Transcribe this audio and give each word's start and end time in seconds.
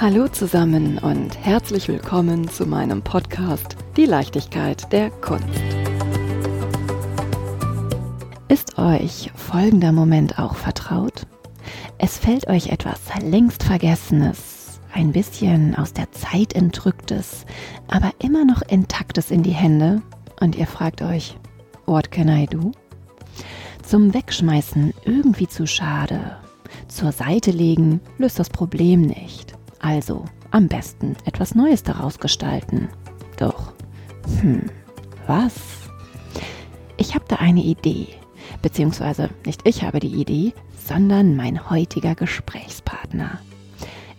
Hallo 0.00 0.28
zusammen 0.28 0.98
und 0.98 1.36
herzlich 1.44 1.88
willkommen 1.88 2.48
zu 2.48 2.66
meinem 2.66 3.02
Podcast 3.02 3.76
Die 3.96 4.04
Leichtigkeit 4.04 4.92
der 4.92 5.10
Kunst. 5.10 5.44
Ist 8.46 8.78
euch 8.78 9.32
folgender 9.34 9.90
Moment 9.90 10.38
auch 10.38 10.54
vertraut? 10.54 11.26
Es 11.98 12.16
fällt 12.16 12.46
euch 12.46 12.68
etwas 12.68 13.00
längst 13.20 13.64
Vergessenes, 13.64 14.78
ein 14.94 15.10
bisschen 15.10 15.74
aus 15.74 15.94
der 15.94 16.12
Zeit 16.12 16.52
entrücktes, 16.52 17.44
aber 17.88 18.12
immer 18.20 18.44
noch 18.44 18.62
intaktes 18.62 19.32
in 19.32 19.42
die 19.42 19.50
Hände 19.50 20.00
und 20.38 20.54
ihr 20.54 20.68
fragt 20.68 21.02
euch, 21.02 21.36
what 21.86 22.12
can 22.12 22.28
I 22.28 22.46
do? 22.46 22.70
Zum 23.82 24.14
Wegschmeißen 24.14 24.94
irgendwie 25.04 25.48
zu 25.48 25.66
schade. 25.66 26.36
Zur 26.86 27.10
Seite 27.10 27.50
legen 27.50 28.00
löst 28.16 28.38
das 28.38 28.48
Problem 28.48 29.00
nicht. 29.02 29.57
Also 29.80 30.24
am 30.50 30.68
besten 30.68 31.16
etwas 31.24 31.54
Neues 31.54 31.82
daraus 31.82 32.18
gestalten. 32.18 32.88
Doch, 33.36 33.72
hm, 34.40 34.70
was? 35.26 35.54
Ich 36.96 37.14
habe 37.14 37.24
da 37.28 37.36
eine 37.36 37.62
Idee. 37.62 38.08
Beziehungsweise 38.62 39.30
nicht 39.46 39.66
ich 39.68 39.84
habe 39.84 40.00
die 40.00 40.20
Idee, 40.20 40.52
sondern 40.76 41.36
mein 41.36 41.70
heutiger 41.70 42.14
Gesprächspartner. 42.14 43.38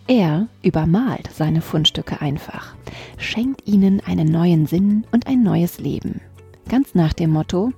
Er 0.07 0.47
übermalt 0.63 1.29
seine 1.31 1.61
Fundstücke 1.61 2.21
einfach, 2.21 2.75
schenkt 3.17 3.67
ihnen 3.67 4.01
einen 4.05 4.27
neuen 4.27 4.65
Sinn 4.65 5.05
und 5.11 5.27
ein 5.27 5.43
neues 5.43 5.79
Leben. 5.79 6.21
Ganz 6.67 6.95
nach 6.95 7.13
dem 7.13 7.31
Motto, 7.31 7.71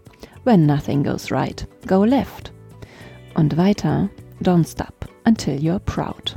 When 0.43 0.65
nothing 0.65 1.03
goes 1.03 1.31
right, 1.31 1.67
go 1.87 2.03
left. 2.03 2.51
Und 3.35 3.57
weiter, 3.57 4.09
Don't 4.41 4.67
stop 4.67 5.07
until 5.23 5.55
you're 5.55 5.79
proud. 5.79 6.35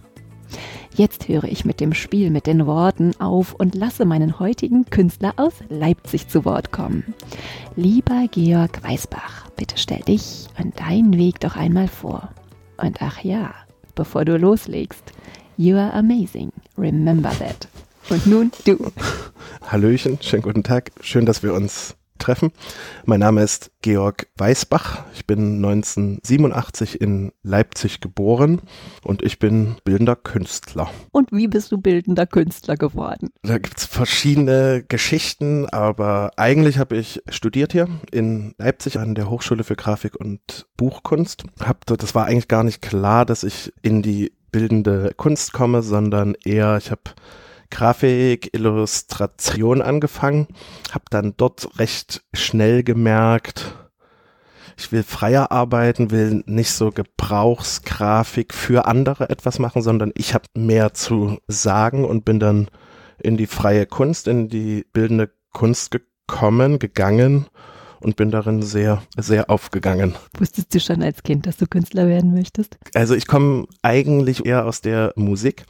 Jetzt 0.96 1.26
höre 1.26 1.44
ich 1.44 1.64
mit 1.64 1.80
dem 1.80 1.92
Spiel 1.92 2.30
mit 2.30 2.46
den 2.46 2.66
Worten 2.66 3.18
auf 3.18 3.52
und 3.52 3.74
lasse 3.74 4.04
meinen 4.04 4.38
heutigen 4.38 4.84
Künstler 4.84 5.32
aus 5.36 5.54
Leipzig 5.68 6.28
zu 6.28 6.44
Wort 6.44 6.70
kommen. 6.70 7.14
Lieber 7.74 8.26
Georg 8.30 8.80
Weißbach, 8.84 9.50
bitte 9.56 9.76
stell 9.76 10.02
dich 10.02 10.46
und 10.56 10.78
deinen 10.78 11.18
Weg 11.18 11.40
doch 11.40 11.56
einmal 11.56 11.88
vor. 11.88 12.28
Und 12.76 13.02
ach 13.02 13.24
ja, 13.24 13.52
bevor 13.96 14.24
du 14.24 14.38
loslegst, 14.38 15.12
you 15.56 15.76
are 15.76 15.92
amazing. 15.94 16.52
Remember 16.78 17.30
that. 17.40 17.66
Und 18.08 18.24
nun 18.28 18.52
du. 18.64 18.92
Hallöchen, 19.66 20.18
schönen 20.20 20.42
guten 20.42 20.62
Tag. 20.62 20.92
Schön, 21.00 21.26
dass 21.26 21.42
wir 21.42 21.54
uns 21.54 21.96
treffen. 22.24 22.52
Mein 23.04 23.20
Name 23.20 23.42
ist 23.42 23.70
Georg 23.82 24.28
Weißbach. 24.36 25.04
Ich 25.14 25.26
bin 25.26 25.56
1987 25.56 27.00
in 27.00 27.32
Leipzig 27.42 28.00
geboren 28.00 28.62
und 29.02 29.22
ich 29.22 29.38
bin 29.38 29.76
bildender 29.84 30.16
Künstler. 30.16 30.90
Und 31.12 31.32
wie 31.32 31.48
bist 31.48 31.70
du 31.70 31.78
bildender 31.78 32.26
Künstler 32.26 32.76
geworden? 32.76 33.30
Da 33.42 33.58
gibt 33.58 33.78
es 33.78 33.84
verschiedene 33.84 34.84
Geschichten, 34.88 35.68
aber 35.68 36.30
eigentlich 36.36 36.78
habe 36.78 36.96
ich 36.96 37.22
studiert 37.28 37.72
hier 37.72 37.88
in 38.10 38.54
Leipzig 38.56 38.98
an 38.98 39.14
der 39.14 39.28
Hochschule 39.28 39.62
für 39.62 39.76
Grafik 39.76 40.16
und 40.16 40.66
Buchkunst. 40.78 41.44
Hab, 41.60 41.84
das 41.84 42.14
war 42.14 42.24
eigentlich 42.24 42.48
gar 42.48 42.64
nicht 42.64 42.80
klar, 42.80 43.26
dass 43.26 43.44
ich 43.44 43.70
in 43.82 44.00
die 44.00 44.32
bildende 44.50 45.12
Kunst 45.16 45.52
komme, 45.52 45.82
sondern 45.82 46.36
eher, 46.44 46.78
ich 46.78 46.90
habe 46.90 47.02
Grafik, 47.74 48.54
Illustration 48.54 49.82
angefangen, 49.82 50.46
habe 50.92 51.06
dann 51.10 51.34
dort 51.36 51.76
recht 51.76 52.22
schnell 52.32 52.84
gemerkt, 52.84 53.74
ich 54.78 54.92
will 54.92 55.02
freier 55.02 55.50
arbeiten, 55.50 56.12
will 56.12 56.44
nicht 56.46 56.70
so 56.70 56.90
Gebrauchsgrafik 56.90 58.54
für 58.54 58.86
andere 58.86 59.28
etwas 59.28 59.58
machen, 59.58 59.82
sondern 59.82 60.12
ich 60.16 60.34
habe 60.34 60.44
mehr 60.54 60.94
zu 60.94 61.38
sagen 61.48 62.04
und 62.04 62.24
bin 62.24 62.38
dann 62.38 62.68
in 63.20 63.36
die 63.36 63.46
freie 63.46 63.86
Kunst, 63.86 64.28
in 64.28 64.48
die 64.48 64.86
bildende 64.92 65.30
Kunst 65.52 65.90
gekommen, 65.90 66.78
gegangen 66.78 67.46
und 68.00 68.14
bin 68.14 68.30
darin 68.30 68.62
sehr, 68.62 69.02
sehr 69.16 69.50
aufgegangen. 69.50 70.14
Wusstest 70.38 70.72
du 70.74 70.78
schon 70.78 71.02
als 71.02 71.24
Kind, 71.24 71.46
dass 71.46 71.56
du 71.56 71.66
Künstler 71.66 72.06
werden 72.06 72.34
möchtest? 72.34 72.76
Also 72.94 73.14
ich 73.14 73.26
komme 73.26 73.66
eigentlich 73.82 74.46
eher 74.46 74.64
aus 74.64 74.80
der 74.80 75.12
Musik. 75.16 75.64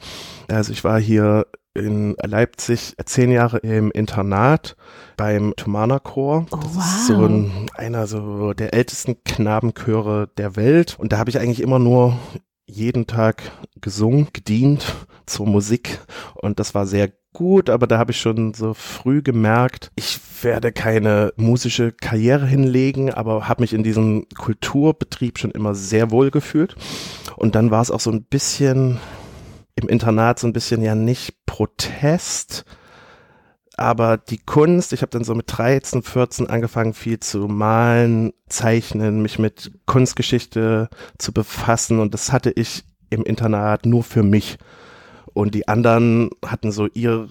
Also 0.47 0.71
ich 0.71 0.83
war 0.83 0.99
hier 0.99 1.47
in 1.75 2.15
Leipzig 2.23 2.95
zehn 3.05 3.31
Jahre 3.31 3.57
im 3.59 3.91
Internat 3.91 4.75
beim 5.17 5.53
Thumana 5.55 5.99
Chor. 5.99 6.47
Oh, 6.51 6.57
wow. 6.57 6.83
So 7.07 7.25
ein, 7.25 7.69
einer 7.75 8.07
so 8.07 8.53
der 8.53 8.73
ältesten 8.73 9.23
Knabenchöre 9.23 10.29
der 10.37 10.55
Welt. 10.55 10.95
Und 10.97 11.11
da 11.11 11.17
habe 11.17 11.29
ich 11.29 11.39
eigentlich 11.39 11.61
immer 11.61 11.79
nur 11.79 12.17
jeden 12.65 13.05
Tag 13.05 13.43
gesungen, 13.79 14.29
gedient 14.33 14.95
zur 15.25 15.45
Musik. 15.45 15.99
Und 16.35 16.59
das 16.59 16.73
war 16.73 16.87
sehr 16.87 17.11
gut, 17.33 17.69
aber 17.69 17.85
da 17.85 17.97
habe 17.97 18.11
ich 18.11 18.19
schon 18.19 18.53
so 18.53 18.73
früh 18.73 19.21
gemerkt, 19.21 19.91
ich 19.95 20.19
werde 20.41 20.71
keine 20.71 21.33
musische 21.35 21.91
Karriere 21.91 22.47
hinlegen, 22.47 23.13
aber 23.13 23.47
habe 23.47 23.61
mich 23.61 23.73
in 23.73 23.83
diesem 23.83 24.25
Kulturbetrieb 24.35 25.37
schon 25.37 25.51
immer 25.51 25.75
sehr 25.75 26.11
wohl 26.11 26.31
gefühlt. 26.31 26.75
Und 27.35 27.55
dann 27.55 27.71
war 27.71 27.81
es 27.81 27.91
auch 27.91 27.99
so 27.99 28.09
ein 28.11 28.23
bisschen 28.23 28.99
im 29.75 29.89
Internat 29.89 30.39
so 30.39 30.47
ein 30.47 30.53
bisschen 30.53 30.81
ja 30.81 30.95
nicht 30.95 31.45
Protest, 31.45 32.65
aber 33.77 34.17
die 34.17 34.37
Kunst, 34.37 34.93
ich 34.93 35.01
habe 35.01 35.09
dann 35.09 35.25
so 35.25 35.35
mit 35.35 35.45
13, 35.47 36.01
14 36.01 36.49
angefangen, 36.49 36.93
viel 36.93 37.19
zu 37.19 37.47
malen, 37.47 38.31
zeichnen, 38.47 39.21
mich 39.21 39.37
mit 39.37 39.71
Kunstgeschichte 39.85 40.89
zu 41.17 41.33
befassen 41.33 41.99
und 41.99 42.13
das 42.13 42.31
hatte 42.31 42.51
ich 42.51 42.85
im 43.09 43.23
Internat 43.23 43.85
nur 43.85 44.03
für 44.03 44.23
mich. 44.23 44.57
Und 45.33 45.53
die 45.53 45.67
anderen 45.67 46.29
hatten 46.45 46.71
so 46.71 46.87
ihre 46.93 47.27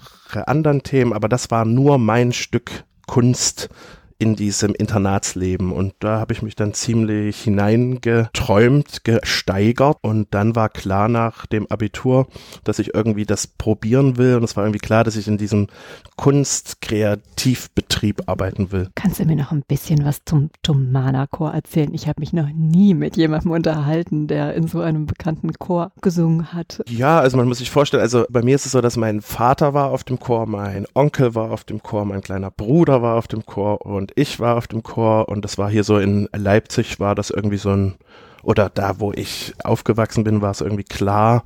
anderen 0.46 0.82
Themen, 0.82 1.14
aber 1.14 1.30
das 1.30 1.50
war 1.50 1.64
nur 1.64 1.96
mein 1.98 2.32
Stück 2.32 2.84
Kunst, 3.06 3.70
in 4.18 4.36
diesem 4.36 4.74
Internatsleben. 4.74 5.72
Und 5.72 5.94
da 6.00 6.20
habe 6.20 6.32
ich 6.32 6.42
mich 6.42 6.56
dann 6.56 6.74
ziemlich 6.74 7.42
hineingeträumt, 7.42 9.04
gesteigert. 9.04 9.98
Und 10.02 10.28
dann 10.32 10.56
war 10.56 10.68
klar 10.68 11.08
nach 11.08 11.46
dem 11.46 11.66
Abitur, 11.70 12.26
dass 12.64 12.78
ich 12.78 12.94
irgendwie 12.94 13.26
das 13.26 13.46
probieren 13.46 14.16
will. 14.16 14.36
Und 14.36 14.44
es 14.44 14.56
war 14.56 14.64
irgendwie 14.64 14.78
klar, 14.78 15.04
dass 15.04 15.16
ich 15.16 15.28
in 15.28 15.38
diesem 15.38 15.68
Kunstkreativbetrieb 16.16 18.22
arbeiten 18.26 18.72
will. 18.72 18.88
Kannst 18.94 19.20
du 19.20 19.24
mir 19.24 19.36
noch 19.36 19.52
ein 19.52 19.62
bisschen 19.66 20.04
was 20.04 20.22
zum 20.24 20.50
Tomana-Chor 20.62 21.52
erzählen? 21.52 21.94
Ich 21.94 22.08
habe 22.08 22.20
mich 22.20 22.32
noch 22.32 22.48
nie 22.54 22.94
mit 22.94 23.16
jemandem 23.16 23.52
unterhalten, 23.52 24.26
der 24.26 24.54
in 24.54 24.68
so 24.68 24.80
einem 24.80 25.06
bekannten 25.06 25.52
Chor 25.54 25.92
gesungen 26.00 26.52
hat. 26.52 26.82
Ja, 26.88 27.20
also 27.20 27.36
man 27.36 27.48
muss 27.48 27.58
sich 27.58 27.70
vorstellen, 27.70 28.02
also 28.02 28.24
bei 28.30 28.42
mir 28.42 28.54
ist 28.54 28.66
es 28.66 28.72
so, 28.72 28.80
dass 28.80 28.96
mein 28.96 29.20
Vater 29.20 29.74
war 29.74 29.90
auf 29.90 30.04
dem 30.04 30.18
Chor, 30.18 30.46
mein 30.46 30.86
Onkel 30.94 31.34
war 31.34 31.50
auf 31.50 31.64
dem 31.64 31.82
Chor, 31.82 32.04
mein 32.04 32.20
kleiner 32.20 32.50
Bruder 32.50 33.02
war 33.02 33.16
auf 33.16 33.26
dem 33.26 33.44
Chor 33.46 33.84
und 33.84 34.03
ich 34.14 34.40
war 34.40 34.56
auf 34.56 34.66
dem 34.66 34.82
Chor 34.82 35.28
und 35.28 35.44
das 35.44 35.58
war 35.58 35.70
hier 35.70 35.84
so 35.84 35.98
in 35.98 36.28
Leipzig 36.34 37.00
war 37.00 37.14
das 37.14 37.30
irgendwie 37.30 37.58
so 37.58 37.70
ein, 37.70 37.94
oder 38.42 38.68
da, 38.68 39.00
wo 39.00 39.12
ich 39.12 39.54
aufgewachsen 39.62 40.24
bin, 40.24 40.42
war 40.42 40.50
es 40.50 40.60
irgendwie 40.60 40.84
klar, 40.84 41.44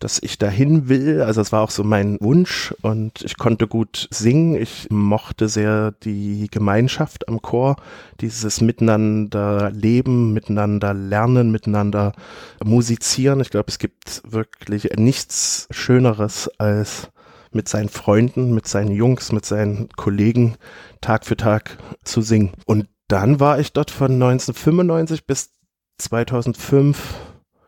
dass 0.00 0.22
ich 0.22 0.38
dahin 0.38 0.88
will. 0.88 1.22
Also 1.22 1.40
es 1.40 1.52
war 1.52 1.62
auch 1.62 1.70
so 1.70 1.82
mein 1.82 2.18
Wunsch 2.20 2.74
und 2.82 3.22
ich 3.22 3.38
konnte 3.38 3.66
gut 3.66 4.08
singen. 4.10 4.54
Ich 4.54 4.88
mochte 4.90 5.48
sehr 5.48 5.92
die 5.92 6.48
Gemeinschaft 6.50 7.28
am 7.28 7.40
Chor, 7.40 7.76
dieses 8.20 8.60
Miteinander 8.60 9.70
leben, 9.70 10.34
miteinander 10.34 10.92
lernen, 10.92 11.50
miteinander 11.50 12.12
musizieren. 12.62 13.40
Ich 13.40 13.50
glaube, 13.50 13.68
es 13.68 13.78
gibt 13.78 14.22
wirklich 14.26 14.90
nichts 14.96 15.68
Schöneres 15.70 16.50
als 16.58 17.08
mit 17.54 17.68
seinen 17.68 17.88
Freunden, 17.88 18.54
mit 18.54 18.66
seinen 18.66 18.90
Jungs, 18.90 19.32
mit 19.32 19.46
seinen 19.46 19.88
Kollegen 19.96 20.56
Tag 21.00 21.24
für 21.24 21.36
Tag 21.36 21.78
zu 22.04 22.20
singen. 22.22 22.52
Und 22.66 22.88
dann 23.08 23.40
war 23.40 23.58
ich 23.58 23.72
dort 23.72 23.90
von 23.90 24.12
1995 24.12 25.26
bis 25.26 25.52
2005 25.98 27.14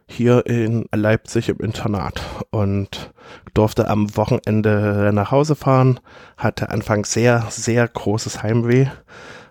hier 0.08 0.46
in 0.46 0.87
Leipzig 0.94 1.49
im 1.49 1.58
Internat 1.58 2.22
und 2.50 3.12
durfte 3.55 3.88
am 3.88 4.16
Wochenende 4.16 5.11
nach 5.12 5.31
Hause 5.31 5.56
fahren, 5.56 6.00
hatte 6.37 6.70
anfangs 6.70 7.12
sehr, 7.12 7.46
sehr 7.50 7.87
großes 7.87 8.43
Heimweh, 8.43 8.87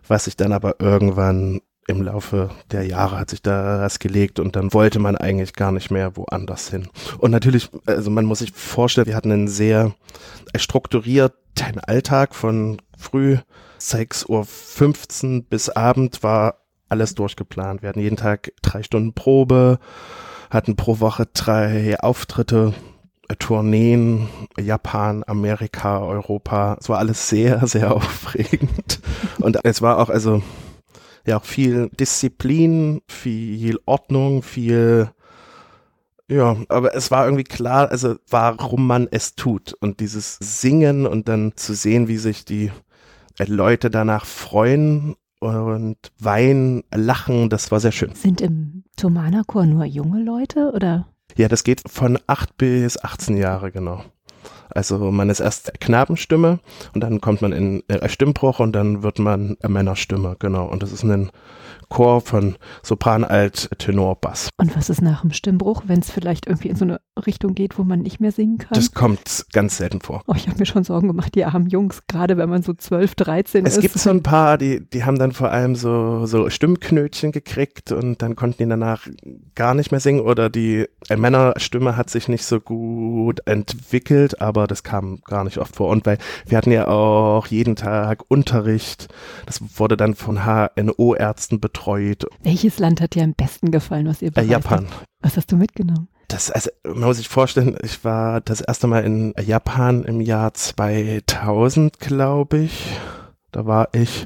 was 0.07 0.25
sich 0.25 0.37
dann 0.37 0.53
aber 0.53 0.75
irgendwann 0.79 1.61
im 1.87 2.01
Laufe 2.01 2.49
der 2.71 2.85
Jahre 2.85 3.19
hat 3.19 3.29
sich 3.29 3.41
da 3.41 3.79
das 3.79 3.99
gelegt 3.99 4.39
und 4.39 4.55
dann 4.55 4.73
wollte 4.73 4.99
man 4.99 5.15
eigentlich 5.15 5.53
gar 5.53 5.71
nicht 5.71 5.91
mehr 5.91 6.17
woanders 6.17 6.69
hin. 6.69 6.87
Und 7.19 7.31
natürlich, 7.31 7.69
also 7.85 8.09
man 8.09 8.25
muss 8.25 8.39
sich 8.39 8.51
vorstellen, 8.51 9.07
wir 9.07 9.15
hatten 9.15 9.31
einen 9.31 9.47
sehr 9.47 9.93
strukturierten 10.55 11.79
Alltag 11.85 12.33
von 12.33 12.81
früh 12.97 13.37
6.15 13.79 15.37
Uhr 15.37 15.43
bis 15.49 15.69
Abend 15.69 16.23
war 16.23 16.61
alles 16.89 17.15
durchgeplant. 17.15 17.81
Wir 17.81 17.89
hatten 17.89 17.99
jeden 17.99 18.17
Tag 18.17 18.51
drei 18.61 18.83
Stunden 18.83 19.13
Probe, 19.13 19.79
hatten 20.49 20.75
pro 20.75 20.99
Woche 20.99 21.27
drei 21.33 21.99
Auftritte, 21.99 22.73
Tourneen, 23.39 24.29
Japan, 24.59 25.23
Amerika, 25.25 25.99
Europa. 25.99 26.77
Es 26.79 26.89
war 26.89 26.99
alles 26.99 27.27
sehr, 27.27 27.65
sehr 27.67 27.93
aufregend. 27.93 28.99
Und 29.39 29.59
es 29.63 29.81
war 29.81 29.99
auch, 29.99 30.09
also, 30.09 30.41
ja, 31.25 31.39
viel 31.39 31.89
Disziplin, 31.89 33.01
viel 33.07 33.79
Ordnung, 33.85 34.43
viel 34.43 35.09
Ja, 36.27 36.57
aber 36.69 36.95
es 36.95 37.11
war 37.11 37.25
irgendwie 37.25 37.43
klar, 37.43 37.91
also 37.91 38.15
warum 38.29 38.87
man 38.87 39.07
es 39.11 39.35
tut 39.35 39.73
und 39.73 39.99
dieses 39.99 40.37
Singen 40.39 41.05
und 41.05 41.27
dann 41.27 41.53
zu 41.55 41.73
sehen, 41.73 42.07
wie 42.07 42.17
sich 42.17 42.45
die 42.45 42.71
Leute 43.45 43.89
danach 43.89 44.25
freuen 44.25 45.15
und 45.39 45.97
weinen, 46.19 46.83
lachen, 46.93 47.49
das 47.49 47.71
war 47.71 47.79
sehr 47.79 47.91
schön. 47.91 48.15
Sind 48.15 48.41
im 48.41 48.83
Tomana-Chor 48.97 49.65
nur 49.65 49.85
junge 49.85 50.23
Leute 50.23 50.71
oder? 50.73 51.07
Ja, 51.37 51.47
das 51.47 51.63
geht 51.63 51.81
von 51.87 52.17
acht 52.27 52.57
bis 52.57 52.97
18 52.97 53.37
Jahre, 53.37 53.71
genau. 53.71 54.03
Also 54.69 55.11
man 55.11 55.29
ist 55.29 55.39
erst 55.39 55.79
Knabenstimme 55.79 56.59
und 56.93 57.01
dann 57.01 57.21
kommt 57.21 57.41
man 57.41 57.51
in 57.51 57.83
äh, 57.87 58.07
Stimmbruch 58.09 58.59
und 58.59 58.73
dann 58.73 59.03
wird 59.03 59.19
man 59.19 59.57
Männerstimme, 59.65 60.35
genau. 60.39 60.65
Und 60.65 60.83
das 60.83 60.91
ist 60.91 61.03
ein 61.03 61.31
Chor 61.89 62.21
von 62.21 62.55
Sopran, 62.83 63.23
Alt, 63.23 63.69
Tenor, 63.77 64.15
Bass. 64.15 64.49
Und 64.57 64.75
was 64.75 64.89
ist 64.89 65.01
nach 65.01 65.21
dem 65.21 65.31
Stimmbruch, 65.31 65.83
wenn 65.87 65.99
es 65.99 66.09
vielleicht 66.09 66.47
irgendwie 66.47 66.69
in 66.69 66.75
so 66.75 66.85
eine 66.85 66.99
Richtung 67.25 67.55
geht, 67.55 67.77
wo 67.77 67.83
man 67.83 68.01
nicht 68.01 68.19
mehr 68.19 68.31
singen 68.31 68.57
kann? 68.57 68.73
Das 68.73 68.93
kommt 68.93 69.45
ganz 69.53 69.77
selten 69.77 70.01
vor. 70.01 70.23
Oh, 70.27 70.33
ich 70.35 70.47
habe 70.47 70.57
mir 70.59 70.65
schon 70.65 70.83
Sorgen 70.83 71.07
gemacht, 71.07 71.35
die 71.35 71.45
armen 71.45 71.67
Jungs, 71.67 72.03
gerade 72.07 72.37
wenn 72.37 72.49
man 72.49 72.63
so 72.63 72.73
12, 72.73 73.15
13 73.15 73.65
es 73.65 73.73
ist. 73.73 73.77
Es 73.77 73.81
gibt 73.81 73.99
so 73.99 74.09
ein 74.09 74.23
paar, 74.23 74.57
die, 74.57 74.87
die 74.89 75.03
haben 75.03 75.19
dann 75.19 75.31
vor 75.31 75.51
allem 75.51 75.75
so, 75.75 76.25
so 76.25 76.49
Stimmknötchen 76.49 77.31
gekriegt 77.31 77.91
und 77.91 78.21
dann 78.21 78.35
konnten 78.35 78.63
die 78.63 78.69
danach 78.69 79.07
gar 79.53 79.73
nicht 79.73 79.91
mehr 79.91 79.99
singen 79.99 80.21
oder 80.21 80.49
die 80.49 80.87
äh, 81.09 81.15
Männerstimme 81.15 81.95
hat 81.95 82.09
sich 82.09 82.27
nicht 82.27 82.45
so 82.45 82.59
gut 82.59 83.41
entwickelt, 83.45 84.41
aber 84.41 84.67
das 84.67 84.83
kam 84.83 85.19
gar 85.25 85.43
nicht 85.43 85.59
oft 85.59 85.75
vor. 85.75 85.89
Und 85.89 86.05
weil 86.05 86.17
wir 86.45 86.57
hatten 86.57 86.71
ja 86.71 86.87
auch 86.87 87.47
jeden 87.47 87.75
Tag 87.75 88.23
Unterricht, 88.27 89.07
das 89.45 89.61
wurde 89.77 89.97
dann 89.97 90.15
von 90.15 90.41
HNO-Ärzten 90.45 91.59
betreut 91.59 91.74
betreut. 91.75 92.25
Welches 92.43 92.79
Land 92.79 93.01
hat 93.01 93.15
dir 93.15 93.23
am 93.23 93.33
besten 93.33 93.71
gefallen, 93.71 94.07
was 94.07 94.21
ihr 94.21 94.31
bereist? 94.31 94.49
Äh, 94.49 94.53
Japan. 94.53 94.87
Was 95.21 95.37
hast 95.37 95.51
du 95.51 95.57
mitgenommen? 95.57 96.07
Das, 96.27 96.49
also, 96.49 96.71
man 96.83 97.03
muss 97.03 97.17
sich 97.17 97.29
vorstellen, 97.29 97.77
ich 97.83 98.03
war 98.03 98.41
das 98.41 98.61
erste 98.61 98.87
Mal 98.87 99.03
in 99.03 99.33
Japan 99.43 100.03
im 100.03 100.21
Jahr 100.21 100.53
2000, 100.53 101.99
glaube 101.99 102.57
ich. 102.59 102.97
Da 103.51 103.65
war 103.65 103.89
ich 103.93 104.25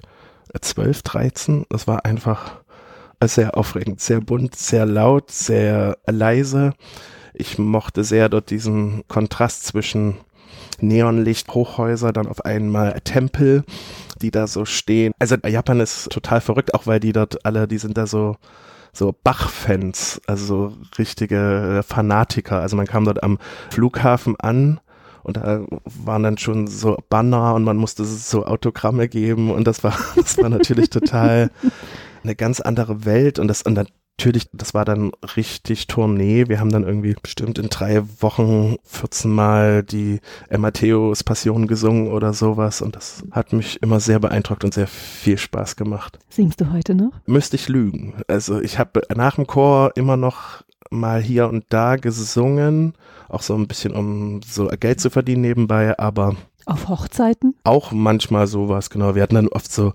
12, 0.60 1.02
13. 1.04 1.66
Das 1.70 1.88
war 1.88 2.06
einfach 2.06 2.62
sehr 3.24 3.58
aufregend, 3.58 4.00
sehr 4.00 4.22
bunt, 4.22 4.56
sehr 4.56 4.86
laut, 4.86 5.30
sehr 5.30 5.98
leise. 6.08 6.74
Ich 7.34 7.58
mochte 7.58 8.04
sehr 8.04 8.30
dort 8.30 8.50
diesen 8.50 9.04
Kontrast 9.08 9.66
zwischen 9.66 10.18
Neonlicht, 10.82 11.54
Hochhäuser, 11.54 12.14
dann 12.14 12.28
auf 12.28 12.46
einmal 12.46 13.00
Tempel, 13.02 13.64
die 14.22 14.32
da 14.32 14.48
so 14.48 14.66
stehen. 14.66 15.14
Also 15.20 15.36
Japan 15.46 15.80
ist 15.80 16.10
total 16.12 16.42
verrückt, 16.42 16.74
auch 16.74 16.88
weil 16.88 17.00
die 17.00 17.14
dort 17.14 17.46
alle, 17.46 17.68
die 17.68 17.78
sind 17.78 17.98
da 17.98 18.08
so 18.08 18.36
so 18.92 19.16
Bach-Fans, 19.24 20.22
also 20.26 20.46
so 20.46 20.74
richtige 20.98 21.82
Fanatiker. 21.88 22.60
Also 22.60 22.76
man 22.76 22.88
kam 22.88 23.06
dort 23.06 23.24
am 23.24 23.38
Flughafen 23.70 24.36
an 24.40 24.80
und 25.24 25.38
da 25.38 25.62
waren 25.86 26.24
dann 26.24 26.38
schon 26.38 26.68
so 26.68 26.98
Banner 27.10 27.54
und 27.54 27.64
man 27.64 27.78
musste 27.78 28.04
so 28.06 28.46
Autogramme 28.46 29.08
geben 29.08 29.52
und 29.52 29.66
das 29.66 29.84
war, 29.84 29.98
das 30.16 30.38
war 30.38 30.50
natürlich 30.50 30.90
total 30.90 31.52
eine 32.24 32.36
ganz 32.36 32.60
andere 32.60 33.06
Welt 33.06 33.40
und 33.40 33.48
das, 33.48 33.62
und 33.62 33.76
dann 33.76 33.88
natürlich, 34.20 34.50
das 34.52 34.74
war 34.74 34.84
dann 34.84 35.12
richtig 35.38 35.88
Tournee. 35.88 36.50
Wir 36.50 36.60
haben 36.60 36.72
dann 36.72 36.84
irgendwie 36.84 37.16
bestimmt 37.22 37.58
in 37.58 37.70
drei 37.70 38.04
Wochen 38.20 38.76
14 38.84 39.32
Mal 39.32 39.82
die 39.82 40.20
Matthäus 40.56 41.24
Passion 41.24 41.68
gesungen 41.68 42.10
oder 42.10 42.34
sowas 42.34 42.82
und 42.82 42.98
das 42.98 43.24
hat 43.32 43.54
mich 43.54 43.82
immer 43.82 44.02
sehr 44.02 44.20
beeindruckt 44.20 44.66
und 44.66 44.74
sehr 44.74 44.88
viel 44.88 45.38
Spaß 45.38 45.78
gemacht. 45.78 46.20
Singst 46.30 46.60
du 46.60 46.74
heute 46.74 46.96
noch? 46.96 47.14
Müsste 47.28 47.56
ich 47.56 47.70
lügen. 47.70 48.16
Also 48.28 48.60
ich 48.60 48.78
habe 48.78 49.04
nach 49.16 49.36
dem 49.36 49.48
Chor 49.48 49.94
immer 49.96 50.18
noch 50.18 50.64
mal 50.90 51.22
hier 51.22 51.48
und 51.48 51.64
da 51.70 51.96
gesungen, 51.96 52.96
auch 53.30 53.42
so 53.42 53.56
ein 53.56 53.68
bisschen 53.68 53.96
um 53.96 54.42
so 54.46 54.68
Geld 54.68 55.00
zu 55.00 55.10
verdienen 55.10 55.44
nebenbei, 55.44 55.98
aber 55.98 56.36
auf 56.66 56.90
Hochzeiten? 56.90 57.56
Auch 57.64 57.94
manchmal 57.94 58.48
sowas, 58.48 58.90
genau. 58.90 59.16
Wir 59.16 59.24
hatten 59.24 59.36
dann 59.36 59.48
oft 59.48 59.72
so 59.72 59.94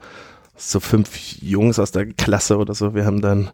so 0.57 0.81
fünf 0.81 1.43
Jungs 1.43 1.79
aus 1.79 1.91
der 1.91 2.07
Klasse 2.07 2.57
oder 2.57 2.75
so. 2.75 2.95
Wir 2.95 3.05
haben 3.05 3.21
dann 3.21 3.51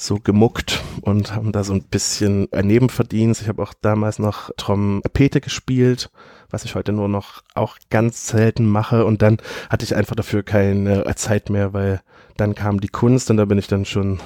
so 0.00 0.16
gemuckt 0.16 0.82
und 1.02 1.34
haben 1.34 1.52
da 1.52 1.64
so 1.64 1.72
ein 1.72 1.82
bisschen 1.82 2.48
Nebenverdienst. 2.52 3.42
Ich 3.42 3.48
habe 3.48 3.62
auch 3.62 3.74
damals 3.74 4.18
noch 4.18 4.50
Trompete 4.56 5.40
gespielt, 5.40 6.10
was 6.50 6.64
ich 6.64 6.74
heute 6.74 6.92
nur 6.92 7.08
noch 7.08 7.42
auch 7.54 7.76
ganz 7.90 8.28
selten 8.28 8.66
mache. 8.66 9.04
Und 9.04 9.22
dann 9.22 9.38
hatte 9.70 9.84
ich 9.84 9.94
einfach 9.96 10.16
dafür 10.16 10.42
keine 10.42 11.04
Zeit 11.16 11.50
mehr, 11.50 11.72
weil 11.72 12.00
dann 12.36 12.54
kam 12.54 12.80
die 12.80 12.88
Kunst 12.88 13.30
und 13.30 13.36
da 13.36 13.44
bin 13.44 13.58
ich 13.58 13.66
dann 13.66 13.84
schon 13.84 14.20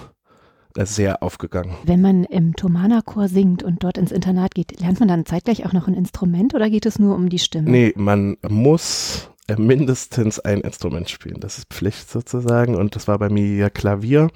sehr 0.78 1.22
aufgegangen. 1.22 1.74
Wenn 1.84 2.00
man 2.00 2.24
im 2.24 2.56
Thomana-Chor 2.56 3.28
singt 3.28 3.62
und 3.62 3.84
dort 3.84 3.98
ins 3.98 4.12
Internat 4.12 4.54
geht, 4.54 4.80
lernt 4.80 5.00
man 5.00 5.08
dann 5.08 5.26
zeitgleich 5.26 5.66
auch 5.66 5.74
noch 5.74 5.86
ein 5.86 5.94
Instrument 5.94 6.54
oder 6.54 6.70
geht 6.70 6.86
es 6.86 6.98
nur 6.98 7.14
um 7.14 7.28
die 7.28 7.38
Stimme? 7.38 7.70
Nee, 7.70 7.92
man 7.96 8.36
muss 8.48 9.28
mindestens 9.56 10.38
ein 10.40 10.60
Instrument 10.60 11.10
spielen. 11.10 11.40
Das 11.40 11.58
ist 11.58 11.68
Pflicht 11.68 12.10
sozusagen. 12.10 12.76
Und 12.76 12.96
das 12.96 13.08
war 13.08 13.18
bei 13.18 13.28
mir 13.28 13.54
ja 13.56 13.70
Klavier. 13.70 14.28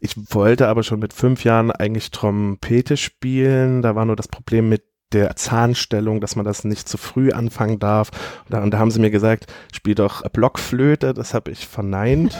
Ich 0.00 0.14
wollte 0.34 0.68
aber 0.68 0.82
schon 0.82 1.00
mit 1.00 1.12
fünf 1.12 1.44
Jahren 1.44 1.70
eigentlich 1.70 2.10
Trompete 2.10 2.96
spielen. 2.96 3.82
Da 3.82 3.94
war 3.94 4.04
nur 4.04 4.16
das 4.16 4.28
Problem 4.28 4.68
mit 4.68 4.84
der 5.12 5.36
Zahnstellung, 5.36 6.20
dass 6.20 6.36
man 6.36 6.44
das 6.44 6.64
nicht 6.64 6.88
zu 6.88 6.98
früh 6.98 7.30
anfangen 7.30 7.78
darf. 7.78 8.10
Und 8.44 8.54
da, 8.54 8.62
und 8.62 8.72
da 8.72 8.78
haben 8.78 8.90
sie 8.90 9.00
mir 9.00 9.10
gesagt, 9.10 9.46
spiel 9.72 9.94
doch 9.94 10.22
Blockflöte. 10.30 11.14
Das 11.14 11.32
habe 11.32 11.52
ich 11.52 11.66
verneint. 11.66 12.38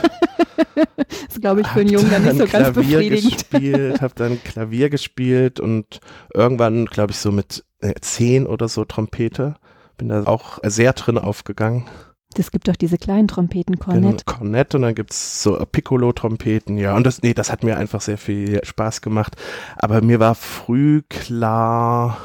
das 1.27 1.39
glaube 1.39 1.61
ich 1.61 1.67
für 1.67 1.79
einen 1.79 1.89
Jungen 1.89 2.11
dann 2.11 2.23
nicht 2.23 2.37
so 2.37 2.45
ganz 2.45 2.73
Klavier 2.73 2.97
befriedigend. 2.97 3.49
gespielt, 3.49 4.01
habe 4.01 4.13
dann 4.15 4.43
Klavier 4.43 4.89
gespielt 4.89 5.59
und 5.59 6.01
irgendwann, 6.33 6.85
glaube 6.85 7.11
ich, 7.11 7.17
so 7.17 7.31
mit 7.31 7.63
äh, 7.79 7.93
zehn 8.01 8.45
oder 8.45 8.67
so 8.67 8.83
Trompete. 8.83 9.55
Bin 9.97 10.09
da 10.09 10.23
auch 10.25 10.59
sehr 10.63 10.93
drin 10.93 11.17
aufgegangen. 11.17 11.85
Es 12.37 12.51
gibt 12.51 12.67
doch 12.67 12.75
diese 12.75 12.97
kleinen 12.97 13.27
Trompeten, 13.27 13.79
Cornett. 13.79 14.25
Genau, 14.25 14.37
Cornett 14.37 14.75
und 14.75 14.83
dann 14.83 14.93
gibt 14.93 15.11
es 15.11 15.41
so 15.41 15.55
Piccolo-Trompeten, 15.55 16.77
ja. 16.77 16.95
Und 16.95 17.05
das, 17.05 17.23
nee, 17.23 17.33
das 17.33 17.51
hat 17.51 17.63
mir 17.63 17.77
einfach 17.77 18.01
sehr 18.01 18.17
viel 18.17 18.63
Spaß 18.63 19.01
gemacht. 19.01 19.35
Aber 19.75 20.01
mir 20.01 20.19
war 20.19 20.35
früh 20.35 21.01
klar, 21.09 22.17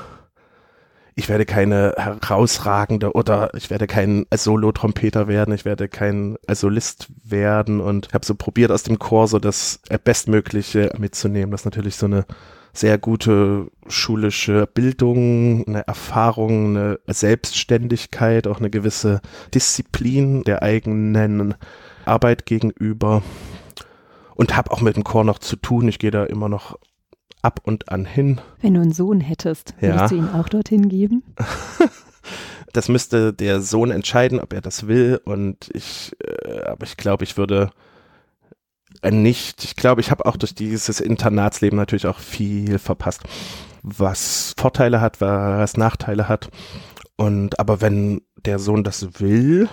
ich 1.15 1.29
werde 1.29 1.47
keine 1.47 1.95
herausragende 1.97 3.13
oder 3.13 3.55
ich 3.55 3.71
werde 3.71 3.87
kein 3.87 4.27
Solo-Trompeter 4.35 5.29
werden, 5.29 5.55
ich 5.55 5.65
werde 5.65 5.89
kein 5.89 6.37
Solist 6.51 7.09
werden 7.23 7.81
und 7.81 8.13
habe 8.13 8.27
so 8.27 8.35
probiert 8.35 8.71
aus 8.71 8.83
dem 8.83 8.99
Chor 8.99 9.29
so 9.29 9.39
das 9.39 9.81
Bestmögliche 10.05 10.93
mitzunehmen. 10.99 11.51
Das 11.51 11.63
ist 11.63 11.67
natürlich 11.67 11.97
so 11.97 12.07
eine 12.07 12.27
sehr 12.73 12.99
gute 12.99 13.71
schulische 13.87 14.67
Bildung, 14.67 15.67
eine 15.67 15.87
Erfahrung, 15.87 16.77
eine 16.77 16.99
Selbstständigkeit, 17.07 18.47
auch 18.47 18.59
eine 18.59 18.71
gewisse 18.71 19.21
Disziplin 19.55 20.43
der 20.45 20.63
eigenen 20.63 21.55
Arbeit 22.05 22.47
gegenüber 22.47 23.23
und 24.35 24.57
habe 24.57 24.71
auch 24.71 24.81
mit 24.81 24.97
dem 24.97 25.05
Chor 25.05 25.25
noch 25.25 25.39
zu 25.39 25.57
tun. 25.57 25.89
Ich 25.89 25.99
gehe 25.99 26.11
da 26.11 26.25
immer 26.25 26.49
noch 26.49 26.79
ab 27.43 27.61
und 27.65 27.91
an 27.91 28.07
hin. 28.07 28.41
Wenn 28.61 28.75
du 28.75 28.81
einen 28.81 28.93
Sohn 28.93 29.21
hättest, 29.21 29.75
würdest 29.81 30.01
ja. 30.01 30.09
du 30.09 30.15
ihn 30.17 30.29
auch 30.29 30.49
dorthin 30.49 30.89
geben? 30.89 31.23
das 32.73 32.89
müsste 32.89 33.33
der 33.33 33.61
Sohn 33.61 33.91
entscheiden, 33.91 34.41
ob 34.41 34.53
er 34.53 34.61
das 34.61 34.87
will. 34.87 35.21
Und 35.25 35.71
ich, 35.75 36.13
äh, 36.25 36.63
aber 36.63 36.87
ich 36.87 36.97
glaube, 36.97 37.25
ich 37.25 37.37
würde 37.37 37.71
nicht. 39.11 39.65
Ich 39.65 39.77
glaube, 39.77 40.01
ich 40.01 40.11
habe 40.11 40.27
auch 40.27 40.37
durch 40.37 40.55
dieses 40.55 41.01
Internatsleben 41.01 41.77
natürlich 41.77 42.07
auch 42.07 42.19
viel 42.19 42.79
verpasst, 42.79 43.23
was 43.83 44.55
Vorteile 44.57 45.01
hat, 45.01 45.21
was 45.21 45.77
Nachteile 45.77 46.29
hat. 46.29 46.51
Und 47.17 47.59
aber 47.61 47.81
wenn 47.81 48.23
der 48.45 48.59
Sohn 48.59 48.85
das 48.85 49.21
will, 49.21 49.69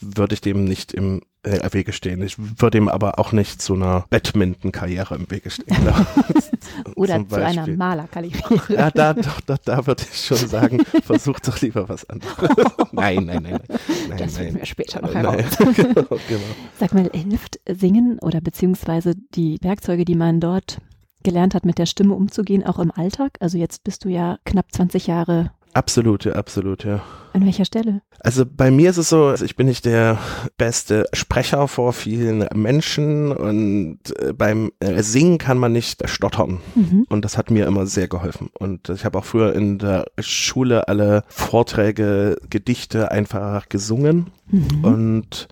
würde 0.00 0.34
ich 0.34 0.40
dem 0.40 0.64
nicht 0.64 0.92
im 0.92 1.22
äh, 1.42 1.72
Wege 1.72 1.92
stehen. 1.92 2.22
Ich 2.22 2.36
würde 2.38 2.78
ihm 2.78 2.88
aber 2.88 3.18
auch 3.18 3.32
nicht 3.32 3.62
zu 3.62 3.74
einer 3.74 4.04
Badminton-Karriere 4.10 5.14
im 5.14 5.30
Wege 5.30 5.50
stehen. 5.50 5.76
Oder 6.96 7.26
zu 7.28 7.36
einer 7.36 7.66
Malerkarriere. 7.66 8.60
Ja, 8.68 8.90
da, 8.90 9.14
doch, 9.14 9.40
da, 9.42 9.56
da 9.64 9.86
würde 9.86 10.04
ich 10.10 10.24
schon 10.24 10.36
sagen, 10.36 10.84
versuch 11.02 11.40
doch 11.40 11.60
lieber 11.60 11.88
was 11.88 12.08
anderes. 12.08 12.34
nein, 12.92 13.24
nein, 13.24 13.42
nein. 13.42 13.60
nein 14.08 14.18
das 14.18 14.36
finden 14.36 14.58
wir 14.58 14.66
später 14.66 15.00
noch 15.00 15.14
heraus. 15.14 15.56
genau, 15.58 16.04
genau. 16.28 16.40
Sag 16.78 16.94
mal, 16.94 17.10
hilft 17.12 17.60
Singen 17.68 18.18
oder 18.20 18.40
beziehungsweise 18.40 19.14
die 19.34 19.58
Werkzeuge, 19.62 20.04
die 20.04 20.16
man 20.16 20.40
dort 20.40 20.78
gelernt 21.22 21.54
hat, 21.54 21.64
mit 21.64 21.78
der 21.78 21.86
Stimme 21.86 22.14
umzugehen, 22.14 22.64
auch 22.64 22.78
im 22.78 22.90
Alltag? 22.90 23.38
Also 23.40 23.58
jetzt 23.58 23.84
bist 23.84 24.04
du 24.04 24.08
ja 24.08 24.38
knapp 24.44 24.66
20 24.72 25.06
Jahre 25.06 25.50
Absolut, 25.74 26.24
ja, 26.24 26.32
absolut, 26.32 26.84
ja. 26.84 27.02
An 27.32 27.44
welcher 27.44 27.64
Stelle? 27.64 28.02
Also 28.20 28.44
bei 28.46 28.70
mir 28.70 28.90
ist 28.90 28.96
es 28.96 29.08
so, 29.08 29.26
also 29.26 29.44
ich 29.44 29.56
bin 29.56 29.66
nicht 29.66 29.84
der 29.84 30.18
beste 30.56 31.06
Sprecher 31.12 31.68
vor 31.68 31.92
vielen 31.92 32.46
Menschen 32.54 33.32
und 33.32 33.98
äh, 34.18 34.32
beim 34.32 34.72
äh, 34.80 35.02
Singen 35.02 35.38
kann 35.38 35.58
man 35.58 35.72
nicht 35.72 36.08
stottern. 36.08 36.60
Mhm. 36.74 37.06
Und 37.08 37.24
das 37.24 37.38
hat 37.38 37.50
mir 37.50 37.66
immer 37.66 37.86
sehr 37.86 38.08
geholfen. 38.08 38.50
Und 38.58 38.88
ich 38.88 39.04
habe 39.04 39.18
auch 39.18 39.24
früher 39.24 39.54
in 39.54 39.78
der 39.78 40.06
Schule 40.18 40.88
alle 40.88 41.24
Vorträge, 41.28 42.36
Gedichte 42.48 43.10
einfach 43.10 43.68
gesungen 43.68 44.30
mhm. 44.50 44.84
und 44.84 45.48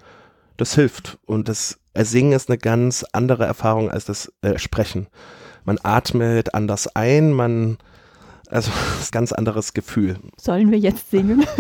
das 0.57 0.75
hilft. 0.75 1.19
Und 1.27 1.49
das 1.49 1.79
Singen 1.95 2.33
ist 2.33 2.49
eine 2.49 2.59
ganz 2.59 3.05
andere 3.13 3.45
Erfahrung 3.45 3.91
als 3.91 4.05
das 4.05 4.33
äh, 4.43 4.59
Sprechen 4.59 5.07
man 5.67 5.79
atmet 5.83 6.55
anders 6.55 6.89
ein, 6.95 7.33
man 7.33 7.77
also 8.49 8.71
das 8.95 9.03
ist 9.03 9.09
ein 9.09 9.19
ganz 9.19 9.33
anderes 9.33 9.75
Gefühl. 9.75 10.19
Sollen 10.37 10.71
wir 10.71 10.79
jetzt 10.79 11.11
singen? 11.11 11.45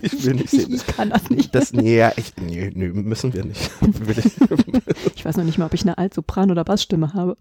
Ich 0.00 0.24
will 0.24 0.34
nicht 0.34 0.50
singen. 0.50 0.74
Ich, 0.74 0.86
ich 0.86 0.86
kann 0.86 1.10
das 1.10 1.30
nicht. 1.30 1.54
Das, 1.54 1.72
nee, 1.72 1.96
ja, 1.96 2.12
ich, 2.16 2.34
nee, 2.36 2.70
nee, 2.74 2.88
müssen 2.88 3.32
wir 3.32 3.44
nicht. 3.44 3.70
ich 5.14 5.24
weiß 5.24 5.36
noch 5.36 5.44
nicht 5.44 5.58
mal, 5.58 5.66
ob 5.66 5.74
ich 5.74 5.82
eine 5.82 5.98
Altsopran- 5.98 6.50
oder 6.50 6.64
Bassstimme 6.64 7.12
habe. 7.14 7.36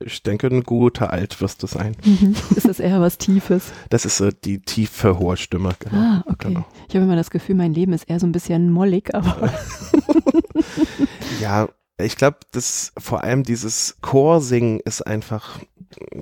Ich 0.00 0.22
denke, 0.22 0.48
ein 0.48 0.62
guter 0.62 1.12
Alt 1.12 1.40
wirst 1.40 1.62
du 1.62 1.66
sein. 1.66 1.96
Mhm. 2.04 2.34
Ist 2.56 2.68
das 2.68 2.80
eher 2.80 3.00
was 3.00 3.18
Tiefes? 3.18 3.72
Das 3.90 4.04
ist 4.04 4.16
so 4.16 4.30
die 4.30 4.60
tiefe, 4.60 5.18
hohe 5.18 5.36
Stimme. 5.36 5.74
Genau. 5.78 5.96
Ah, 5.96 6.24
okay. 6.26 6.48
Genau. 6.48 6.64
Ich 6.88 6.94
habe 6.94 7.04
immer 7.04 7.16
das 7.16 7.30
Gefühl, 7.30 7.54
mein 7.54 7.74
Leben 7.74 7.92
ist 7.92 8.08
eher 8.08 8.20
so 8.20 8.26
ein 8.26 8.32
bisschen 8.32 8.70
mollig, 8.70 9.14
aber. 9.14 9.52
ja, 11.40 11.68
ich 11.98 12.16
glaube, 12.16 12.38
dass 12.50 12.92
vor 12.98 13.22
allem 13.22 13.44
dieses 13.44 13.96
Chorsingen 14.00 14.80
ist 14.80 15.02
einfach 15.02 15.60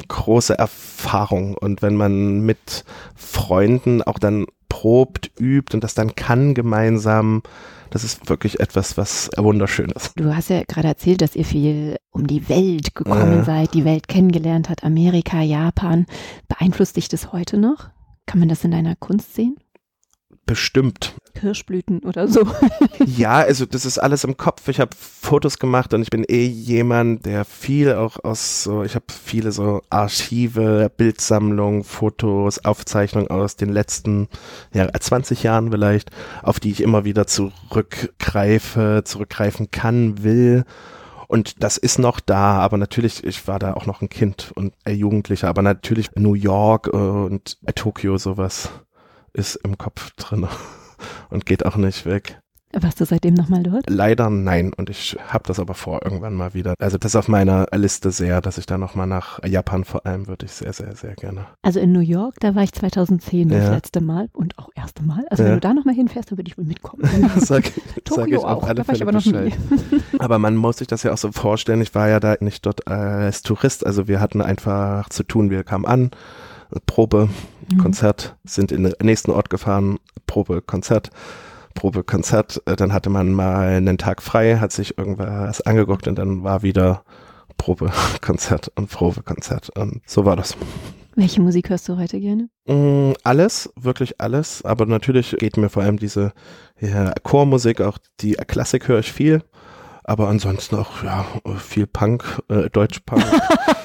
große 0.08 0.58
Erfahrung. 0.58 1.56
Und 1.56 1.82
wenn 1.82 1.96
man 1.96 2.40
mit 2.40 2.84
Freunden 3.14 4.02
auch 4.02 4.18
dann 4.18 4.46
probt, 4.68 5.30
übt 5.38 5.74
und 5.74 5.84
das 5.84 5.94
dann 5.94 6.14
kann 6.14 6.54
gemeinsam, 6.54 7.42
das 7.90 8.04
ist 8.04 8.30
wirklich 8.30 8.58
etwas, 8.58 8.96
was 8.96 9.30
wunderschön 9.36 9.90
ist. 9.90 10.18
Du 10.18 10.34
hast 10.34 10.48
ja 10.48 10.62
gerade 10.66 10.88
erzählt, 10.88 11.20
dass 11.20 11.36
ihr 11.36 11.44
viel 11.44 11.98
um 12.10 12.26
die 12.26 12.48
Welt 12.48 12.94
gekommen 12.94 13.40
äh. 13.40 13.44
seid, 13.44 13.74
die 13.74 13.84
Welt 13.84 14.08
kennengelernt 14.08 14.70
hat, 14.70 14.82
Amerika, 14.82 15.42
Japan. 15.42 16.06
Beeinflusst 16.48 16.96
dich 16.96 17.08
das 17.08 17.32
heute 17.32 17.58
noch? 17.58 17.90
Kann 18.24 18.40
man 18.40 18.48
das 18.48 18.64
in 18.64 18.70
deiner 18.70 18.96
Kunst 18.96 19.34
sehen? 19.34 19.56
Bestimmt. 20.46 21.14
Kirschblüten 21.34 22.00
oder 22.00 22.28
so. 22.28 22.46
ja, 23.04 23.36
also 23.36 23.66
das 23.66 23.84
ist 23.84 23.98
alles 23.98 24.24
im 24.24 24.36
Kopf. 24.36 24.68
Ich 24.68 24.80
habe 24.80 24.90
Fotos 24.96 25.58
gemacht 25.58 25.94
und 25.94 26.02
ich 26.02 26.10
bin 26.10 26.24
eh 26.28 26.44
jemand, 26.44 27.24
der 27.26 27.44
viel 27.44 27.94
auch 27.94 28.22
aus 28.22 28.64
so, 28.64 28.82
ich 28.82 28.94
habe 28.94 29.06
viele 29.08 29.52
so 29.52 29.82
Archive, 29.90 30.90
Bildsammlungen, 30.96 31.84
Fotos, 31.84 32.64
Aufzeichnungen 32.64 33.30
aus 33.30 33.56
den 33.56 33.70
letzten 33.70 34.28
ja, 34.72 34.88
20 34.92 35.42
Jahren 35.42 35.70
vielleicht, 35.70 36.10
auf 36.42 36.60
die 36.60 36.70
ich 36.70 36.80
immer 36.80 37.04
wieder 37.04 37.26
zurückgreife, 37.26 39.02
zurückgreifen 39.04 39.70
kann, 39.70 40.22
will. 40.22 40.64
Und 41.28 41.62
das 41.62 41.78
ist 41.78 41.98
noch 41.98 42.20
da, 42.20 42.58
aber 42.58 42.76
natürlich, 42.76 43.24
ich 43.24 43.48
war 43.48 43.58
da 43.58 43.72
auch 43.72 43.86
noch 43.86 44.02
ein 44.02 44.10
Kind 44.10 44.52
und 44.54 44.74
ein 44.84 44.96
Jugendlicher, 44.96 45.48
aber 45.48 45.62
natürlich 45.62 46.10
New 46.14 46.34
York 46.34 46.88
äh, 46.92 46.96
und 46.96 47.56
Tokio 47.74 48.18
sowas 48.18 48.68
ist 49.32 49.56
im 49.56 49.78
Kopf 49.78 50.10
drin 50.16 50.46
und 51.30 51.46
geht 51.46 51.64
auch 51.66 51.76
nicht 51.76 52.06
weg. 52.06 52.42
Warst 52.74 53.00
du 53.00 53.04
seitdem 53.04 53.34
nochmal 53.34 53.62
dort? 53.62 53.90
Leider 53.90 54.30
nein. 54.30 54.72
Und 54.72 54.88
ich 54.88 55.16
habe 55.28 55.44
das 55.46 55.60
aber 55.60 55.74
vor, 55.74 56.00
irgendwann 56.04 56.32
mal 56.32 56.54
wieder. 56.54 56.74
Also 56.78 56.96
das 56.96 57.12
ist 57.12 57.16
auf 57.16 57.28
meiner 57.28 57.66
Liste 57.74 58.10
sehr, 58.10 58.40
dass 58.40 58.56
ich 58.56 58.64
da 58.64 58.78
nochmal 58.78 59.06
nach 59.06 59.44
Japan 59.44 59.84
vor 59.84 60.06
allem 60.06 60.26
würde 60.26 60.46
ich 60.46 60.52
sehr, 60.52 60.72
sehr, 60.72 60.96
sehr 60.96 61.14
gerne. 61.14 61.46
Also 61.60 61.80
in 61.80 61.92
New 61.92 62.00
York, 62.00 62.36
da 62.40 62.54
war 62.54 62.62
ich 62.62 62.72
2010 62.72 63.50
ja. 63.50 63.58
das 63.58 63.70
letzte 63.70 64.00
Mal 64.00 64.30
und 64.32 64.58
auch 64.58 64.70
erste 64.74 65.02
Mal. 65.02 65.26
Also 65.28 65.42
ja. 65.42 65.50
wenn 65.50 65.56
du 65.56 65.60
da 65.60 65.74
nochmal 65.74 65.94
hinfährst, 65.94 66.30
dann 66.30 66.38
würde 66.38 66.50
ich 66.50 66.56
wohl 66.56 66.64
mitkommen. 66.64 67.02
sag, 67.36 67.64
Tokio 68.04 68.14
sag 68.14 68.28
ich 68.28 68.38
auch, 68.38 68.64
alle 68.64 68.74
da 68.76 68.88
war 68.88 68.94
ich 68.94 69.02
aber 69.02 69.12
noch 69.12 69.26
nie. 69.26 69.52
aber 70.18 70.38
man 70.38 70.56
muss 70.56 70.78
sich 70.78 70.88
das 70.88 71.02
ja 71.02 71.12
auch 71.12 71.18
so 71.18 71.30
vorstellen. 71.30 71.82
Ich 71.82 71.94
war 71.94 72.08
ja 72.08 72.20
da 72.20 72.36
nicht 72.40 72.64
dort 72.64 72.88
als 72.88 73.42
Tourist. 73.42 73.84
Also 73.84 74.08
wir 74.08 74.18
hatten 74.18 74.40
einfach 74.40 75.10
zu 75.10 75.24
tun. 75.24 75.50
Wir 75.50 75.62
kamen 75.62 75.84
an, 75.84 76.10
Probe, 76.86 77.28
mhm. 77.70 77.78
Konzert, 77.78 78.36
sind 78.44 78.72
in 78.72 78.84
den 78.84 78.94
nächsten 79.02 79.30
Ort 79.30 79.50
gefahren, 79.50 79.98
Probe, 80.26 80.62
Konzert, 80.62 81.10
Probe, 81.74 82.04
Konzert. 82.04 82.62
Äh, 82.66 82.76
dann 82.76 82.92
hatte 82.92 83.10
man 83.10 83.32
mal 83.32 83.68
einen 83.68 83.98
Tag 83.98 84.22
frei, 84.22 84.58
hat 84.58 84.72
sich 84.72 84.98
irgendwas 84.98 85.60
angeguckt 85.62 86.08
und 86.08 86.16
dann 86.16 86.42
war 86.44 86.62
wieder 86.62 87.04
Probe, 87.56 87.92
Konzert 88.20 88.70
und 88.74 88.90
Probe, 88.90 89.22
Konzert. 89.22 89.70
Und 89.76 90.02
so 90.06 90.24
war 90.24 90.36
das. 90.36 90.56
Welche 91.14 91.42
Musik 91.42 91.68
hörst 91.68 91.88
du 91.88 91.98
heute 91.98 92.18
gerne? 92.20 92.48
Mm, 92.66 93.12
alles, 93.22 93.70
wirklich 93.76 94.20
alles. 94.20 94.64
Aber 94.64 94.86
natürlich 94.86 95.36
geht 95.38 95.58
mir 95.58 95.68
vor 95.68 95.82
allem 95.82 95.98
diese 95.98 96.32
ja, 96.80 97.12
Chormusik, 97.22 97.80
auch 97.82 97.98
die 98.20 98.32
Klassik 98.32 98.88
höre 98.88 99.00
ich 99.00 99.12
viel. 99.12 99.42
Aber 100.04 100.28
ansonsten 100.28 100.76
auch, 100.76 101.04
ja, 101.04 101.24
viel 101.58 101.86
Punk, 101.86 102.42
äh, 102.48 102.68
Deutsch-Punk. 102.70 103.22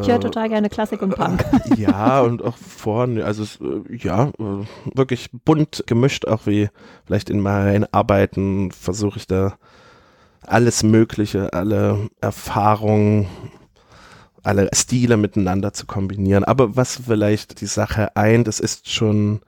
ich 0.00 0.08
höre 0.08 0.20
total 0.20 0.48
gerne 0.48 0.68
Klassik 0.68 1.02
und 1.02 1.14
Punk. 1.14 1.44
Äh, 1.70 1.80
ja, 1.80 2.20
und 2.20 2.42
auch 2.42 2.56
vorne, 2.56 3.24
also 3.24 3.44
äh, 3.64 3.96
ja, 3.96 4.28
äh, 4.38 4.64
wirklich 4.94 5.30
bunt 5.44 5.84
gemischt, 5.86 6.26
auch 6.26 6.46
wie 6.46 6.68
vielleicht 7.06 7.30
in 7.30 7.40
meinen 7.40 7.86
Arbeiten 7.92 8.70
versuche 8.72 9.18
ich 9.18 9.26
da 9.26 9.54
alles 10.46 10.82
Mögliche, 10.82 11.52
alle 11.52 12.10
Erfahrungen, 12.20 13.28
alle 14.42 14.68
Stile 14.74 15.16
miteinander 15.16 15.72
zu 15.72 15.86
kombinieren. 15.86 16.44
Aber 16.44 16.76
was 16.76 17.00
vielleicht 17.06 17.60
die 17.60 17.66
Sache 17.66 18.16
eint, 18.16 18.48
es 18.48 18.60
ist 18.60 18.90
schon 18.90 19.40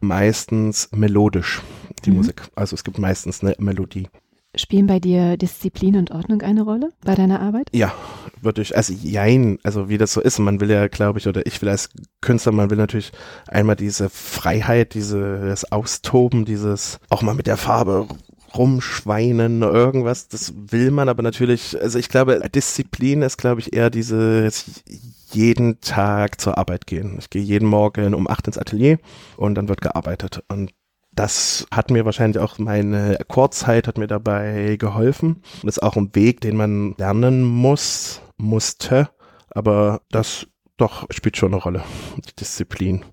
meistens 0.00 0.88
melodisch, 0.92 1.62
die 2.04 2.10
mhm. 2.10 2.18
Musik. 2.18 2.42
Also 2.54 2.74
es 2.74 2.84
gibt 2.84 2.98
meistens 2.98 3.42
eine 3.42 3.54
Melodie. 3.58 4.08
Spielen 4.56 4.86
bei 4.86 4.98
dir 4.98 5.36
Disziplin 5.36 5.96
und 5.96 6.10
Ordnung 6.10 6.42
eine 6.42 6.62
Rolle 6.62 6.90
bei 7.04 7.14
deiner 7.14 7.40
Arbeit? 7.40 7.68
Ja, 7.72 7.94
würde 8.40 8.62
ich, 8.62 8.76
also 8.76 8.92
jein, 8.92 9.58
also 9.62 9.88
wie 9.88 9.98
das 9.98 10.12
so 10.12 10.20
ist. 10.20 10.40
Man 10.40 10.60
will 10.60 10.70
ja, 10.70 10.88
glaube 10.88 11.20
ich, 11.20 11.28
oder 11.28 11.46
ich 11.46 11.62
will 11.62 11.68
als 11.68 11.88
Künstler, 12.20 12.50
man 12.50 12.68
will 12.68 12.76
natürlich 12.76 13.12
einmal 13.46 13.76
diese 13.76 14.10
Freiheit, 14.10 14.94
dieses 14.94 15.70
Austoben, 15.70 16.44
dieses 16.44 16.98
auch 17.10 17.22
mal 17.22 17.34
mit 17.34 17.46
der 17.46 17.56
Farbe 17.56 18.08
rumschweinen, 18.56 19.62
irgendwas, 19.62 20.26
das 20.28 20.52
will 20.56 20.90
man, 20.90 21.08
aber 21.08 21.22
natürlich, 21.22 21.80
also 21.80 21.98
ich 21.98 22.08
glaube, 22.08 22.40
Disziplin 22.52 23.22
ist, 23.22 23.36
glaube 23.38 23.60
ich, 23.60 23.72
eher 23.72 23.90
dieses 23.90 24.82
jeden 25.30 25.80
Tag 25.80 26.40
zur 26.40 26.58
Arbeit 26.58 26.88
gehen. 26.88 27.16
Ich 27.18 27.30
gehe 27.30 27.42
jeden 27.42 27.68
Morgen 27.68 28.14
um 28.14 28.28
acht 28.28 28.48
ins 28.48 28.58
Atelier 28.58 28.98
und 29.36 29.54
dann 29.54 29.68
wird 29.68 29.80
gearbeitet. 29.80 30.42
Und 30.48 30.72
das 31.20 31.66
hat 31.70 31.90
mir 31.90 32.06
wahrscheinlich 32.06 32.38
auch 32.42 32.58
meine 32.58 33.18
Kurzzeit 33.28 33.86
hat 33.86 33.98
mir 33.98 34.06
dabei 34.06 34.76
geholfen. 34.78 35.42
Das 35.62 35.76
ist 35.76 35.82
auch 35.82 35.96
ein 35.96 36.14
Weg, 36.14 36.40
den 36.40 36.56
man 36.56 36.94
lernen 36.96 37.44
muss, 37.44 38.22
musste. 38.38 39.10
Aber 39.50 40.00
das 40.10 40.46
doch 40.80 41.06
spielt 41.10 41.36
schon 41.36 41.52
eine 41.52 41.62
Rolle. 41.62 41.82
Die 42.16 42.34
Disziplin. 42.36 43.04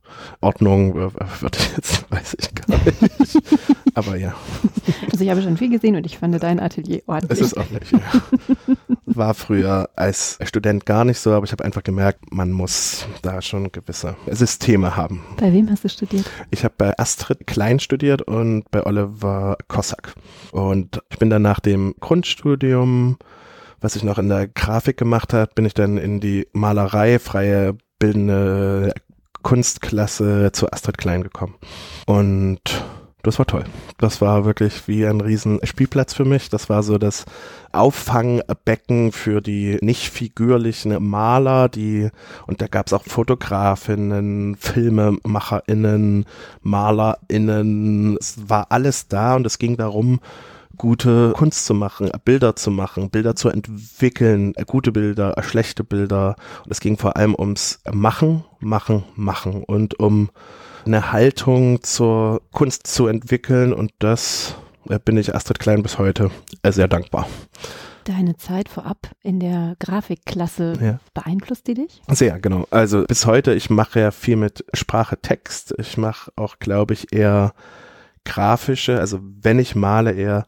Ordnung 0.42 0.98
äh, 0.98 1.08
ich 1.08 1.76
jetzt, 1.76 2.12
weiß 2.12 2.38
ich 2.40 2.56
gar 2.56 2.78
nicht. 2.78 3.42
Aber 3.94 4.16
ja. 4.16 4.36
Also 5.12 5.24
ich 5.24 5.30
habe 5.30 5.42
schon 5.42 5.58
viel 5.58 5.70
gesehen 5.70 5.96
und 5.96 6.06
ich 6.06 6.18
fand 6.20 6.42
dein 6.42 6.60
Atelier 6.60 7.02
ordentlich. 7.08 7.40
Es 7.40 7.48
ist 7.48 7.58
ordentlich, 7.58 7.92
ja. 7.92 8.00
War 9.06 9.34
früher 9.34 9.90
als 9.96 10.38
Student 10.44 10.86
gar 10.86 11.04
nicht 11.04 11.20
so, 11.20 11.32
aber 11.32 11.46
ich 11.46 11.52
habe 11.52 11.66
einfach 11.66 11.84
gemerkt, 11.84 12.32
man 12.32 12.52
muss 12.52 13.08
da 13.22 13.42
schon 13.42 13.72
gewisse 13.72 14.16
Systeme 14.28 14.96
haben. 14.96 15.24
Bei 15.38 15.52
wem 15.52 15.70
hast 15.70 15.84
du 15.84 15.90
studiert? 15.90 16.30
Ich 16.52 16.64
habe 16.64 16.76
bei 16.78 16.98
Astrid 16.98 17.48
Klein 17.48 17.80
studiert 17.80 18.22
und 18.22 18.70
bei 18.72 18.86
Oliver 18.86 19.58
Kossack. 19.68 20.14
Und 20.52 21.02
ich 21.10 21.18
bin 21.18 21.30
dann 21.30 21.42
nach 21.42 21.60
dem 21.60 21.96
Grundstudium 22.00 23.18
was 23.80 23.96
ich 23.96 24.04
noch 24.04 24.18
in 24.18 24.30
der 24.30 24.48
Grafik 24.48 24.98
gemacht 24.98 25.34
habe, 25.34 25.52
bin 25.54 25.66
ich 25.66 25.74
dann 25.74 25.98
in 25.98 26.20
die 26.20 26.48
Malerei, 26.54 27.20
freie 27.20 27.78
bildende 28.00 28.94
Kunstklasse 29.44 30.52
zu 30.52 30.72
Astrid 30.72 30.98
Klein 30.98 31.24
gekommen. 31.24 31.56
Und 32.06 32.62
das 33.24 33.40
war 33.40 33.46
toll. 33.46 33.66
Das 33.98 34.22
war 34.22 34.46
wirklich 34.46 34.88
wie 34.88 35.06
ein 35.06 35.20
riesen 35.20 35.60
Spielplatz 35.64 36.14
für 36.14 36.24
mich. 36.24 36.50
Das 36.50 36.70
war 36.70 36.82
so 36.82 36.98
das 36.98 37.26
Auffangbecken 37.74 39.12
für 39.12 39.42
die 39.42 39.78
nicht 39.82 40.10
figürlichen 40.10 41.04
Maler, 41.04 41.68
die, 41.68 42.10
und 42.46 42.62
da 42.62 42.68
gab 42.68 42.88
es 42.88 42.94
auch 42.94 43.04
Fotografinnen, 43.04 44.56
Filmemacherinnen, 44.56 46.26
Malerinnen. 46.62 48.18
Es 48.18 48.50
war 48.50 48.68
alles 48.70 49.10
da 49.10 49.36
und 49.36 49.46
es 49.46 49.60
ging 49.60 49.76
darum, 49.76 50.22
gute 50.78 51.34
Kunst 51.36 51.66
zu 51.66 51.74
machen, 51.74 52.10
Bilder 52.24 52.56
zu 52.56 52.72
machen, 52.72 53.10
Bilder 53.10 53.36
zu 53.36 53.50
entwickeln, 53.50 54.54
gute 54.66 54.92
Bilder, 54.92 55.36
schlechte 55.42 55.84
Bilder. 55.84 56.36
Und 56.64 56.72
es 56.72 56.80
ging 56.80 56.98
vor 56.98 57.18
allem 57.18 57.36
ums 57.36 57.80
Machen, 57.92 58.44
Machen, 58.60 59.04
Machen 59.16 59.64
und 59.64 60.00
um 60.00 60.30
eine 60.86 61.12
Haltung 61.12 61.84
zur 61.84 62.42
Kunst 62.52 62.88
zu 62.88 63.08
entwickeln. 63.08 63.74
Und 63.74 63.92
das 64.00 64.56
äh, 64.90 65.00
bin 65.04 65.18
ich 65.18 65.36
Astrid 65.36 65.60
Klein 65.60 65.84
bis 65.84 65.98
heute 65.98 66.32
äh, 66.64 66.72
sehr 66.72 66.88
dankbar. 66.88 67.28
Deine 68.06 68.38
Zeit 68.38 68.70
vorab 68.70 69.10
in 69.22 69.42
der 69.42 69.76
Grafikklasse 69.80 70.74
ja. 70.82 71.00
beeinflusst 71.14 71.68
die 71.68 71.74
dich? 71.74 72.02
Sehr, 72.08 72.40
genau. 72.40 72.66
Also 72.72 73.04
bis 73.04 73.26
heute, 73.26 73.54
ich 73.54 73.70
mache 73.70 74.00
ja 74.00 74.12
viel 74.12 74.38
mit 74.38 74.64
Sprache, 74.74 75.18
Text. 75.20 75.76
Ich 75.78 75.98
mache 75.98 76.32
auch, 76.38 76.60
glaube 76.60 76.94
ich, 76.94 77.12
eher 77.12 77.54
grafische, 78.28 79.00
also 79.00 79.20
wenn 79.42 79.58
ich 79.58 79.76
male, 79.76 80.12
eher 80.12 80.46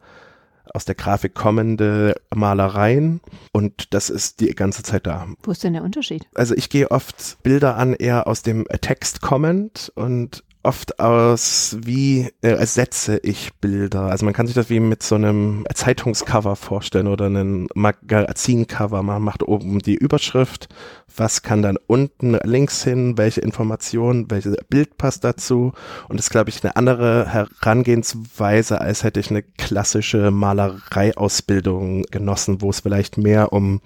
aus 0.72 0.84
der 0.84 0.94
Grafik 0.94 1.34
kommende 1.34 2.14
Malereien 2.32 3.20
und 3.52 3.92
das 3.92 4.08
ist 4.10 4.40
die 4.40 4.54
ganze 4.54 4.84
Zeit 4.84 5.06
da. 5.06 5.26
Wo 5.42 5.50
ist 5.50 5.64
denn 5.64 5.72
der 5.72 5.82
Unterschied? 5.82 6.26
Also 6.34 6.54
ich 6.54 6.70
gehe 6.70 6.90
oft 6.90 7.42
Bilder 7.42 7.76
an 7.76 7.94
eher 7.94 8.28
aus 8.28 8.42
dem 8.42 8.66
Text 8.80 9.20
kommend 9.20 9.90
und 9.96 10.44
oft 10.62 11.00
aus, 11.00 11.76
wie 11.82 12.28
äh, 12.42 12.48
ersetze 12.48 13.18
ich 13.22 13.54
Bilder. 13.60 14.02
Also 14.02 14.24
man 14.24 14.34
kann 14.34 14.46
sich 14.46 14.54
das 14.54 14.68
wie 14.68 14.80
mit 14.80 15.02
so 15.02 15.14
einem 15.14 15.64
Zeitungscover 15.72 16.54
vorstellen 16.54 17.06
oder 17.06 17.26
einem 17.26 17.68
Magazincover. 17.74 19.02
Man 19.02 19.22
macht 19.22 19.42
oben 19.42 19.78
die 19.78 19.94
Überschrift, 19.94 20.68
was 21.16 21.42
kann 21.42 21.62
dann 21.62 21.78
unten 21.86 22.34
links 22.44 22.84
hin, 22.84 23.16
welche 23.16 23.40
Information, 23.40 24.30
welches 24.30 24.56
Bild 24.68 24.98
passt 24.98 25.24
dazu. 25.24 25.72
Und 26.08 26.18
das 26.18 26.26
ist, 26.26 26.30
glaube 26.30 26.50
ich, 26.50 26.62
eine 26.62 26.76
andere 26.76 27.26
Herangehensweise, 27.26 28.80
als 28.80 29.02
hätte 29.02 29.20
ich 29.20 29.30
eine 29.30 29.42
klassische 29.42 30.30
Malereiausbildung 30.30 32.02
genossen, 32.10 32.60
wo 32.60 32.70
es 32.70 32.80
vielleicht 32.80 33.16
mehr 33.16 33.52
um 33.52 33.80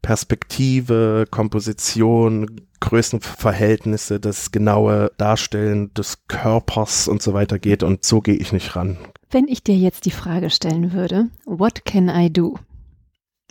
Perspektive, 0.00 1.26
Komposition, 1.30 2.62
Größenverhältnisse, 2.82 4.18
das 4.18 4.50
genaue 4.50 5.12
Darstellen 5.16 5.94
des 5.94 6.26
Körpers 6.26 7.06
und 7.06 7.22
so 7.22 7.32
weiter 7.32 7.58
geht 7.60 7.84
und 7.84 8.04
so 8.04 8.20
gehe 8.20 8.34
ich 8.34 8.52
nicht 8.52 8.74
ran. 8.74 8.98
Wenn 9.30 9.46
ich 9.46 9.62
dir 9.62 9.76
jetzt 9.76 10.04
die 10.04 10.10
Frage 10.10 10.50
stellen 10.50 10.92
würde, 10.92 11.28
what 11.46 11.84
can 11.84 12.08
I 12.08 12.30
do? 12.30 12.58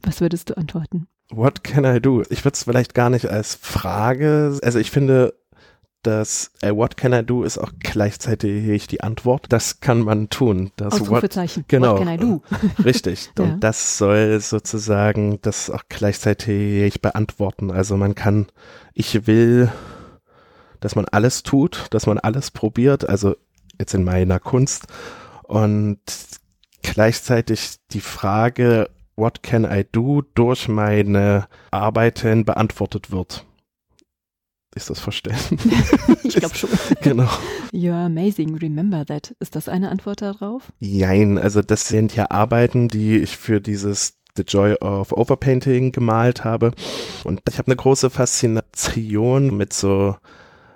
Was 0.04 0.20
würdest 0.20 0.50
du 0.50 0.58
antworten? 0.58 1.08
What 1.32 1.64
can 1.64 1.86
I 1.86 2.02
do? 2.02 2.24
Ich 2.30 2.44
würde 2.44 2.56
es 2.56 2.64
vielleicht 2.66 2.94
gar 2.94 3.10
nicht 3.10 3.28
als 3.28 3.56
Frage, 3.56 4.60
also 4.62 4.80
ich 4.80 4.92
finde, 4.92 5.34
das 6.04 6.52
äh, 6.62 6.72
What 6.72 6.98
can 6.98 7.14
I 7.14 7.24
do 7.24 7.44
ist 7.44 7.58
auch 7.58 7.72
gleichzeitig 7.80 8.88
die 8.88 9.02
Antwort. 9.02 9.46
Das 9.50 9.80
kann 9.80 10.02
man 10.02 10.30
tun. 10.30 10.72
Das 10.76 11.02
Ausrufezeichen. 11.02 11.64
What, 11.64 11.70
genau. 11.70 11.94
What 11.94 12.06
can 12.06 12.14
I 12.14 12.18
do? 12.18 12.42
Richtig. 12.84 13.30
Und 13.38 13.46
ja. 13.46 13.58
das 13.60 13.98
soll 13.98 14.40
sozusagen 14.40 15.40
das 15.42 15.70
auch 15.70 15.84
gleichzeitig 15.90 17.02
beantworten. 17.02 17.72
Also 17.72 17.98
man 17.98 18.16
kann, 18.16 18.48
ich 18.94 19.28
will, 19.28 19.72
dass 20.80 20.96
man 20.96 21.06
alles 21.06 21.44
tut, 21.44 21.88
dass 21.92 22.08
man 22.08 22.18
alles 22.18 22.52
probiert. 22.52 23.08
Also 23.08 23.36
jetzt 23.80 23.94
in 23.94 24.04
meiner 24.04 24.40
Kunst. 24.40 24.88
Und 25.44 26.00
gleichzeitig 26.82 27.76
die 27.92 28.02
Frage, 28.02 28.90
What 29.16 29.44
can 29.44 29.66
I 29.66 29.86
do 29.92 30.24
durch 30.34 30.68
meine 30.68 31.48
Arbeiten 31.70 32.46
beantwortet 32.46 33.12
wird. 33.12 33.46
Ist 34.74 34.90
das 34.90 35.02
verstanden? 35.02 35.58
ich 36.24 36.36
glaube 36.36 36.56
schon. 36.56 36.70
genau. 37.02 37.30
You're 37.74 38.06
amazing, 38.06 38.56
remember 38.56 39.06
that. 39.06 39.36
Ist 39.40 39.56
das 39.56 39.68
eine 39.68 39.90
Antwort 39.90 40.22
darauf? 40.22 40.72
Jein, 40.80 41.38
also 41.38 41.62
das 41.62 41.88
sind 41.90 42.16
ja 42.16 42.32
Arbeiten, 42.32 42.88
die 42.88 43.18
ich 43.18 43.36
für 43.36 43.60
dieses 43.60 44.18
The 44.38 44.44
Joy 44.44 44.76
of 44.76 45.12
Overpainting 45.12 45.92
gemalt 45.92 46.46
habe. 46.46 46.72
Und 47.26 47.42
ich 47.50 47.58
habe 47.58 47.68
eine 47.68 47.76
große 47.76 48.10
Faszination 48.10 49.56
mit 49.58 49.74
so 49.74 50.16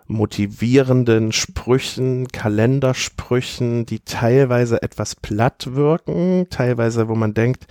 motivierenden 0.07 1.31
Sprüchen, 1.31 2.27
Kalendersprüchen, 2.27 3.85
die 3.85 4.01
teilweise 4.01 4.81
etwas 4.83 5.15
platt 5.15 5.69
wirken, 5.71 6.47
teilweise, 6.49 7.07
wo 7.07 7.15
man 7.15 7.33
denkt, 7.33 7.65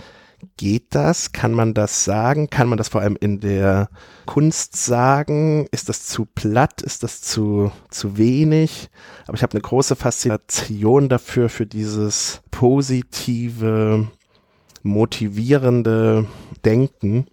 Geht 0.57 0.95
das? 0.95 1.31
Kann 1.31 1.53
man 1.53 1.73
das 1.73 2.03
sagen? 2.05 2.49
Kann 2.49 2.67
man 2.67 2.77
das 2.77 2.89
vor 2.89 3.01
allem 3.01 3.17
in 3.19 3.39
der 3.39 3.89
Kunst 4.25 4.75
sagen? 4.75 5.67
Ist 5.71 5.89
das 5.89 6.05
zu 6.05 6.25
platt? 6.25 6.81
Ist 6.81 7.03
das 7.03 7.21
zu, 7.21 7.71
zu 7.89 8.17
wenig? 8.17 8.89
Aber 9.27 9.35
ich 9.35 9.43
habe 9.43 9.53
eine 9.53 9.61
große 9.61 9.95
Faszination 9.95 11.09
dafür, 11.09 11.49
für 11.49 11.65
dieses 11.65 12.41
positive, 12.51 14.07
motivierende 14.83 16.27
Denken. 16.63 17.27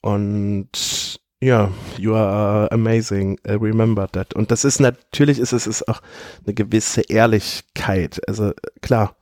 Und 0.00 1.18
ja, 1.40 1.70
you 1.96 2.14
are 2.14 2.70
amazing. 2.72 3.38
I 3.46 3.52
remember 3.52 4.08
that. 4.08 4.34
Und 4.34 4.50
das 4.50 4.64
ist 4.64 4.80
natürlich, 4.80 5.38
ist 5.38 5.52
es 5.52 5.66
ist 5.66 5.88
auch 5.88 6.00
eine 6.44 6.54
gewisse 6.54 7.02
Ehrlichkeit. 7.02 8.20
Also 8.26 8.52
klar, 8.80 9.16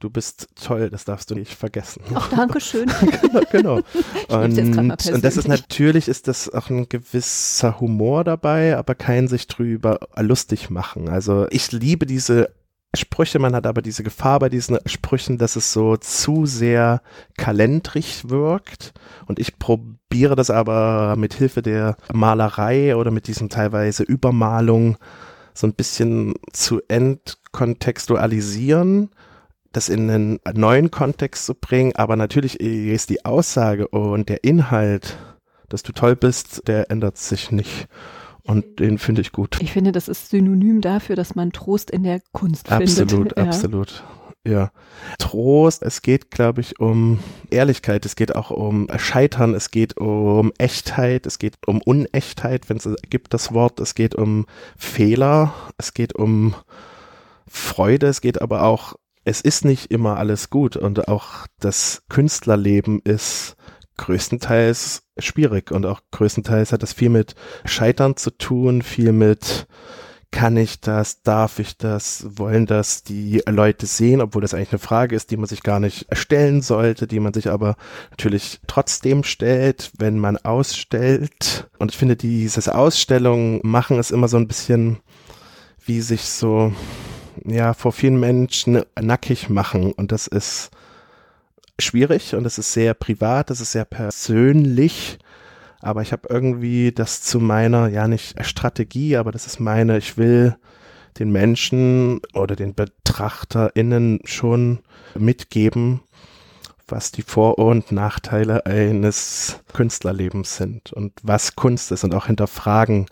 Du 0.00 0.10
bist 0.10 0.48
toll, 0.54 0.90
das 0.90 1.04
darfst 1.04 1.30
du 1.30 1.34
nicht 1.34 1.54
vergessen. 1.54 2.02
Ach, 2.14 2.30
danke 2.30 2.60
schön. 2.60 2.90
genau, 3.22 3.40
genau. 3.50 3.80
Und, 4.28 4.58
und 4.58 5.24
das 5.24 5.36
ist 5.36 5.48
natürlich, 5.48 6.08
ist 6.08 6.28
das 6.28 6.52
auch 6.52 6.70
ein 6.70 6.88
gewisser 6.88 7.80
Humor 7.80 8.24
dabei, 8.24 8.76
aber 8.76 8.94
kein 8.94 9.26
sich 9.26 9.46
drüber 9.46 10.00
lustig 10.16 10.70
machen. 10.70 11.08
Also 11.08 11.46
ich 11.50 11.72
liebe 11.72 12.06
diese 12.06 12.50
Sprüche, 12.94 13.38
man 13.38 13.54
hat 13.54 13.66
aber 13.66 13.82
diese 13.82 14.02
Gefahr 14.02 14.38
bei 14.38 14.48
diesen 14.48 14.78
Sprüchen, 14.86 15.36
dass 15.38 15.56
es 15.56 15.72
so 15.72 15.96
zu 15.96 16.46
sehr 16.46 17.02
kalendrig 17.36 18.30
wirkt. 18.30 18.94
Und 19.26 19.38
ich 19.38 19.58
probiere 19.58 20.36
das 20.36 20.50
aber 20.50 21.16
mit 21.16 21.34
Hilfe 21.34 21.62
der 21.62 21.96
Malerei 22.12 22.96
oder 22.96 23.10
mit 23.10 23.26
diesen 23.26 23.48
teilweise 23.48 24.04
Übermalung 24.04 24.96
so 25.54 25.66
ein 25.66 25.74
bisschen 25.74 26.34
zu 26.52 26.80
entkontextualisieren 26.88 29.10
das 29.72 29.88
in 29.88 30.10
einen 30.10 30.40
neuen 30.54 30.90
Kontext 30.90 31.46
zu 31.46 31.54
bringen, 31.54 31.94
aber 31.94 32.16
natürlich 32.16 32.60
ist 32.60 33.10
die 33.10 33.24
Aussage 33.24 33.88
und 33.88 34.28
der 34.28 34.44
Inhalt, 34.44 35.18
dass 35.68 35.82
du 35.82 35.92
toll 35.92 36.16
bist, 36.16 36.66
der 36.66 36.90
ändert 36.90 37.18
sich 37.18 37.50
nicht. 37.50 37.88
Und 38.42 38.80
den 38.80 38.96
finde 38.96 39.20
ich 39.20 39.32
gut. 39.32 39.58
Ich 39.60 39.72
finde, 39.72 39.92
das 39.92 40.08
ist 40.08 40.30
synonym 40.30 40.80
dafür, 40.80 41.16
dass 41.16 41.34
man 41.34 41.52
Trost 41.52 41.90
in 41.90 42.02
der 42.02 42.22
Kunst 42.32 42.72
absolut, 42.72 43.10
findet. 43.10 43.36
Absolut, 43.36 43.88
absolut. 43.90 44.04
Ja. 44.46 44.70
Trost, 45.18 45.82
es 45.82 46.00
geht, 46.00 46.30
glaube 46.30 46.62
ich, 46.62 46.80
um 46.80 47.18
Ehrlichkeit, 47.50 48.06
es 48.06 48.16
geht 48.16 48.34
auch 48.34 48.50
um 48.50 48.88
Scheitern, 48.96 49.52
es 49.52 49.70
geht 49.70 49.98
um 49.98 50.52
Echtheit, 50.56 51.26
es 51.26 51.38
geht 51.38 51.56
um 51.66 51.82
Unechtheit, 51.82 52.70
wenn 52.70 52.78
es 52.78 52.88
gibt 53.10 53.34
das 53.34 53.52
Wort, 53.52 53.78
es 53.80 53.94
geht 53.94 54.14
um 54.14 54.46
Fehler, 54.78 55.52
es 55.76 55.92
geht 55.92 56.14
um 56.14 56.54
Freude, 57.46 58.06
es 58.06 58.22
geht 58.22 58.40
aber 58.40 58.62
auch 58.62 58.94
es 59.24 59.40
ist 59.40 59.64
nicht 59.64 59.90
immer 59.90 60.16
alles 60.16 60.50
gut 60.50 60.76
und 60.76 61.08
auch 61.08 61.46
das 61.60 62.02
Künstlerleben 62.08 63.00
ist 63.04 63.56
größtenteils 63.96 65.02
schwierig 65.18 65.70
und 65.70 65.84
auch 65.84 66.00
größtenteils 66.12 66.72
hat 66.72 66.82
das 66.82 66.92
viel 66.92 67.10
mit 67.10 67.34
Scheitern 67.64 68.16
zu 68.16 68.30
tun, 68.30 68.82
viel 68.82 69.12
mit 69.12 69.66
kann 70.30 70.56
ich 70.58 70.80
das, 70.80 71.22
darf 71.22 71.58
ich 71.58 71.78
das, 71.78 72.26
wollen 72.28 72.66
das 72.66 73.02
die 73.02 73.42
Leute 73.48 73.86
sehen, 73.86 74.20
obwohl 74.20 74.42
das 74.42 74.52
eigentlich 74.52 74.72
eine 74.72 74.78
Frage 74.78 75.16
ist, 75.16 75.30
die 75.30 75.38
man 75.38 75.46
sich 75.46 75.62
gar 75.62 75.80
nicht 75.80 76.06
stellen 76.12 76.60
sollte, 76.60 77.06
die 77.06 77.20
man 77.20 77.32
sich 77.32 77.50
aber 77.50 77.76
natürlich 78.10 78.60
trotzdem 78.66 79.24
stellt, 79.24 79.90
wenn 79.98 80.18
man 80.18 80.36
ausstellt. 80.36 81.70
Und 81.78 81.92
ich 81.92 81.96
finde, 81.96 82.16
dieses 82.16 82.68
Ausstellung 82.68 83.60
machen 83.62 83.98
es 83.98 84.10
immer 84.10 84.28
so 84.28 84.36
ein 84.36 84.48
bisschen 84.48 84.98
wie 85.84 86.02
sich 86.02 86.24
so 86.24 86.72
ja 87.44 87.74
vor 87.74 87.92
vielen 87.92 88.18
Menschen 88.20 88.82
nackig 89.00 89.48
machen. 89.48 89.92
Und 89.92 90.12
das 90.12 90.26
ist 90.26 90.70
schwierig 91.78 92.34
und 92.34 92.44
das 92.44 92.58
ist 92.58 92.72
sehr 92.72 92.94
privat, 92.94 93.50
das 93.50 93.60
ist 93.60 93.72
sehr 93.72 93.84
persönlich, 93.84 95.18
aber 95.80 96.02
ich 96.02 96.12
habe 96.12 96.28
irgendwie 96.28 96.92
das 96.92 97.22
zu 97.22 97.38
meiner, 97.38 97.88
ja 97.88 98.08
nicht 98.08 98.44
Strategie, 98.44 99.16
aber 99.16 99.30
das 99.30 99.46
ist 99.46 99.60
meine, 99.60 99.98
ich 99.98 100.16
will 100.16 100.56
den 101.18 101.30
Menschen 101.30 102.20
oder 102.34 102.56
den 102.56 102.74
BetrachterInnen 102.74 104.20
schon 104.24 104.80
mitgeben, 105.14 106.00
was 106.86 107.12
die 107.12 107.22
Vor- 107.22 107.58
und 107.58 107.92
Nachteile 107.92 108.66
eines 108.66 109.60
Künstlerlebens 109.72 110.56
sind 110.56 110.92
und 110.92 111.12
was 111.22 111.54
Kunst 111.54 111.92
ist 111.92 112.04
und 112.04 112.14
auch 112.14 112.26
hinterfragen, 112.26 113.06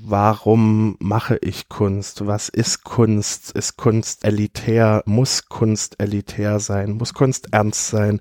warum 0.00 0.96
mache 1.00 1.38
ich 1.40 1.68
Kunst? 1.68 2.26
Was 2.26 2.48
ist 2.48 2.84
Kunst? 2.84 3.52
Ist 3.52 3.76
Kunst 3.76 4.24
elitär? 4.24 5.02
Muss 5.06 5.48
Kunst 5.48 6.00
elitär 6.00 6.60
sein? 6.60 6.92
Muss 6.92 7.14
Kunst 7.14 7.48
ernst 7.52 7.88
sein? 7.88 8.20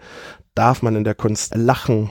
Darf 0.56 0.82
man 0.82 0.96
in 0.96 1.04
der 1.04 1.16
Kunst 1.16 1.56
lachen? 1.56 2.10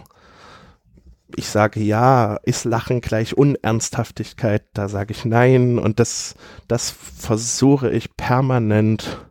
Ich 1.34 1.48
sage 1.48 1.80
ja, 1.80 2.36
ist 2.44 2.64
Lachen 2.64 3.00
gleich 3.00 3.36
Unernsthaftigkeit? 3.36 4.64
Da 4.74 4.88
sage 4.88 5.12
ich 5.12 5.24
nein. 5.24 5.78
Und 5.78 5.98
das, 5.98 6.36
das 6.68 6.90
versuche 6.90 7.90
ich 7.90 8.16
permanent 8.16 9.26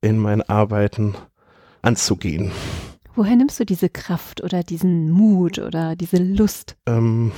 in 0.00 0.18
meinen 0.18 0.42
Arbeiten 0.42 1.16
anzugehen. 1.82 2.52
Woher 3.16 3.36
nimmst 3.36 3.60
du 3.60 3.64
diese 3.64 3.88
Kraft 3.88 4.42
oder 4.42 4.62
diesen 4.62 5.10
Mut 5.10 5.58
oder 5.58 5.94
diese 5.94 6.16
Lust? 6.16 6.76
Ähm, 6.86 7.32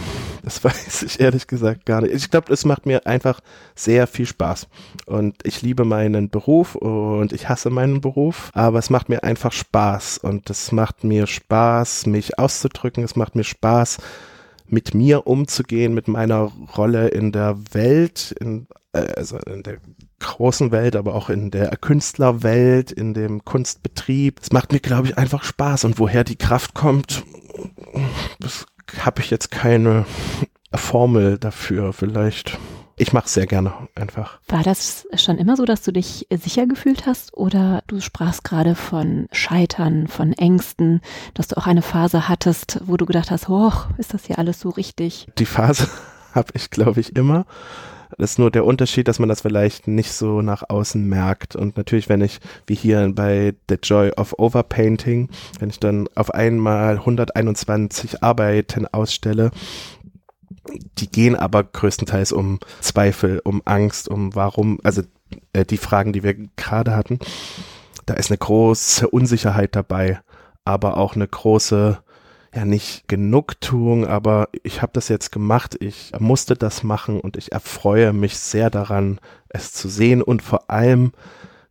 das 0.47 0.63
weiß 0.65 1.03
ich 1.03 1.19
ehrlich 1.19 1.49
gesagt 1.49 1.87
gar 1.87 2.01
nicht. 2.01 2.15
Ich 2.15 2.31
glaube, 2.31 2.53
es 2.53 2.65
macht 2.65 2.87
mir 2.87 3.05
einfach 3.05 3.41
sehr 3.75 4.07
viel 4.07 4.27
Spaß. 4.27 4.69
Und 5.05 5.35
ich 5.43 5.61
liebe 5.61 5.85
meinen 5.85 6.31
Beruf 6.31 6.77
und 6.77 7.33
ich 7.33 7.49
hasse 7.49 7.69
meinen 7.69 8.01
Beruf, 8.01 8.51
aber 8.55 8.79
es 8.79 8.89
macht 8.89 9.09
mir 9.09 9.25
einfach 9.25 9.51
Spaß. 9.51 10.19
Und 10.19 10.49
es 10.49 10.71
macht 10.71 11.03
mir 11.03 11.27
Spaß, 11.27 12.07
mich 12.07 12.39
auszudrücken. 12.39 13.03
Es 13.03 13.17
macht 13.17 13.35
mir 13.35 13.43
Spaß, 13.43 13.99
mit 14.69 14.95
mir 14.95 15.27
umzugehen, 15.27 15.95
mit 15.95 16.07
meiner 16.07 16.53
Rolle 16.77 17.09
in 17.09 17.33
der 17.33 17.59
Welt, 17.73 18.33
in, 18.39 18.69
äh, 18.93 18.99
also 19.17 19.39
in 19.39 19.65
der 19.65 19.79
großen 20.21 20.71
Welt, 20.71 20.95
aber 20.95 21.17
auch 21.17 21.29
in 21.29 21.51
der 21.51 21.77
Künstlerwelt, 21.77 22.93
in 22.93 23.15
dem 23.15 23.45
Kunstbetrieb. 23.45 24.39
Es 24.41 24.53
macht 24.53 24.73
mir, 24.73 24.81
glaube 24.81 25.09
ich, 25.09 25.19
einfach 25.19 25.43
Spaß. 25.43 25.85
Und 25.85 25.99
woher 25.99 26.23
die 26.23 26.37
Kraft 26.37 26.73
kommt, 26.73 27.25
das 28.39 28.65
habe 29.01 29.21
ich 29.21 29.31
jetzt 29.31 29.51
keine 29.51 30.07
Formel 30.75 31.39
dafür. 31.39 31.93
Vielleicht 31.93 32.59
ich 32.99 33.13
mache 33.13 33.27
es 33.27 33.35
sehr 33.35 33.47
gerne 33.47 33.75
einfach. 33.95 34.39
War 34.49 34.63
das 34.63 35.07
schon 35.17 35.37
immer 35.37 35.57
so, 35.57 35.67
dass 35.67 35.83
du 35.83 35.93
dich 35.93 36.27
sicher 36.31 36.67
gefühlt 36.67 37.05
hast 37.05 37.37
oder 37.37 37.83
du 37.89 38.01
sprachst 38.01 38.43
gerade 38.43 38.75
von 38.75 39.29
Scheitern, 39.33 40.09
von 40.09 40.33
Ängsten, 40.33 41.03
dass 41.35 41.47
du 41.49 41.59
auch 41.59 41.67
eine 41.67 41.83
Phase 41.83 42.27
hattest, 42.27 42.81
wo 42.87 42.97
du 42.97 43.05
gedacht 43.05 43.31
hast, 43.31 43.49
hoch, 43.49 43.89
ist 43.99 44.15
das 44.15 44.25
hier 44.25 44.39
alles 44.39 44.61
so 44.61 44.71
richtig? 44.71 45.29
Die 45.37 45.45
Phase 45.45 45.89
habe 46.35 46.53
ich, 46.55 46.71
glaube 46.71 47.01
ich, 47.01 47.15
immer. 47.15 47.45
Das 48.19 48.33
ist 48.33 48.39
nur 48.39 48.51
der 48.51 48.65
Unterschied, 48.65 49.09
dass 49.09 49.19
man 49.19 49.29
das 49.29 49.43
vielleicht 49.43 49.89
nicht 49.89 50.13
so 50.13 50.43
nach 50.43 50.63
außen 50.69 51.07
merkt. 51.07 51.57
Und 51.57 51.77
natürlich, 51.77 52.09
wenn 52.09 52.21
ich, 52.21 52.41
wie 52.67 52.75
hier 52.75 53.11
bei 53.15 53.55
The 53.69 53.77
Joy 53.83 54.11
of 54.13 54.39
Overpainting, 54.39 55.29
wenn 55.59 55.71
ich 55.71 55.81
dann 55.81 56.09
auf 56.15 56.33
einmal 56.33 56.99
121 56.99 58.23
Arbeiten 58.23 58.87
ausstelle, 58.87 59.51
die 60.99 61.11
gehen 61.11 61.37
aber 61.37 61.65
größtenteils 61.65 62.33
um 62.33 62.59
Zweifel, 62.81 63.41
um 63.45 63.63
Angst, 63.65 64.09
um 64.09 64.35
warum, 64.35 64.79
also 64.83 65.03
äh, 65.53 65.65
die 65.65 65.77
Fragen, 65.77 66.13
die 66.13 66.23
wir 66.23 66.35
gerade 66.57 66.95
hatten. 66.97 67.19
Da 68.05 68.15
ist 68.15 68.31
eine 68.31 68.39
große 68.39 69.09
Unsicherheit 69.09 69.75
dabei, 69.75 70.21
aber 70.65 70.97
auch 70.97 71.15
eine 71.15 71.27
große 71.27 71.99
ja 72.57 72.65
nicht 72.65 73.07
Genugtuung, 73.07 74.07
aber 74.07 74.49
ich 74.63 74.83
habe 74.83 74.93
das 74.95 75.09
jetzt 75.09 75.31
gemacht, 75.31 75.77
ich 75.81 76.13
musste 76.19 76.57
das 76.57 76.83
machen 76.83 77.21
und 77.21 77.37
ich 77.37 77.53
erfreue 77.53 78.13
mich 78.13 78.39
sehr 78.39 78.71
daran, 78.71 79.21
es 79.49 79.73
zu 79.73 79.89
sehen 79.89 80.23
und 80.23 80.43
vor 80.43 80.71
allem, 80.71 81.13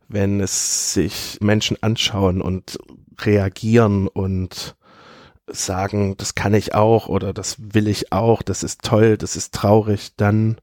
wenn 0.08 0.40
es 0.40 0.94
sich 0.94 1.38
Menschen 1.40 1.82
anschauen 1.82 2.40
und 2.40 2.78
reagieren 3.20 4.08
und 4.08 4.76
sagen, 5.48 6.16
das 6.16 6.34
kann 6.34 6.54
ich 6.54 6.74
auch 6.74 7.08
oder 7.08 7.32
das 7.32 7.56
will 7.58 7.88
ich 7.88 8.12
auch, 8.12 8.42
das 8.42 8.62
ist 8.62 8.82
toll, 8.82 9.16
das 9.16 9.36
ist 9.36 9.54
traurig, 9.54 10.12
dann 10.16 10.56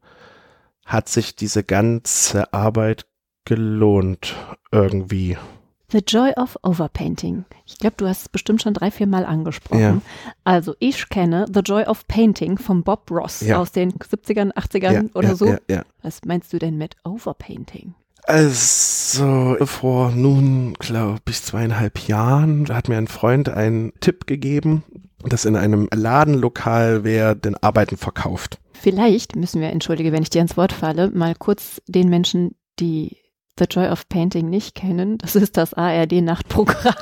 hat 0.85 1.09
sich 1.09 1.35
diese 1.35 1.63
ganze 1.63 2.53
Arbeit 2.53 3.05
gelohnt 3.45 4.35
irgendwie. 4.71 5.37
The 5.93 5.99
Joy 5.99 6.31
of 6.37 6.57
Overpainting. 6.63 7.45
Ich 7.67 7.77
glaube, 7.77 7.93
du 7.97 8.07
hast 8.07 8.21
es 8.23 8.29
bestimmt 8.29 8.63
schon 8.63 8.73
drei, 8.73 8.89
vier 8.89 9.05
Mal 9.05 9.25
angesprochen. 9.25 9.79
Ja. 9.79 10.01
Also 10.43 10.73
ich 10.79 11.07
kenne 11.07 11.45
The 11.53 11.59
Joy 11.59 11.83
of 11.83 12.07
Painting 12.07 12.57
von 12.57 12.83
Bob 12.83 13.11
Ross 13.11 13.41
ja. 13.41 13.59
aus 13.59 13.71
den 13.71 13.91
70ern, 13.93 14.51
80ern 14.53 14.91
ja, 14.91 15.03
oder 15.13 15.35
so. 15.35 15.55
Was 16.01 16.21
meinst 16.25 16.51
du 16.51 16.57
denn 16.57 16.79
mit 16.79 16.95
Overpainting? 17.03 17.93
Also 18.23 19.55
vor 19.61 20.09
nun, 20.09 20.73
glaube 20.79 21.21
ich, 21.29 21.43
zweieinhalb 21.43 22.07
Jahren 22.07 22.67
hat 22.69 22.89
mir 22.89 22.97
ein 22.97 23.07
Freund 23.07 23.49
einen 23.49 23.93
Tipp 23.99 24.25
gegeben, 24.25 24.83
dass 25.23 25.45
in 25.45 25.55
einem 25.55 25.89
Ladenlokal 25.93 27.03
wer 27.03 27.35
den 27.35 27.55
Arbeiten 27.61 27.97
verkauft. 27.97 28.59
Vielleicht 28.73 29.35
müssen 29.35 29.61
wir, 29.61 29.69
entschuldige, 29.69 30.11
wenn 30.11 30.23
ich 30.23 30.31
dir 30.31 30.41
ins 30.41 30.57
Wort 30.57 30.73
falle, 30.73 31.11
mal 31.11 31.35
kurz 31.35 31.81
den 31.87 32.09
Menschen, 32.09 32.55
die 32.79 33.17
The 33.59 33.65
Joy 33.69 33.87
of 33.87 34.09
Painting 34.09 34.49
nicht 34.49 34.73
kennen, 34.73 35.19
das 35.19 35.35
ist 35.35 35.57
das 35.57 35.75
ARD-Nachtprogramm. 35.75 36.95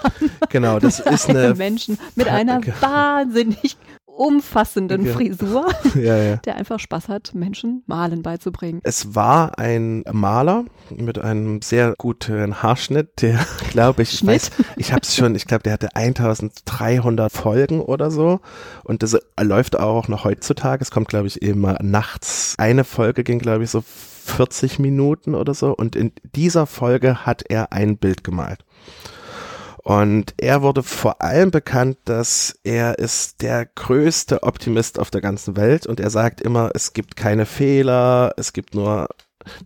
Genau, 0.50 0.80
das 0.80 1.00
ist 1.00 1.30
eine 1.30 1.54
Menschen 1.54 1.98
mit 2.16 2.28
einer 2.28 2.62
wahnsinnig 2.82 3.78
umfassenden 4.06 5.06
ja. 5.06 5.14
Frisur, 5.14 5.68
ja, 5.96 6.18
ja. 6.18 6.36
der 6.38 6.56
einfach 6.56 6.80
Spaß 6.80 7.08
hat, 7.08 7.34
Menschen 7.34 7.84
Malen 7.88 8.22
beizubringen. 8.22 8.82
Es 8.84 9.16
war 9.16 9.58
ein 9.58 10.04
Maler 10.12 10.66
mit 10.90 11.18
einem 11.18 11.62
sehr 11.62 11.96
guten 11.98 12.62
Haarschnitt, 12.62 13.22
der, 13.22 13.40
glaube 13.72 14.04
ich, 14.04 14.14
ich 14.14 14.26
weiß, 14.26 14.52
ich 14.78 14.92
habe 14.92 15.02
es 15.04 15.16
schon, 15.16 15.36
ich 15.36 15.46
glaube, 15.46 15.64
der 15.64 15.74
hatte 15.74 15.96
1300 15.96 17.32
Folgen 17.32 17.80
oder 17.82 18.12
so 18.12 18.42
und 18.84 19.04
das 19.04 19.18
läuft 19.40 19.80
auch 19.80 20.08
noch 20.08 20.26
heutzutage. 20.26 20.84
Es 20.84 20.92
kommt, 20.92 21.08
glaube 21.08 21.28
ich, 21.28 21.42
immer 21.42 21.78
nachts. 21.82 22.56
Eine 22.58 22.84
Folge 22.84 23.24
ging, 23.24 23.40
glaube 23.40 23.64
ich, 23.64 23.70
so 23.70 23.84
40 24.22 24.80
Minuten 24.80 25.36
oder 25.36 25.54
so. 25.54 25.76
Und 25.76 25.96
in 25.96 26.12
dieser 26.36 26.66
Folge 26.68 27.26
hat 27.26 27.44
er 27.50 27.74
ein 27.74 27.98
Bild 27.98 28.24
gemalt. 28.24 28.64
Und 29.84 30.36
er 30.38 30.62
wurde 30.62 30.84
vor 30.84 31.22
allem 31.24 31.50
bekannt, 31.50 31.98
dass 32.06 32.60
er 32.64 33.00
ist 33.00 33.42
der 33.42 33.66
größte 33.66 34.44
Optimist 34.44 35.00
auf 35.00 35.10
der 35.10 35.22
ganzen 35.22 35.58
Welt 35.58 35.88
und 35.88 36.00
er 36.00 36.12
sagt 36.12 36.40
immer, 36.40 36.70
es 36.76 36.94
gibt 36.94 37.16
keine 37.16 37.48
Fehler, 37.48 38.32
es 38.38 38.54
gibt 38.54 38.76
nur 38.76 39.08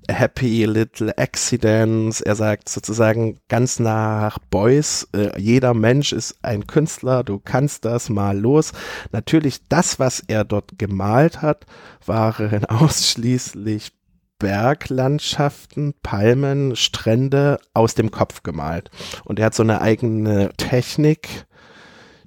happy 0.09 0.65
little 0.65 1.17
accidents. 1.17 2.21
Er 2.21 2.35
sagt 2.35 2.69
sozusagen 2.69 3.39
ganz 3.49 3.79
nach 3.79 4.39
Beuys, 4.39 5.07
äh, 5.13 5.37
jeder 5.39 5.73
Mensch 5.73 6.13
ist 6.13 6.37
ein 6.43 6.65
Künstler, 6.65 7.23
du 7.23 7.39
kannst 7.43 7.83
das 7.85 8.09
mal 8.09 8.37
los. 8.37 8.71
Natürlich 9.11 9.67
das, 9.67 9.99
was 9.99 10.21
er 10.27 10.45
dort 10.45 10.77
gemalt 10.77 11.41
hat, 11.41 11.65
waren 12.05 12.65
ausschließlich 12.69 13.91
Berglandschaften, 14.39 15.93
Palmen, 16.03 16.75
Strände 16.75 17.59
aus 17.73 17.95
dem 17.95 18.11
Kopf 18.11 18.43
gemalt. 18.43 18.91
Und 19.23 19.39
er 19.39 19.47
hat 19.47 19.55
so 19.55 19.63
eine 19.63 19.81
eigene 19.81 20.51
Technik, 20.57 21.45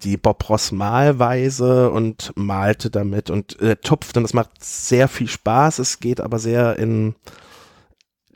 die 0.02 0.16
Bob 0.16 0.48
Ross 0.48 0.72
Malweise 0.72 1.90
und 1.90 2.32
malte 2.36 2.90
damit 2.90 3.30
und 3.30 3.60
äh, 3.60 3.76
tupft 3.76 4.16
und 4.16 4.22
das 4.22 4.34
macht 4.34 4.50
sehr 4.62 5.08
viel 5.08 5.28
Spaß. 5.28 5.80
Es 5.80 6.00
geht 6.00 6.20
aber 6.20 6.38
sehr 6.38 6.78
in 6.78 7.14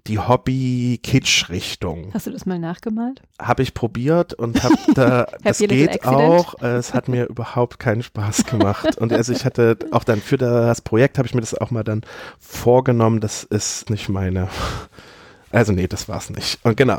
die 0.06 0.18
Hobby-Kitsch-Richtung. 0.18 2.10
Hast 2.12 2.26
du 2.26 2.30
das 2.30 2.44
mal 2.44 2.58
nachgemalt? 2.58 3.22
Habe 3.40 3.62
ich 3.62 3.74
probiert 3.74 4.34
und 4.34 4.62
habe 4.62 4.74
da, 4.94 5.26
das 5.44 5.58
geht 5.58 6.04
auch. 6.04 6.60
Es 6.60 6.92
hat 6.92 7.08
mir 7.08 7.26
überhaupt 7.28 7.78
keinen 7.78 8.02
Spaß 8.02 8.46
gemacht. 8.46 8.96
Und 8.98 9.12
also 9.12 9.32
ich 9.32 9.44
hatte 9.44 9.78
auch 9.92 10.04
dann 10.04 10.20
für 10.20 10.36
das 10.36 10.80
Projekt 10.80 11.18
habe 11.18 11.28
ich 11.28 11.34
mir 11.34 11.40
das 11.40 11.54
auch 11.54 11.70
mal 11.70 11.84
dann 11.84 12.02
vorgenommen. 12.38 13.20
Das 13.20 13.44
ist 13.44 13.90
nicht 13.90 14.08
meine. 14.08 14.48
Also 15.50 15.72
nee, 15.72 15.86
das 15.86 16.08
war's 16.08 16.30
nicht. 16.30 16.58
Und 16.64 16.76
genau. 16.76 16.98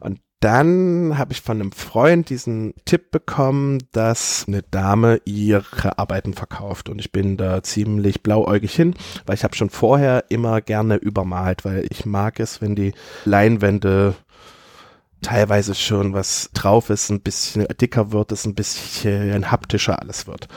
Und 0.00 0.20
dann 0.44 1.16
habe 1.16 1.32
ich 1.32 1.40
von 1.40 1.58
einem 1.58 1.72
Freund 1.72 2.28
diesen 2.28 2.74
Tipp 2.84 3.10
bekommen, 3.10 3.78
dass 3.92 4.44
eine 4.46 4.62
Dame 4.62 5.22
ihre 5.24 5.98
Arbeiten 5.98 6.34
verkauft 6.34 6.90
und 6.90 6.98
ich 6.98 7.12
bin 7.12 7.38
da 7.38 7.62
ziemlich 7.62 8.22
blauäugig 8.22 8.74
hin, 8.74 8.94
weil 9.24 9.36
ich 9.36 9.44
habe 9.44 9.56
schon 9.56 9.70
vorher 9.70 10.26
immer 10.28 10.60
gerne 10.60 10.96
übermalt, 10.96 11.64
weil 11.64 11.86
ich 11.88 12.04
mag 12.04 12.40
es, 12.40 12.60
wenn 12.60 12.76
die 12.76 12.92
Leinwände 13.24 14.16
teilweise 15.22 15.74
schon 15.74 16.12
was 16.12 16.50
drauf 16.52 16.90
ist, 16.90 17.08
ein 17.08 17.22
bisschen 17.22 17.66
dicker 17.80 18.12
wird, 18.12 18.30
es 18.30 18.44
ein 18.44 18.54
bisschen 18.54 19.50
haptischer 19.50 20.02
alles 20.02 20.26
wird. 20.26 20.48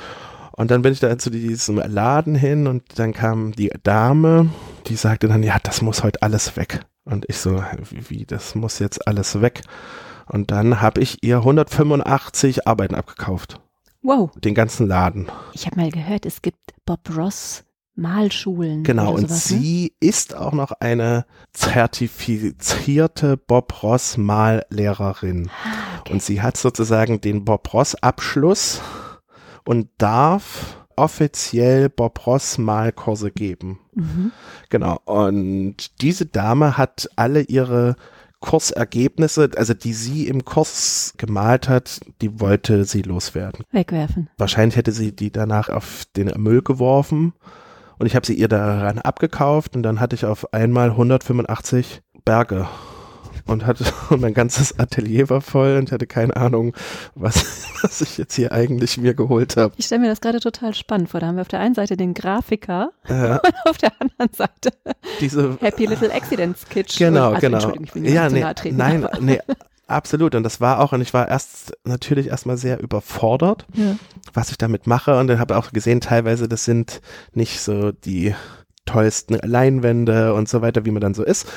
Und 0.52 0.70
dann 0.70 0.82
bin 0.82 0.92
ich 0.92 1.00
da 1.00 1.18
zu 1.18 1.30
diesem 1.30 1.78
Laden 1.78 2.36
hin 2.36 2.68
und 2.68 2.84
dann 3.00 3.14
kam 3.14 3.54
die 3.54 3.72
Dame, 3.84 4.50
die 4.88 4.98
sagte 4.98 5.30
dann, 5.30 5.44
ja, 5.44 5.60
das 5.64 5.82
muss 5.82 6.04
heute 6.04 6.22
alles 6.24 6.58
weg. 6.58 6.82
Und 7.08 7.26
ich 7.30 7.38
so, 7.38 7.64
wie, 7.90 8.26
das 8.26 8.54
muss 8.54 8.80
jetzt 8.80 9.08
alles 9.08 9.42
weg. 9.42 9.62
Und 10.26 10.52
dann 10.52 10.82
habe 10.82 11.02
ich 11.02 11.24
ihr 11.24 11.38
185 11.38 12.68
Arbeiten 12.68 12.96
abgekauft. 12.96 13.62
Wow. 14.02 14.32
Den 14.36 14.54
ganzen 14.54 14.88
Laden. 14.88 15.28
Ich 15.54 15.66
habe 15.66 15.78
mal 15.80 15.90
gehört, 15.90 16.26
es 16.26 16.42
gibt 16.42 16.74
Bob 16.86 17.00
Ross 17.16 17.64
Malschulen. 17.96 18.84
Genau, 18.84 19.14
und 19.14 19.30
sowas, 19.30 19.52
ne? 19.52 19.58
sie 19.58 19.84
ne? 19.84 20.08
ist 20.08 20.36
auch 20.36 20.52
noch 20.52 20.72
eine 20.72 21.26
zertifizierte 21.54 23.38
Bob 23.38 23.82
Ross 23.82 24.18
Mallehrerin. 24.18 25.50
Ah, 25.64 26.00
okay. 26.02 26.14
Und 26.14 26.22
sie 26.22 26.42
hat 26.42 26.58
sozusagen 26.58 27.22
den 27.22 27.46
Bob 27.46 27.74
Ross 27.74 27.96
Abschluss 27.96 28.82
und 29.66 29.90
darf 29.98 30.87
offiziell 30.98 31.90
Bob 31.90 32.28
Ross 32.28 32.58
Malkurse 32.58 33.32
geben. 33.32 33.80
Mhm. 33.94 34.32
Genau. 34.70 35.00
Und 35.06 36.02
diese 36.02 36.26
Dame 36.26 36.78
hat 36.78 37.10
alle 37.16 37.42
ihre 37.42 37.96
Kursergebnisse, 38.40 39.50
also 39.56 39.74
die 39.74 39.94
sie 39.94 40.28
im 40.28 40.46
Kurs 40.46 41.14
gemalt 41.18 41.70
hat, 41.70 42.02
die 42.22 42.40
wollte 42.40 42.86
sie 42.86 43.02
loswerden. 43.02 43.66
Wegwerfen. 43.72 44.30
Wahrscheinlich 44.38 44.76
hätte 44.76 44.92
sie 44.92 45.16
die 45.16 45.32
danach 45.32 45.70
auf 45.70 46.04
den 46.16 46.32
Müll 46.42 46.62
geworfen. 46.62 47.34
Und 47.98 48.06
ich 48.06 48.16
habe 48.16 48.28
sie 48.28 48.36
ihr 48.36 48.48
daran 48.48 49.00
abgekauft 49.00 49.76
und 49.76 49.82
dann 49.82 50.00
hatte 50.00 50.16
ich 50.16 50.26
auf 50.26 50.54
einmal 50.54 50.92
185 50.92 52.02
Berge 52.26 52.68
und 53.48 53.66
hatte 53.66 53.86
mein 54.18 54.34
ganzes 54.34 54.80
Atelier 54.80 55.30
war 55.30 55.42
voll 55.42 55.78
und 55.78 55.86
ich 55.86 55.92
hatte 55.92 56.08
keine 56.08 56.36
Ahnung, 56.36 56.74
was, 57.16 57.66
was 57.82 58.02
ich 58.02 58.18
jetzt 58.18 58.36
hier 58.36 58.52
eigentlich 58.52 58.98
mir 58.98 59.14
geholt 59.14 59.58
habe. 59.58 59.74
Ich 59.78 59.86
stelle 59.86 60.02
mir 60.02 60.10
das 60.10 60.22
gerade 60.22 60.40
total 60.40 60.74
spannend 60.74 61.10
vor. 61.10 61.20
Da 61.20 61.28
haben 61.28 61.36
wir 61.36 61.42
auf 61.42 61.48
der 61.48 61.60
einen 61.60 61.76
Seite 61.76 61.98
den 61.98 62.14
Grafiker 62.14 62.92
ja. 63.08 63.38
und 63.44 63.56
auf 63.66 63.78
der 63.78 63.92
anderen 64.00 64.34
Seite 64.34 64.72
diese 65.20 65.58
Happy 65.60 65.86
Little 65.86 66.12
Accidents 66.12 66.66
Kitsch. 66.68 66.98
Genau, 66.98 67.30
also, 67.30 67.42
genau. 67.42 67.74
Ich 67.82 67.96
will 67.96 68.08
ja, 68.08 68.30
nee, 68.30 68.46
treten, 68.54 68.78
nein, 68.78 69.08
nee, 69.20 69.40
Absolut. 69.88 70.36
Und 70.36 70.44
das 70.44 70.60
war 70.60 70.82
auch, 70.82 70.92
und 70.92 71.02
ich 71.02 71.14
war 71.14 71.30
erst 71.30 71.74
natürlich 71.86 72.28
erstmal 72.28 72.58
sehr 72.58 72.82
überfordert, 72.82 73.66
ja. 73.74 73.96
was 74.34 74.52
ich 74.52 74.58
damit 74.58 74.86
mache. 74.86 75.18
Und 75.18 75.28
dann 75.28 75.40
habe 75.40 75.58
auch 75.58 75.72
gesehen, 75.72 76.02
teilweise, 76.02 76.50
das 76.50 76.66
sind 76.66 77.02
nicht 77.34 77.62
so 77.62 77.94
die 77.94 78.36
tollsten 78.86 79.36
Leinwände 79.36 80.34
und 80.34 80.50
so 80.50 80.62
weiter, 80.62 80.86
wie 80.86 80.92
man 80.92 81.02
dann 81.02 81.14
so 81.14 81.24
ist. 81.24 81.48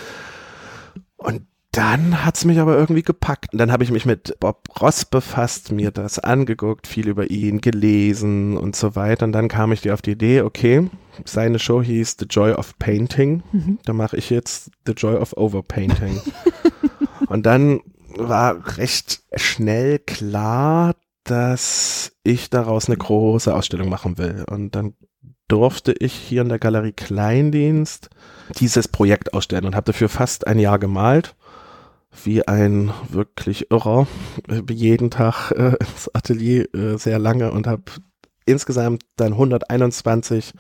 Und 1.17 1.43
dann 1.73 2.25
hat's 2.25 2.45
mich 2.45 2.59
aber 2.59 2.77
irgendwie 2.77 3.03
gepackt. 3.03 3.53
Und 3.53 3.59
dann 3.59 3.71
habe 3.71 3.85
ich 3.85 3.93
mich 3.93 4.05
mit 4.05 4.37
Bob 4.41 4.65
Ross 4.81 5.05
befasst, 5.05 5.71
mir 5.71 5.91
das 5.93 6.19
angeguckt, 6.19 6.87
viel 6.87 7.09
über 7.09 7.31
ihn 7.31 7.61
gelesen 7.61 8.57
und 8.57 8.75
so 8.75 8.97
weiter. 8.97 9.25
Und 9.25 9.33
dann 9.33 9.49
kam 9.49 9.71
ich 9.71 9.81
dir 9.81 9.95
auf 9.95 10.03
die 10.03 10.13
Idee, 10.13 10.43
okay, 10.43 10.91
seine 11.25 11.59
Show 11.59 11.81
hieß 11.83 12.17
The 12.19 12.27
Joy 12.27 12.53
of 12.53 12.77
Painting. 12.79 13.43
Mhm. 13.53 13.79
Da 13.85 13.93
mache 13.93 14.17
ich 14.17 14.31
jetzt 14.31 14.71
The 14.87 14.93
Joy 14.93 15.15
of 15.17 15.37
Overpainting. 15.37 16.21
und 17.29 17.47
dann 17.47 17.81
war 18.17 18.77
recht 18.77 19.23
schnell 19.37 20.01
klar, 20.01 20.97
dass 21.23 22.13
ich 22.25 22.51
daraus 22.51 22.89
eine 22.89 22.97
große 22.97 23.55
Ausstellung 23.55 23.89
machen 23.89 24.19
will. 24.19 24.45
Und 24.51 24.75
dann 24.75 24.95
durfte 25.47 25.93
ich 25.93 26.13
hier 26.13 26.43
in 26.43 26.49
der 26.49 26.59
Galerie 26.59 26.93
Kleindienst 26.93 28.09
dieses 28.59 28.89
Projekt 28.89 29.35
ausstellen 29.35 29.67
und 29.67 29.75
habe 29.75 29.93
dafür 29.93 30.09
fast 30.09 30.47
ein 30.47 30.59
Jahr 30.59 30.79
gemalt. 30.79 31.35
Wie 32.25 32.47
ein 32.47 32.93
wirklich 33.09 33.71
Irrer. 33.71 34.07
Jeden 34.69 35.11
Tag 35.11 35.53
äh, 35.53 35.77
ins 35.81 36.15
Atelier 36.15 36.75
äh, 36.75 36.99
sehr 36.99 37.19
lange 37.19 37.53
und 37.53 37.67
habe 37.67 37.83
insgesamt 38.47 39.03
dann 39.17 39.33
121 39.33 40.53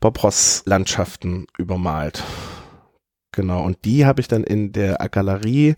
Bob 0.00 0.22
Ross 0.22 0.62
Landschaften 0.64 1.46
übermalt. 1.58 2.22
Genau, 3.32 3.64
und 3.64 3.84
die 3.84 4.06
habe 4.06 4.20
ich 4.20 4.28
dann 4.28 4.44
in 4.44 4.72
der 4.72 4.96
Galerie 5.10 5.74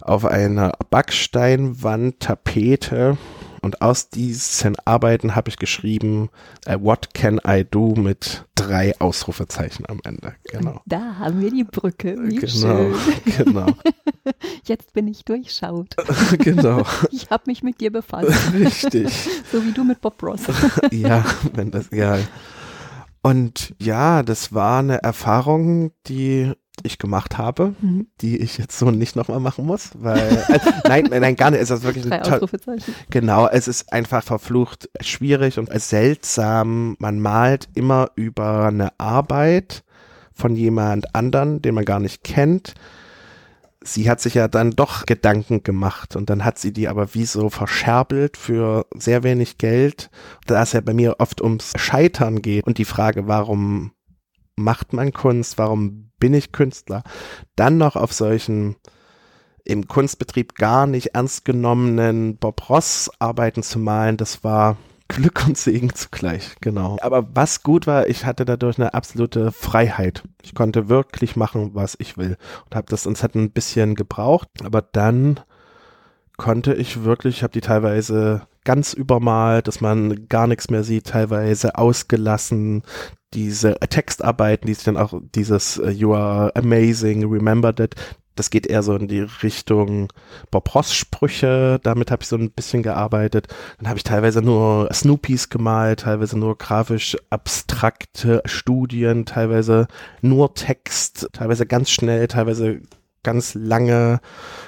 auf 0.00 0.24
einer 0.24 0.72
Backsteinwand 0.90 2.20
Tapete 2.20 3.16
und 3.62 3.82
aus 3.82 4.10
diesen 4.10 4.76
Arbeiten 4.84 5.34
habe 5.34 5.48
ich 5.48 5.56
geschrieben, 5.56 6.30
uh, 6.68 6.76
What 6.80 7.14
can 7.14 7.40
I 7.46 7.64
do 7.68 7.94
mit 7.94 8.44
drei 8.54 8.98
Ausrufezeichen 9.00 9.86
am 9.88 10.00
Ende. 10.04 10.34
Genau. 10.50 10.80
Da 10.86 11.16
haben 11.18 11.40
wir 11.40 11.50
die 11.50 11.64
Brücke. 11.64 12.16
Wie 12.20 12.36
genau, 12.36 12.48
schön. 12.48 12.94
genau. 13.44 13.66
Jetzt 14.64 14.92
bin 14.92 15.08
ich 15.08 15.24
durchschaut. 15.24 15.96
genau. 16.38 16.84
Ich 17.10 17.30
habe 17.30 17.44
mich 17.46 17.62
mit 17.62 17.80
dir 17.80 17.90
befasst. 17.90 18.52
Richtig. 18.54 19.08
so 19.50 19.64
wie 19.64 19.72
du 19.72 19.84
mit 19.84 20.00
Bob 20.00 20.22
Ross. 20.22 20.42
ja, 20.90 21.24
wenn 21.54 21.70
das, 21.70 21.88
ja. 21.90 22.18
Und 23.22 23.74
ja, 23.80 24.22
das 24.22 24.52
war 24.52 24.78
eine 24.78 25.02
Erfahrung, 25.02 25.92
die 26.06 26.52
ich 26.84 26.98
gemacht 26.98 27.38
habe, 27.38 27.74
mhm. 27.80 28.06
die 28.20 28.38
ich 28.38 28.58
jetzt 28.58 28.78
so 28.78 28.90
nicht 28.90 29.16
nochmal 29.16 29.40
machen 29.40 29.66
muss, 29.66 29.90
weil 29.94 30.44
äh, 30.48 30.58
nein, 30.88 31.08
nein, 31.10 31.36
gar 31.36 31.50
nicht. 31.50 31.60
Es 31.60 31.70
ist 31.70 31.82
wirklich 31.82 32.10
ein 32.10 32.22
toll, 32.22 32.46
Genau, 33.10 33.48
es 33.48 33.68
ist 33.68 33.92
einfach 33.92 34.22
verflucht 34.22 34.88
schwierig 35.00 35.58
und 35.58 35.70
seltsam. 35.80 36.96
Man 36.98 37.20
malt 37.20 37.68
immer 37.74 38.10
über 38.14 38.66
eine 38.66 38.98
Arbeit 38.98 39.82
von 40.32 40.56
jemand 40.56 41.14
anderen, 41.14 41.62
den 41.62 41.74
man 41.74 41.84
gar 41.84 42.00
nicht 42.00 42.24
kennt. 42.24 42.74
Sie 43.82 44.10
hat 44.10 44.20
sich 44.20 44.34
ja 44.34 44.46
dann 44.48 44.72
doch 44.72 45.06
Gedanken 45.06 45.62
gemacht 45.62 46.14
und 46.14 46.28
dann 46.28 46.44
hat 46.44 46.58
sie 46.58 46.72
die 46.72 46.88
aber 46.88 47.14
wie 47.14 47.24
so 47.24 47.48
verscherbelt 47.48 48.36
für 48.36 48.86
sehr 48.94 49.22
wenig 49.22 49.56
Geld, 49.56 50.10
da 50.46 50.62
es 50.62 50.72
ja 50.72 50.82
bei 50.82 50.92
mir 50.92 51.16
oft 51.18 51.40
ums 51.40 51.72
Scheitern 51.76 52.42
geht 52.42 52.66
und 52.66 52.76
die 52.76 52.84
Frage, 52.84 53.26
warum 53.26 53.92
macht 54.56 54.92
man 54.92 55.12
Kunst, 55.12 55.56
warum 55.56 56.09
bin 56.20 56.34
ich 56.34 56.52
Künstler, 56.52 57.02
dann 57.56 57.78
noch 57.78 57.96
auf 57.96 58.12
solchen 58.12 58.76
im 59.64 59.88
Kunstbetrieb 59.88 60.54
gar 60.54 60.86
nicht 60.86 61.08
ernst 61.14 61.44
genommenen 61.44 62.36
Bob 62.36 62.68
Ross 62.70 63.10
Arbeiten 63.18 63.62
zu 63.62 63.78
malen, 63.78 64.16
das 64.16 64.44
war 64.44 64.76
Glück 65.08 65.44
und 65.46 65.58
Segen 65.58 65.92
zugleich, 65.92 66.54
genau. 66.60 66.96
Aber 67.02 67.26
was 67.34 67.64
gut 67.64 67.86
war, 67.86 68.08
ich 68.08 68.24
hatte 68.24 68.44
dadurch 68.44 68.78
eine 68.78 68.94
absolute 68.94 69.50
Freiheit. 69.50 70.22
Ich 70.42 70.54
konnte 70.54 70.88
wirklich 70.88 71.34
machen, 71.34 71.70
was 71.74 71.96
ich 71.98 72.16
will 72.16 72.36
und 72.64 72.76
habe 72.76 72.86
das, 72.88 73.06
uns 73.06 73.22
hat 73.22 73.34
ein 73.34 73.50
bisschen 73.50 73.96
gebraucht, 73.96 74.48
aber 74.62 74.82
dann 74.82 75.40
konnte 76.36 76.74
ich 76.74 77.02
wirklich, 77.02 77.38
ich 77.38 77.42
habe 77.42 77.52
die 77.52 77.60
teilweise 77.60 78.42
ganz 78.64 78.92
übermalt, 78.92 79.66
dass 79.66 79.80
man 79.80 80.28
gar 80.28 80.46
nichts 80.46 80.70
mehr 80.70 80.84
sieht, 80.84 81.08
teilweise 81.08 81.76
ausgelassen, 81.76 82.82
diese 83.34 83.78
Textarbeiten, 83.78 84.66
die 84.66 84.74
sich 84.74 84.84
dann 84.84 84.96
auch 84.96 85.20
dieses 85.34 85.78
uh, 85.78 85.88
You 85.88 86.14
are 86.14 86.54
amazing, 86.56 87.24
remember 87.30 87.74
that, 87.74 87.94
das 88.34 88.50
geht 88.50 88.66
eher 88.66 88.82
so 88.82 88.94
in 88.96 89.08
die 89.08 89.20
Richtung 89.42 90.08
Bob 90.50 90.74
Ross 90.74 90.94
Sprüche, 90.94 91.78
damit 91.82 92.10
habe 92.10 92.22
ich 92.22 92.28
so 92.28 92.36
ein 92.36 92.50
bisschen 92.50 92.82
gearbeitet. 92.82 93.48
Dann 93.78 93.88
habe 93.88 93.98
ich 93.98 94.04
teilweise 94.04 94.40
nur 94.40 94.88
Snoopys 94.92 95.50
gemalt, 95.50 96.00
teilweise 96.00 96.38
nur 96.38 96.56
grafisch 96.56 97.16
abstrakte 97.28 98.42
Studien, 98.46 99.26
teilweise 99.26 99.88
nur 100.22 100.54
Text, 100.54 101.28
teilweise 101.32 101.66
ganz 101.66 101.90
schnell, 101.90 102.28
teilweise 102.28 102.80
ganz 103.22 103.54
lange, 103.54 104.20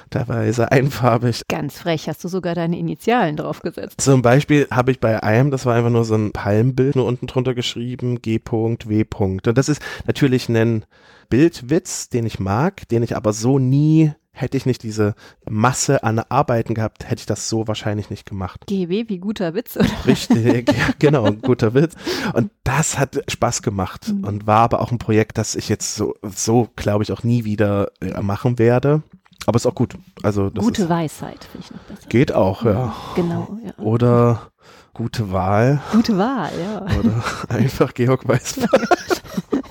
teilweise 0.09 0.71
einfarbig. 0.71 1.41
Ganz 1.47 1.79
frech, 1.79 2.07
hast 2.07 2.23
du 2.23 2.27
sogar 2.27 2.55
deine 2.55 2.77
Initialen 2.77 3.37
draufgesetzt. 3.37 4.01
Zum 4.01 4.21
Beispiel 4.21 4.67
habe 4.71 4.91
ich 4.91 4.99
bei 4.99 5.21
einem, 5.23 5.51
das 5.51 5.65
war 5.65 5.75
einfach 5.75 5.89
nur 5.89 6.05
so 6.05 6.15
ein 6.15 6.31
Palmbild, 6.31 6.95
nur 6.95 7.05
unten 7.05 7.27
drunter 7.27 7.53
geschrieben, 7.53 8.21
G. 8.21 8.39
W. 8.43 9.05
Und 9.17 9.57
das 9.57 9.69
ist 9.69 9.81
natürlich 10.05 10.49
ein 10.49 10.85
Bildwitz, 11.29 12.09
den 12.09 12.25
ich 12.25 12.39
mag, 12.39 12.87
den 12.89 13.03
ich 13.03 13.15
aber 13.15 13.33
so 13.33 13.59
nie 13.59 14.13
hätte 14.33 14.57
ich 14.57 14.65
nicht 14.65 14.81
diese 14.81 15.13
Masse 15.47 16.03
an 16.03 16.19
Arbeiten 16.19 16.73
gehabt, 16.73 17.05
hätte 17.09 17.21
ich 17.21 17.25
das 17.27 17.47
so 17.47 17.67
wahrscheinlich 17.67 18.09
nicht 18.09 18.25
gemacht. 18.25 18.65
GW 18.67 19.05
wie 19.07 19.19
guter 19.19 19.53
Witz, 19.53 19.77
oder? 19.77 19.87
Richtig, 20.05 20.69
ja, 20.69 20.89
genau, 20.99 21.31
guter 21.31 21.73
Witz. 21.75 21.93
Und 22.33 22.49
das 22.63 22.97
hat 22.97 23.19
Spaß 23.27 23.61
gemacht 23.61 24.11
mhm. 24.11 24.23
und 24.25 24.47
war 24.47 24.61
aber 24.61 24.81
auch 24.81 24.91
ein 24.91 24.97
Projekt, 24.97 25.37
das 25.37 25.55
ich 25.55 25.69
jetzt 25.69 25.95
so, 25.95 26.15
so 26.23 26.67
glaube 26.75 27.03
ich, 27.03 27.11
auch 27.11 27.23
nie 27.23 27.45
wieder 27.45 27.91
äh, 28.01 28.19
machen 28.21 28.57
werde. 28.57 29.03
Aber 29.45 29.57
ist 29.57 29.67
auch 29.67 29.75
gut. 29.75 29.95
Also 30.23 30.49
Gute 30.51 30.83
ist, 30.83 30.89
Weisheit 30.89 31.43
finde 31.43 31.65
ich 31.67 31.71
noch 31.71 31.81
besser. 31.81 32.09
Geht 32.09 32.31
auch, 32.31 32.63
ja. 32.63 32.95
Genau, 33.15 33.57
ja. 33.63 33.83
Oder 33.83 34.51
gute 34.93 35.31
Wahl. 35.31 35.81
Gute 35.91 36.17
Wahl, 36.17 36.51
ja. 36.59 36.81
Oder 36.97 37.23
einfach 37.49 37.93
Georg 37.93 38.27
Weißbach. 38.27 38.67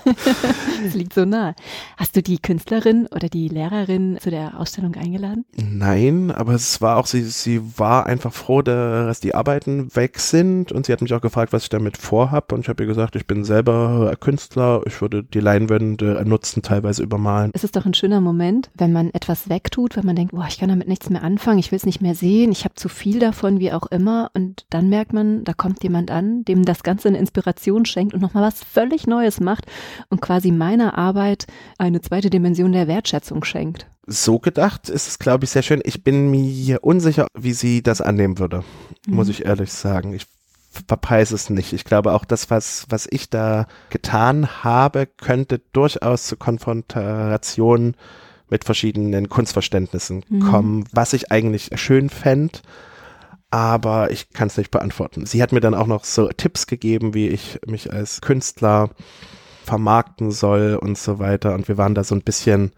das 0.93 0.93
liegt 0.93 1.13
so 1.13 1.25
nah. 1.25 1.55
Hast 1.97 2.15
du 2.15 2.21
die 2.21 2.39
Künstlerin 2.39 3.07
oder 3.07 3.29
die 3.29 3.47
Lehrerin 3.47 4.17
zu 4.19 4.29
der 4.29 4.59
Ausstellung 4.59 4.95
eingeladen? 4.95 5.45
Nein, 5.55 6.31
aber 6.31 6.53
es 6.53 6.81
war 6.81 6.97
auch, 6.97 7.05
sie, 7.05 7.23
sie 7.23 7.61
war 7.77 8.05
einfach 8.05 8.33
froh, 8.33 8.61
dass 8.61 9.19
die 9.19 9.35
Arbeiten 9.35 9.95
weg 9.95 10.19
sind 10.19 10.71
und 10.71 10.85
sie 10.85 10.93
hat 10.93 11.01
mich 11.01 11.13
auch 11.13 11.21
gefragt, 11.21 11.53
was 11.53 11.63
ich 11.63 11.69
damit 11.69 11.97
vorhab 11.97 12.51
und 12.51 12.61
ich 12.61 12.69
habe 12.69 12.83
ihr 12.83 12.87
gesagt, 12.87 13.15
ich 13.15 13.27
bin 13.27 13.43
selber 13.43 14.15
Künstler, 14.19 14.81
ich 14.85 15.01
würde 15.01 15.23
die 15.23 15.39
Leinwände 15.39 16.23
nutzen, 16.25 16.61
teilweise 16.61 17.03
übermalen. 17.03 17.51
Es 17.53 17.63
ist 17.63 17.75
doch 17.75 17.85
ein 17.85 17.93
schöner 17.93 18.21
Moment, 18.21 18.69
wenn 18.75 18.93
man 18.93 19.09
etwas 19.13 19.49
wegtut, 19.49 19.95
wenn 19.95 20.05
man 20.05 20.15
denkt, 20.15 20.33
boah, 20.33 20.45
ich 20.47 20.59
kann 20.59 20.69
damit 20.69 20.87
nichts 20.87 21.09
mehr 21.09 21.23
anfangen, 21.23 21.59
ich 21.59 21.71
will 21.71 21.77
es 21.77 21.85
nicht 21.85 22.01
mehr 22.01 22.15
sehen, 22.15 22.51
ich 22.51 22.65
habe 22.65 22.75
zu 22.75 22.89
viel 22.89 23.19
davon, 23.19 23.59
wie 23.59 23.71
auch 23.71 23.87
immer 23.87 24.31
und 24.33 24.65
dann 24.69 24.89
merkt 24.89 25.13
man, 25.13 25.43
da 25.43 25.53
kommt 25.53 25.83
jemand 25.83 26.11
an, 26.11 26.43
dem 26.45 26.65
das 26.65 26.83
Ganze 26.83 27.07
eine 27.07 27.17
Inspiration 27.17 27.85
schenkt 27.85 28.13
und 28.13 28.21
nochmal 28.21 28.43
was 28.43 28.63
völlig 28.63 29.07
Neues 29.07 29.39
macht 29.39 29.65
und 30.09 30.21
quasi 30.21 30.51
meiner 30.73 30.97
Arbeit 30.97 31.45
eine 31.77 32.01
zweite 32.01 32.29
Dimension 32.29 32.71
der 32.71 32.87
Wertschätzung 32.87 33.43
schenkt. 33.43 33.87
So 34.05 34.39
gedacht 34.39 34.89
ist 34.89 35.07
es, 35.07 35.19
glaube 35.19 35.45
ich, 35.45 35.51
sehr 35.51 35.61
schön. 35.61 35.81
Ich 35.85 36.03
bin 36.03 36.31
mir 36.31 36.83
unsicher, 36.83 37.27
wie 37.37 37.53
sie 37.53 37.83
das 37.83 38.01
annehmen 38.01 38.39
würde, 38.39 38.63
mhm. 39.07 39.15
muss 39.15 39.29
ich 39.29 39.45
ehrlich 39.45 39.71
sagen. 39.71 40.13
Ich 40.13 40.25
verpreise 40.87 41.35
es 41.35 41.49
nicht. 41.49 41.73
Ich 41.73 41.85
glaube 41.85 42.13
auch 42.13 42.25
das, 42.25 42.49
was, 42.49 42.85
was 42.89 43.07
ich 43.09 43.29
da 43.29 43.67
getan 43.91 44.63
habe, 44.63 45.05
könnte 45.05 45.61
durchaus 45.71 46.25
zu 46.25 46.35
Konfrontationen 46.35 47.95
mit 48.49 48.65
verschiedenen 48.65 49.29
Kunstverständnissen 49.29 50.25
mhm. 50.27 50.39
kommen, 50.39 50.83
was 50.91 51.13
ich 51.13 51.31
eigentlich 51.31 51.69
schön 51.75 52.09
fände 52.09 52.59
aber 53.51 54.09
ich 54.09 54.31
kann 54.31 54.47
es 54.47 54.57
nicht 54.57 54.71
beantworten. 54.71 55.27
Sie 55.27 55.43
hat 55.43 55.51
mir 55.51 55.59
dann 55.59 55.75
auch 55.75 55.85
noch 55.85 56.05
so 56.05 56.27
Tipps 56.29 56.65
gegeben, 56.65 57.13
wie 57.13 57.27
ich 57.27 57.59
mich 57.67 57.93
als 57.93 58.19
Künstler 58.21 58.89
vermarkten 59.63 60.31
soll 60.31 60.77
und 60.81 60.97
so 60.97 61.19
weiter. 61.19 61.53
Und 61.53 61.67
wir 61.67 61.77
waren 61.77 61.95
da 61.95 62.03
so 62.03 62.15
ein 62.15 62.21
bisschen 62.21 62.71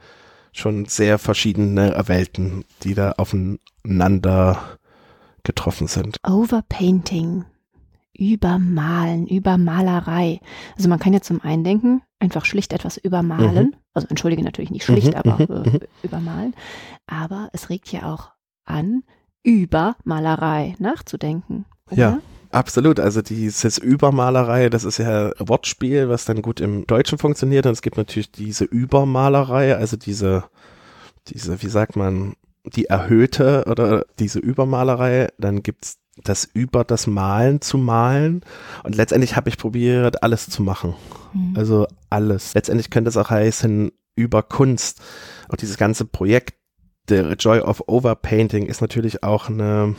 schon 0.52 0.86
sehr 0.86 1.20
verschiedene 1.20 2.02
Welten, 2.06 2.64
die 2.84 2.94
da 2.94 3.14
aufeinander 3.18 4.78
getroffen 5.44 5.88
sind. 5.88 6.18
Overpainting, 6.26 7.46
übermalen, 8.18 9.28
übermalerei. 9.28 10.40
Also 10.76 10.90
man 10.90 11.00
kann 11.00 11.14
ja 11.14 11.22
zum 11.22 11.42
einen 11.42 11.64
denken, 11.64 12.02
einfach 12.20 12.46
schlicht 12.46 12.74
etwas 12.74 12.98
übermalen. 12.98 13.68
Mhm. 13.68 13.76
Also 13.94 14.08
entschuldige 14.08 14.44
natürlich 14.44 14.72
nicht 14.72 14.86
schlicht, 14.86 15.10
mhm, 15.10 15.16
aber 15.16 15.36
mhm, 15.36 15.66
äh, 15.66 15.70
mhm. 15.70 15.80
übermalen. 16.04 16.54
Aber 17.08 17.50
es 17.54 17.70
regt 17.70 17.92
ja 17.92 18.14
auch 18.14 18.32
an, 18.66 19.04
über 19.44 19.96
Malerei 20.04 20.76
nachzudenken. 20.80 21.66
Oder? 21.92 21.98
Ja. 21.98 22.20
Absolut, 22.56 23.02
also 23.02 23.22
dieses 23.22 23.78
Übermalerei, 23.78 24.70
das 24.70 24.86
ist 24.86 24.98
ja 24.98 25.34
Wortspiel, 25.40 26.08
was 26.08 26.24
dann 26.24 26.42
gut 26.42 26.62
im 26.62 26.88
Deutschen 26.88 27.18
funktioniert. 27.18 27.66
Und 27.66 27.74
es 27.74 27.82
gibt 27.82 27.98
natürlich 27.98 28.32
diese 28.32 28.64
Übermalerei, 28.64 29.76
also 29.76 29.98
diese, 29.98 30.46
diese, 31.28 31.62
wie 31.62 31.68
sagt 31.68 31.98
man, 31.98 32.36
die 32.64 32.86
erhöhte 32.86 33.66
oder 33.68 34.06
diese 34.20 34.40
Übermalerei. 34.40 35.28
Dann 35.38 35.64
gibt's 35.64 35.98
das 36.24 36.46
über 36.46 36.86
das 36.86 37.08
Malen 37.08 37.60
zu 37.60 37.78
malen. 37.78 38.40
Und 38.86 38.96
letztendlich 38.96 39.36
habe 39.36 39.50
ich 39.50 39.58
probiert, 39.58 40.24
alles 40.24 40.50
zu 40.50 40.64
machen. 40.64 40.96
Mhm. 41.34 41.56
Also 41.58 41.88
alles. 42.10 42.54
Letztendlich 42.54 42.90
könnte 42.90 43.10
es 43.10 43.18
auch 43.18 43.32
heißen, 43.32 43.92
über 44.16 44.44
Kunst. 44.44 45.02
Und 45.50 45.62
dieses 45.62 45.76
ganze 45.76 46.06
Projekt 46.06 46.56
The 47.10 47.34
Joy 47.38 47.60
of 47.60 47.84
Overpainting 47.88 48.66
ist 48.66 48.80
natürlich 48.80 49.24
auch 49.24 49.50
eine, 49.50 49.96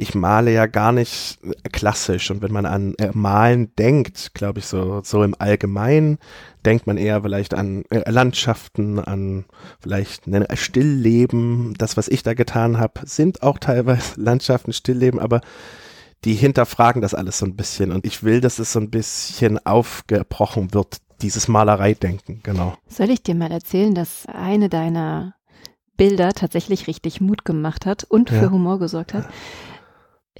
ich 0.00 0.14
male 0.14 0.52
ja 0.52 0.66
gar 0.66 0.92
nicht 0.92 1.38
klassisch 1.72 2.30
und 2.30 2.40
wenn 2.40 2.52
man 2.52 2.64
an 2.64 2.94
äh, 2.94 3.10
Malen 3.12 3.74
denkt, 3.76 4.32
glaube 4.32 4.60
ich, 4.60 4.66
so, 4.66 5.02
so 5.04 5.22
im 5.22 5.34
Allgemeinen, 5.38 6.18
denkt 6.64 6.86
man 6.86 6.96
eher 6.96 7.22
vielleicht 7.22 7.52
an 7.52 7.84
äh, 7.90 8.10
Landschaften, 8.10 8.98
an 8.98 9.44
vielleicht 9.80 10.26
ein 10.26 10.46
Stillleben. 10.54 11.74
Das, 11.76 11.98
was 11.98 12.08
ich 12.08 12.22
da 12.22 12.32
getan 12.32 12.78
habe, 12.78 13.00
sind 13.04 13.42
auch 13.42 13.58
teilweise 13.58 14.14
Landschaften, 14.20 14.72
Stillleben, 14.72 15.20
aber 15.20 15.42
die 16.24 16.34
hinterfragen 16.34 17.02
das 17.02 17.14
alles 17.14 17.38
so 17.38 17.46
ein 17.46 17.56
bisschen 17.56 17.92
und 17.92 18.06
ich 18.06 18.22
will, 18.22 18.40
dass 18.40 18.58
es 18.58 18.72
so 18.72 18.80
ein 18.80 18.90
bisschen 18.90 19.64
aufgebrochen 19.66 20.72
wird, 20.72 20.96
dieses 21.20 21.46
Malereidenken, 21.46 22.40
genau. 22.42 22.74
Soll 22.88 23.10
ich 23.10 23.22
dir 23.22 23.34
mal 23.34 23.52
erzählen, 23.52 23.94
dass 23.94 24.24
eine 24.26 24.70
deiner 24.70 25.34
Bilder 25.98 26.32
tatsächlich 26.32 26.86
richtig 26.86 27.20
Mut 27.20 27.44
gemacht 27.44 27.84
hat 27.84 28.04
und 28.04 28.30
ja. 28.30 28.38
für 28.38 28.50
Humor 28.50 28.78
gesorgt 28.78 29.12
hat? 29.12 29.28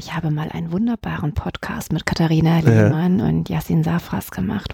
Ich 0.01 0.15
habe 0.15 0.31
mal 0.31 0.49
einen 0.49 0.73
wunderbaren 0.73 1.35
Podcast 1.35 1.93
mit 1.93 2.07
Katharina 2.07 2.61
Lehmann 2.61 3.19
ja. 3.19 3.27
und 3.27 3.51
Yassin 3.51 3.85
Safras 3.85 4.31
gemacht. 4.31 4.73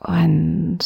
Und 0.00 0.78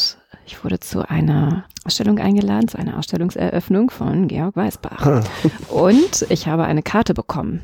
ich 0.46 0.64
wurde 0.64 0.80
zu 0.80 1.06
einer 1.06 1.66
Ausstellung 1.84 2.18
eingeladen, 2.18 2.68
zu 2.68 2.78
einer 2.78 2.96
Ausstellungseröffnung 2.96 3.90
von 3.90 4.26
Georg 4.28 4.56
Weisbach. 4.56 5.04
Ah. 5.04 5.24
Und 5.68 6.24
ich 6.30 6.48
habe 6.48 6.64
eine 6.64 6.82
Karte 6.82 7.12
bekommen. 7.12 7.60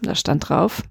Da 0.00 0.14
stand 0.14 0.48
drauf, 0.48 0.84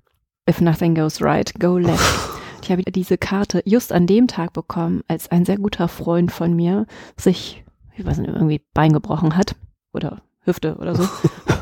If 0.49 0.59
nothing 0.59 0.95
goes 0.95 1.21
right, 1.21 1.53
go 1.57 1.77
left. 1.77 2.03
Ich 2.61 2.71
habe 2.71 2.81
diese 2.81 3.17
Karte 3.17 3.61
just 3.63 3.93
an 3.93 4.07
dem 4.07 4.27
Tag 4.27 4.51
bekommen, 4.51 5.03
als 5.07 5.29
ein 5.29 5.45
sehr 5.45 5.57
guter 5.57 5.87
Freund 5.87 6.31
von 6.31 6.55
mir 6.55 6.87
sich, 7.15 7.63
ich 7.95 8.03
weiß 8.03 8.17
nicht, 8.17 8.33
irgendwie 8.33 8.59
Bein 8.73 8.91
gebrochen 8.91 9.37
hat 9.37 9.55
oder 9.93 10.23
Hüfte 10.41 10.75
oder 10.75 10.95
so. 10.95 11.07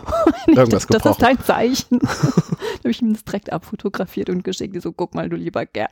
Irgendwas 0.48 0.88
das, 0.88 1.02
das 1.02 1.12
ist 1.14 1.22
dein 1.22 1.40
Zeichen. 1.40 2.00
da 2.00 2.08
habe 2.10 2.90
ich 2.90 3.02
ihm 3.02 3.14
das 3.14 3.24
direkt 3.24 3.52
abfotografiert 3.52 4.30
und 4.30 4.44
geschickt. 4.44 4.80
So, 4.82 4.92
guck 4.92 5.16
mal, 5.16 5.30
du 5.30 5.36
lieber 5.36 5.66
Kerl. 5.66 5.88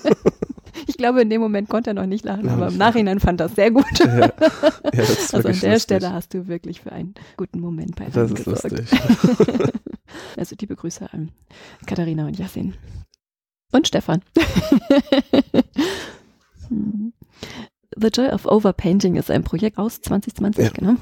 ich 0.86 0.96
glaube, 0.96 1.22
in 1.22 1.30
dem 1.30 1.40
Moment 1.40 1.68
konnte 1.68 1.90
er 1.90 1.94
noch 1.94 2.06
nicht 2.06 2.24
lachen, 2.24 2.48
aber 2.48 2.68
im 2.68 2.76
Nachhinein 2.76 3.20
fand 3.20 3.40
er 3.40 3.48
das 3.48 3.56
sehr 3.56 3.70
gut. 3.70 3.84
Ja, 3.98 4.18
ja, 4.18 4.28
das 4.92 5.34
also 5.34 5.48
an 5.48 5.60
der 5.60 5.72
lustig. 5.72 5.82
Stelle 5.82 6.12
hast 6.12 6.34
du 6.34 6.46
wirklich 6.48 6.80
für 6.80 6.92
einen 6.92 7.14
guten 7.36 7.60
Moment 7.60 7.96
bei 7.96 8.06
Das 8.06 8.30
ist 8.30 8.44
gesorgt. 8.44 8.70
lustig. 8.70 8.88
also 10.36 10.56
liebe 10.60 10.76
Grüße 10.76 11.12
an 11.12 11.30
Katharina 11.86 12.26
und 12.26 12.38
Yassin. 12.38 12.74
Und 13.72 13.88
Stefan. 13.88 14.22
The 17.98 18.08
Joy 18.08 18.28
of 18.28 18.46
Overpainting 18.46 19.16
ist 19.16 19.30
ein 19.30 19.42
Projekt 19.42 19.78
aus 19.78 20.00
2020, 20.00 20.64
ja. 20.64 20.70
genau. 20.70 20.96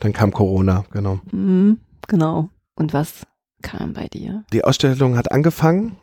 Dann 0.00 0.12
kam 0.12 0.32
Corona, 0.32 0.84
genau. 0.90 1.20
Mhm, 1.32 1.78
genau. 2.08 2.50
Und 2.74 2.92
was 2.92 3.26
kam 3.62 3.92
bei 3.94 4.08
dir? 4.08 4.44
Die 4.52 4.64
Ausstellung 4.64 5.16
hat 5.16 5.32
angefangen 5.32 5.96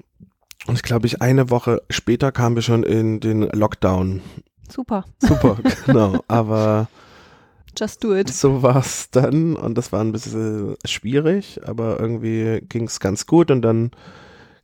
und 0.68 0.76
ich 0.76 0.84
glaube, 0.84 1.08
ich 1.08 1.22
eine 1.22 1.50
Woche 1.50 1.82
später 1.90 2.32
kamen 2.32 2.56
wir 2.56 2.62
schon 2.62 2.84
in 2.84 3.20
den 3.20 3.42
Lockdown. 3.42 4.22
Super. 4.70 5.06
Super, 5.20 5.58
genau. 5.86 6.24
Aber 6.28 6.88
Just 7.78 8.04
do 8.04 8.16
it. 8.16 8.30
So 8.30 8.64
war 8.64 8.78
es 8.78 9.10
dann 9.12 9.56
und 9.56 9.78
das 9.78 9.92
war 9.92 10.02
ein 10.02 10.12
bisschen 10.12 10.76
schwierig, 10.86 11.62
aber 11.66 12.00
irgendwie 12.00 12.62
ging 12.68 12.86
es 12.86 13.00
ganz 13.00 13.26
gut 13.26 13.50
und 13.50 13.62
dann 13.62 13.92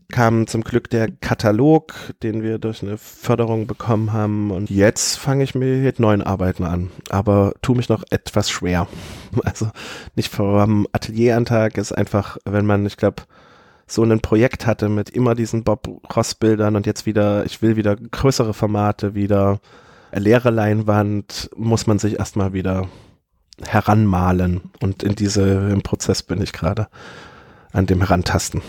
kam 0.09 0.47
zum 0.47 0.63
Glück 0.63 0.89
der 0.89 1.11
Katalog, 1.11 1.93
den 2.23 2.41
wir 2.41 2.59
durch 2.59 2.81
eine 2.81 2.97
Förderung 2.97 3.67
bekommen 3.67 4.13
haben. 4.13 4.51
Und 4.51 4.69
jetzt 4.69 5.17
fange 5.17 5.43
ich 5.43 5.53
mit 5.53 5.99
neuen 5.99 6.21
Arbeiten 6.21 6.63
an. 6.63 6.91
Aber 7.09 7.53
tu 7.61 7.73
mich 7.73 7.89
noch 7.89 8.03
etwas 8.09 8.49
schwer. 8.49 8.87
Also 9.43 9.69
nicht 10.15 10.33
vor 10.33 10.65
dem 10.65 10.87
Atelierantrag 10.93 11.77
ist 11.77 11.91
einfach, 11.91 12.37
wenn 12.45 12.65
man, 12.65 12.85
ich 12.85 12.97
glaube, 12.97 13.23
so 13.85 14.03
ein 14.03 14.19
Projekt 14.19 14.65
hatte 14.65 14.89
mit 14.89 15.09
immer 15.09 15.35
diesen 15.35 15.63
Bob 15.63 15.87
Ross 16.15 16.33
Bildern 16.33 16.75
und 16.75 16.85
jetzt 16.85 17.05
wieder, 17.05 17.45
ich 17.45 17.61
will 17.61 17.75
wieder 17.75 17.95
größere 17.95 18.53
Formate, 18.53 19.13
wieder 19.13 19.59
leere 20.11 20.49
Leinwand, 20.49 21.49
muss 21.55 21.87
man 21.87 21.99
sich 21.99 22.17
erstmal 22.17 22.53
wieder 22.53 22.87
heranmalen. 23.63 24.61
Und 24.81 25.03
in 25.03 25.15
diesem 25.15 25.81
Prozess 25.83 26.23
bin 26.23 26.41
ich 26.41 26.53
gerade 26.53 26.87
an 27.71 27.85
dem 27.85 27.99
Herantasten. 27.99 28.61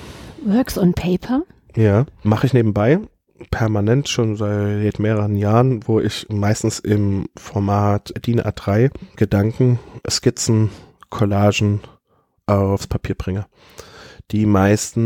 Works 0.44 0.78
on 0.78 0.94
Paper? 0.94 1.42
Ja, 1.76 2.06
mache 2.22 2.46
ich 2.46 2.54
nebenbei 2.54 3.00
permanent 3.50 4.08
schon 4.08 4.36
seit 4.36 4.98
mehreren 4.98 5.36
Jahren, 5.36 5.86
wo 5.86 6.00
ich 6.00 6.26
meistens 6.28 6.78
im 6.80 7.28
Format 7.36 8.12
DIN 8.26 8.40
A3 8.40 8.90
Gedanken, 9.16 9.78
Skizzen, 10.08 10.70
Collagen 11.10 11.80
aufs 12.46 12.86
Papier 12.86 13.14
bringe. 13.14 13.46
Die 14.30 14.44
meistens 14.44 14.98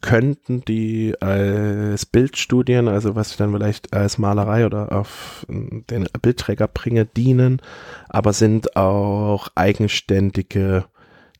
könnten 0.00 0.64
die 0.64 1.14
als 1.20 2.06
Bildstudien, 2.06 2.88
also 2.88 3.14
was 3.14 3.32
ich 3.32 3.36
dann 3.36 3.52
vielleicht 3.52 3.92
als 3.92 4.16
Malerei 4.16 4.64
oder 4.64 4.90
auf 4.90 5.44
den 5.48 6.08
Bildträger 6.22 6.66
bringe, 6.66 7.04
dienen, 7.04 7.60
aber 8.08 8.32
sind 8.32 8.74
auch 8.74 9.48
eigenständige 9.54 10.86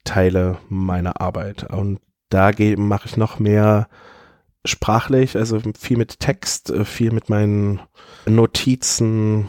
Teile 0.04 0.58
meiner 0.68 1.18
Arbeit. 1.22 1.64
Und 1.72 1.98
da 2.28 2.50
mache 2.76 3.06
ich 3.06 3.16
noch 3.16 3.38
mehr 3.38 3.88
sprachlich, 4.64 5.36
also 5.36 5.60
viel 5.78 5.96
mit 5.96 6.20
Text, 6.20 6.70
äh, 6.70 6.84
viel 6.84 7.12
mit 7.12 7.28
meinen 7.30 7.80
Notizen 8.26 9.48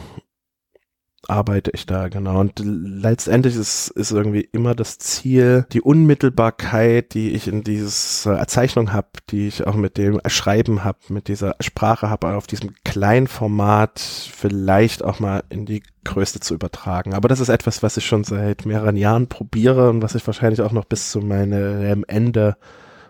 arbeite 1.30 1.72
ich 1.72 1.86
da, 1.86 2.08
genau. 2.08 2.39
Und 2.39 2.60
letztendlich 2.63 3.56
ist, 3.56 3.89
ist 3.89 4.12
irgendwie 4.12 4.48
immer 4.52 4.76
das 4.76 4.98
Ziel, 4.98 5.65
die 5.72 5.82
Unmittelbarkeit, 5.82 7.13
die 7.13 7.32
ich 7.32 7.48
in 7.48 7.63
dieser 7.63 8.48
Zeichnung 8.48 8.94
habe, 8.94 9.08
die 9.30 9.48
ich 9.48 9.65
auch 9.65 9.76
mit 9.76 9.98
dem 9.98 10.20
Schreiben 10.28 10.84
habe, 10.84 11.00
mit 11.10 11.28
dieser 11.28 11.56
Sprache 11.60 12.10
habe, 12.10 12.36
auf 12.36 12.48
diesem 12.48 12.74
kleinen 12.84 13.28
Format 13.28 14.00
vielleicht 14.00 15.04
auch 15.04 15.20
mal 15.20 15.44
in 15.50 15.65
die 15.65 15.84
Größte 16.04 16.39
zu 16.39 16.54
übertragen. 16.54 17.13
Aber 17.13 17.28
das 17.28 17.39
ist 17.39 17.50
etwas, 17.50 17.84
was 17.84 17.98
ich 17.98 18.06
schon 18.06 18.24
seit 18.24 18.65
mehreren 18.65 18.98
Jahren 18.98 19.28
probiere 19.28 19.89
und 19.89 20.02
was 20.02 20.15
ich 20.15 20.26
wahrscheinlich 20.26 20.62
auch 20.62 20.72
noch 20.72 20.86
bis 20.86 21.12
zu 21.12 21.20
meinem 21.20 22.04
Ende 22.08 22.58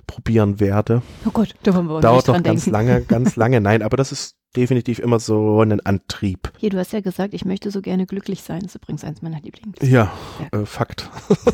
probieren 0.08 0.60
werde. 0.60 1.04
Oh 1.26 1.32
Gott, 1.32 1.54
da 1.64 1.74
wollen 1.74 1.86
wir 1.86 1.96
uns 1.96 2.02
Dauert 2.02 2.28
noch 2.28 2.42
ganz 2.42 2.66
lange, 2.66 3.02
ganz 3.02 3.36
lange. 3.38 3.62
Nein, 3.62 3.84
aber 3.84 3.96
das 3.96 4.12
ist 4.12 4.39
definitiv 4.56 5.00
immer 5.00 5.20
so 5.20 5.62
ein 5.62 5.80
Antrieb. 5.82 6.52
Hier, 6.58 6.70
du 6.70 6.78
hast 6.78 6.94
ja 6.94 7.02
gesagt, 7.02 7.34
ich 7.34 7.46
möchte 7.46 7.72
so 7.72 7.82
gerne 7.82 8.06
glücklich 8.06 8.42
sein. 8.42 8.62
Das 8.62 8.76
ist 8.76 8.82
übrigens 8.82 9.04
eins 9.04 9.22
meiner 9.22 9.40
Lieblings. 9.40 9.78
Ja, 9.82 10.12
ja. 10.52 10.60
Äh, 10.60 10.66
Fakt. 10.66 11.10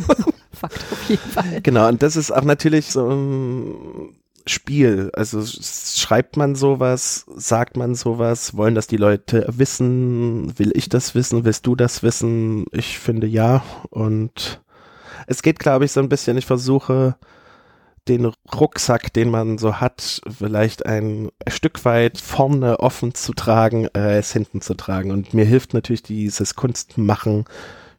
Fakt 0.51 0.85
auf 0.91 1.09
jeden 1.09 1.29
Fall. 1.29 1.61
Genau, 1.61 1.87
und 1.87 2.01
das 2.01 2.15
ist 2.15 2.31
auch 2.31 2.43
natürlich 2.43 2.87
so 2.87 3.09
ein 3.09 4.15
Spiel. 4.47 5.09
Also 5.13 5.43
schreibt 5.45 6.37
man 6.37 6.55
sowas, 6.55 7.25
sagt 7.35 7.77
man 7.77 7.95
sowas, 7.95 8.55
wollen 8.55 8.75
das 8.75 8.87
die 8.87 8.97
Leute 8.97 9.45
wissen? 9.49 10.57
Will 10.57 10.71
ich 10.75 10.87
das 10.87 11.15
wissen? 11.15 11.45
Willst 11.45 11.65
du 11.67 11.75
das 11.75 12.03
wissen? 12.03 12.65
Ich 12.71 12.99
finde 12.99 13.27
ja. 13.27 13.63
Und 13.89 14.61
es 15.27 15.41
geht, 15.41 15.59
glaube 15.59 15.85
ich, 15.85 15.91
so 15.91 15.99
ein 15.99 16.09
bisschen, 16.09 16.37
ich 16.37 16.45
versuche 16.45 17.15
den 18.07 18.31
Rucksack, 18.53 19.13
den 19.13 19.29
man 19.29 19.57
so 19.57 19.79
hat, 19.79 20.21
vielleicht 20.37 20.85
ein 20.85 21.29
Stück 21.47 21.85
weit 21.85 22.19
vorne 22.19 22.79
offen 22.79 23.15
zu 23.15 23.33
tragen, 23.33 23.87
äh, 23.95 24.17
es 24.17 24.31
hinten 24.31 24.61
zu 24.61 24.75
tragen. 24.75 25.11
Und 25.11 25.33
mir 25.33 25.45
hilft 25.45 25.73
natürlich 25.73 26.03
dieses 26.03 26.55
Kunstmachen, 26.55 27.45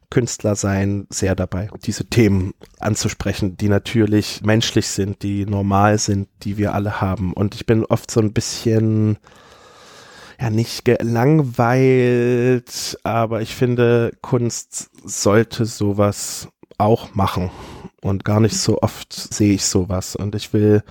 Künstler 0.09 0.55
sein 0.55 1.05
sehr 1.09 1.35
dabei, 1.35 1.69
diese 1.83 2.05
Themen 2.05 2.53
anzusprechen, 2.79 3.57
die 3.57 3.67
natürlich 3.67 4.41
menschlich 4.41 4.87
sind, 4.87 5.21
die 5.21 5.45
normal 5.45 5.97
sind, 5.97 6.29
die 6.43 6.57
wir 6.57 6.73
alle 6.73 7.01
haben. 7.01 7.33
Und 7.33 7.55
ich 7.55 7.65
bin 7.65 7.83
oft 7.83 8.09
so 8.09 8.21
ein 8.21 8.31
bisschen 8.31 9.17
ja 10.39 10.49
nicht 10.49 10.85
gelangweilt, 10.85 12.97
aber 13.03 13.41
ich 13.41 13.53
finde, 13.55 14.13
Kunst 14.21 14.91
sollte 15.03 15.65
sowas 15.65 16.47
auch 16.77 17.13
machen. 17.15 17.51
Und 18.07 18.25
gar 18.25 18.39
nicht 18.39 18.57
so 18.57 18.81
oft 18.81 19.13
sehe 19.13 19.53
ich 19.53 19.65
sowas. 19.65 20.15
Und 20.15 20.35
ich 20.35 20.53
will, 20.53 20.83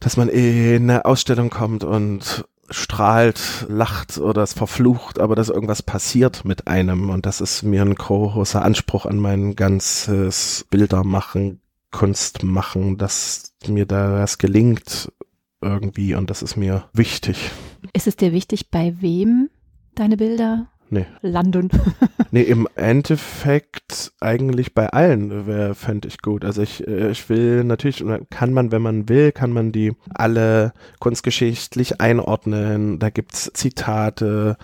dass 0.00 0.16
man 0.16 0.28
in 0.28 0.90
eine 0.90 1.04
Ausstellung 1.04 1.50
kommt 1.50 1.84
und 1.84 2.44
strahlt, 2.70 3.66
lacht 3.68 4.18
oder 4.18 4.42
es 4.42 4.52
verflucht, 4.52 5.20
aber 5.20 5.34
dass 5.36 5.48
irgendwas 5.48 5.82
passiert 5.82 6.44
mit 6.44 6.66
einem. 6.66 7.10
Und 7.10 7.26
das 7.26 7.40
ist 7.40 7.62
mir 7.62 7.82
ein 7.82 7.94
großer 7.94 8.62
Anspruch 8.62 9.06
an 9.06 9.18
mein 9.18 9.56
ganzes 9.56 10.66
Bildermachen, 10.70 11.60
Kunst 11.90 12.42
machen, 12.42 12.98
dass 12.98 13.54
mir 13.66 13.86
da 13.86 14.20
was 14.20 14.38
gelingt 14.38 15.12
irgendwie. 15.60 16.14
Und 16.14 16.30
das 16.30 16.42
ist 16.42 16.56
mir 16.56 16.88
wichtig. 16.92 17.50
Ist 17.92 18.06
es 18.06 18.16
dir 18.16 18.32
wichtig, 18.32 18.70
bei 18.70 18.94
wem 19.00 19.48
deine 19.94 20.16
Bilder 20.16 20.66
nee. 20.90 21.06
landen. 21.22 21.70
nee, 22.30 22.42
im 22.42 22.68
Endeffekt 22.74 24.12
eigentlich 24.20 24.74
bei 24.74 24.88
allen 24.88 25.74
fände 25.74 26.08
ich 26.08 26.22
gut. 26.22 26.44
Also 26.44 26.62
ich, 26.62 26.86
äh, 26.86 27.10
ich 27.10 27.28
will 27.28 27.64
natürlich, 27.64 28.04
kann 28.30 28.52
man, 28.52 28.72
wenn 28.72 28.82
man 28.82 29.08
will, 29.08 29.32
kann 29.32 29.52
man 29.52 29.72
die 29.72 29.92
alle 30.14 30.72
kunstgeschichtlich 31.00 32.00
einordnen. 32.00 32.98
Da 32.98 33.10
gibt's 33.10 33.50
Zitate, 33.54 34.56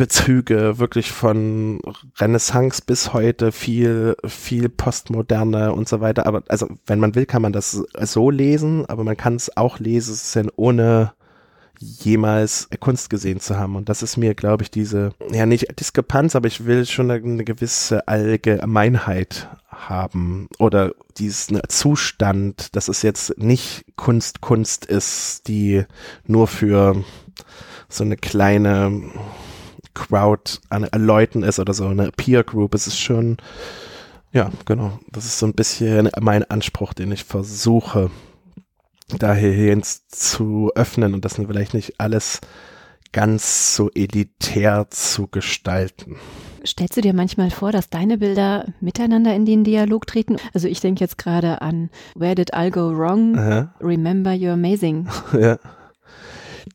Bezüge 0.00 0.78
wirklich 0.78 1.12
von 1.12 1.78
Renaissance 2.18 2.80
bis 2.86 3.12
heute, 3.12 3.52
viel, 3.52 4.16
viel 4.24 4.70
Postmoderne 4.70 5.74
und 5.74 5.90
so 5.90 6.00
weiter. 6.00 6.24
Aber 6.24 6.42
also, 6.48 6.68
wenn 6.86 7.00
man 7.00 7.14
will, 7.14 7.26
kann 7.26 7.42
man 7.42 7.52
das 7.52 7.72
so 7.72 8.30
lesen, 8.30 8.86
aber 8.86 9.04
man 9.04 9.18
kann 9.18 9.36
es 9.36 9.54
auch 9.58 9.78
lesen, 9.78 10.50
ohne 10.56 11.12
jemals 11.80 12.68
Kunst 12.78 13.08
gesehen 13.08 13.40
zu 13.40 13.56
haben. 13.56 13.74
Und 13.74 13.88
das 13.88 14.02
ist 14.02 14.16
mir, 14.16 14.34
glaube 14.34 14.62
ich, 14.62 14.70
diese, 14.70 15.12
ja 15.32 15.46
nicht 15.46 15.80
Diskrepanz, 15.80 16.36
aber 16.36 16.46
ich 16.46 16.66
will 16.66 16.84
schon 16.86 17.10
eine, 17.10 17.44
gewisse 17.44 18.06
Allgemeinheit 18.06 19.48
haben 19.68 20.48
oder 20.58 20.92
diesen 21.16 21.58
Zustand, 21.68 22.76
dass 22.76 22.88
es 22.88 23.02
jetzt 23.02 23.38
nicht 23.38 23.86
Kunst 23.96 24.42
Kunst 24.42 24.84
ist, 24.84 25.48
die 25.48 25.84
nur 26.26 26.46
für 26.46 27.02
so 27.88 28.04
eine 28.04 28.16
kleine 28.16 29.02
Crowd 29.94 30.58
an 30.68 30.86
Leuten 30.94 31.42
ist 31.42 31.58
oder 31.58 31.72
so 31.72 31.88
eine 31.88 32.12
Peer 32.12 32.44
Group. 32.44 32.74
Es 32.74 32.86
ist 32.86 32.98
schon, 32.98 33.38
ja, 34.32 34.50
genau. 34.66 34.98
Das 35.10 35.24
ist 35.24 35.38
so 35.38 35.46
ein 35.46 35.54
bisschen 35.54 36.10
mein 36.20 36.44
Anspruch, 36.44 36.92
den 36.92 37.10
ich 37.10 37.24
versuche 37.24 38.10
dahin 39.18 39.82
zu 39.82 40.70
öffnen 40.74 41.14
und 41.14 41.24
das 41.24 41.34
vielleicht 41.34 41.74
nicht 41.74 41.98
alles 41.98 42.40
ganz 43.12 43.74
so 43.74 43.90
elitär 43.90 44.86
zu 44.90 45.26
gestalten. 45.26 46.16
Stellst 46.64 46.96
du 46.96 47.00
dir 47.00 47.14
manchmal 47.14 47.50
vor, 47.50 47.72
dass 47.72 47.90
deine 47.90 48.18
Bilder 48.18 48.66
miteinander 48.80 49.34
in 49.34 49.46
den 49.46 49.64
Dialog 49.64 50.06
treten? 50.06 50.36
Also 50.54 50.68
ich 50.68 50.80
denke 50.80 51.00
jetzt 51.00 51.18
gerade 51.18 51.62
an 51.62 51.90
Where 52.14 52.34
did 52.34 52.50
I 52.54 52.70
go 52.70 52.96
wrong? 52.96 53.36
Aha. 53.36 53.74
Remember 53.80 54.30
you're 54.30 54.52
amazing. 54.52 55.08
Ja 55.32 55.58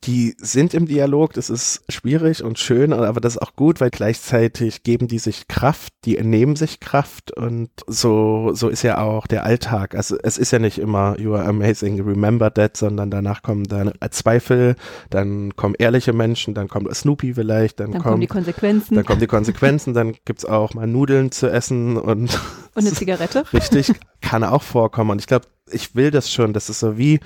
die 0.03 0.35
sind 0.37 0.73
im 0.73 0.87
Dialog, 0.87 1.33
das 1.33 1.49
ist 1.49 1.83
schwierig 1.89 2.43
und 2.43 2.59
schön, 2.59 2.93
aber 2.93 3.21
das 3.21 3.35
ist 3.35 3.41
auch 3.41 3.55
gut, 3.55 3.81
weil 3.81 3.89
gleichzeitig 3.89 4.83
geben 4.83 5.07
die 5.07 5.19
sich 5.19 5.47
Kraft, 5.47 5.93
die 6.05 6.17
entnehmen 6.17 6.55
sich 6.55 6.79
Kraft 6.79 7.35
und 7.35 7.69
so, 7.87 8.51
so 8.53 8.69
ist 8.69 8.83
ja 8.83 8.99
auch 8.99 9.27
der 9.27 9.43
Alltag. 9.43 9.95
Also 9.95 10.17
es 10.21 10.37
ist 10.37 10.51
ja 10.51 10.59
nicht 10.59 10.77
immer 10.77 11.19
You 11.19 11.35
are 11.35 11.45
amazing, 11.45 12.01
remember 12.01 12.53
that, 12.53 12.77
sondern 12.77 13.11
danach 13.11 13.41
kommen 13.41 13.65
dann 13.65 13.91
Zweifel, 14.11 14.75
dann 15.09 15.55
kommen 15.55 15.75
ehrliche 15.77 16.13
Menschen, 16.13 16.53
dann 16.53 16.67
kommt 16.67 16.93
Snoopy 16.95 17.33
vielleicht, 17.33 17.79
dann, 17.79 17.91
dann 17.91 18.01
kommen 18.01 18.21
die 18.21 18.27
Konsequenzen. 18.27 18.95
Dann 18.95 19.05
kommen 19.05 19.19
die 19.19 19.27
Konsequenzen, 19.27 19.93
dann 19.93 20.15
gibt's 20.25 20.45
auch 20.45 20.73
mal 20.73 20.87
Nudeln 20.87 21.31
zu 21.31 21.47
essen 21.47 21.97
und 21.97 22.39
und 22.75 22.85
eine 22.85 22.93
Zigarette. 22.93 23.45
Richtig, 23.53 23.93
kann 24.21 24.43
auch 24.43 24.61
vorkommen. 24.61 25.11
Und 25.11 25.19
ich 25.19 25.27
glaube, 25.27 25.47
ich 25.71 25.95
will 25.95 26.11
das 26.11 26.31
schon. 26.31 26.53
Das 26.53 26.69
ist 26.69 26.79
so 26.79 26.97
wie, 26.97 27.19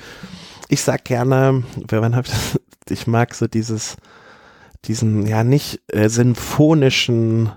ich 0.70 0.82
sag 0.82 1.04
gerne, 1.04 1.64
wann 1.90 2.16
hab 2.16 2.26
ich 2.26 2.32
das? 2.32 2.60
Ich 2.90 3.08
mag 3.08 3.36
so 3.36 3.48
dieses, 3.48 3.98
diesen, 4.86 5.28
ja, 5.28 5.44
nicht 5.44 5.82
äh, 5.88 6.10
sinfonischen 6.10 7.52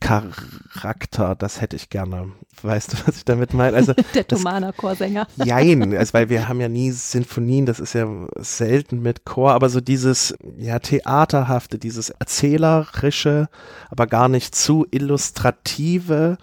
Charakter, 0.00 1.34
das 1.34 1.60
hätte 1.60 1.76
ich 1.76 1.88
gerne. 1.88 2.32
Weißt 2.62 2.92
du, 2.92 2.96
was 3.06 3.16
ich 3.16 3.24
damit 3.24 3.54
meine? 3.54 3.76
Also, 3.76 3.94
Der 4.14 4.26
Thomaner-Chorsänger. 4.26 5.26
Jein, 5.44 5.96
also, 5.96 6.12
weil 6.12 6.28
wir 6.28 6.48
haben 6.48 6.60
ja 6.60 6.68
nie 6.68 6.90
Sinfonien, 6.90 7.66
das 7.66 7.80
ist 7.80 7.94
ja 7.94 8.06
selten 8.36 9.00
mit 9.00 9.24
Chor, 9.24 9.52
aber 9.52 9.70
so 9.70 9.80
dieses, 9.80 10.34
ja, 10.58 10.78
theaterhafte, 10.78 11.78
dieses 11.78 12.10
erzählerische, 12.10 13.48
aber 13.90 14.06
gar 14.06 14.28
nicht 14.28 14.54
zu 14.54 14.86
illustrative, 14.90 16.36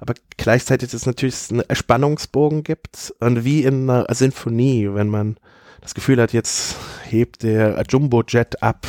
aber 0.00 0.14
gleichzeitig 0.36 0.92
es 0.94 1.06
natürlich 1.06 1.50
einen 1.50 1.64
Spannungsbogen 1.72 2.62
gibt 2.62 3.14
und 3.20 3.44
wie 3.44 3.64
in 3.64 3.88
einer 3.88 4.06
Sinfonie, 4.14 4.88
wenn 4.92 5.08
man 5.08 5.36
das 5.80 5.94
Gefühl 5.94 6.20
hat, 6.20 6.32
jetzt 6.32 6.76
hebt 7.04 7.42
der 7.42 7.82
Jumbo-Jet 7.88 8.62
ab. 8.62 8.86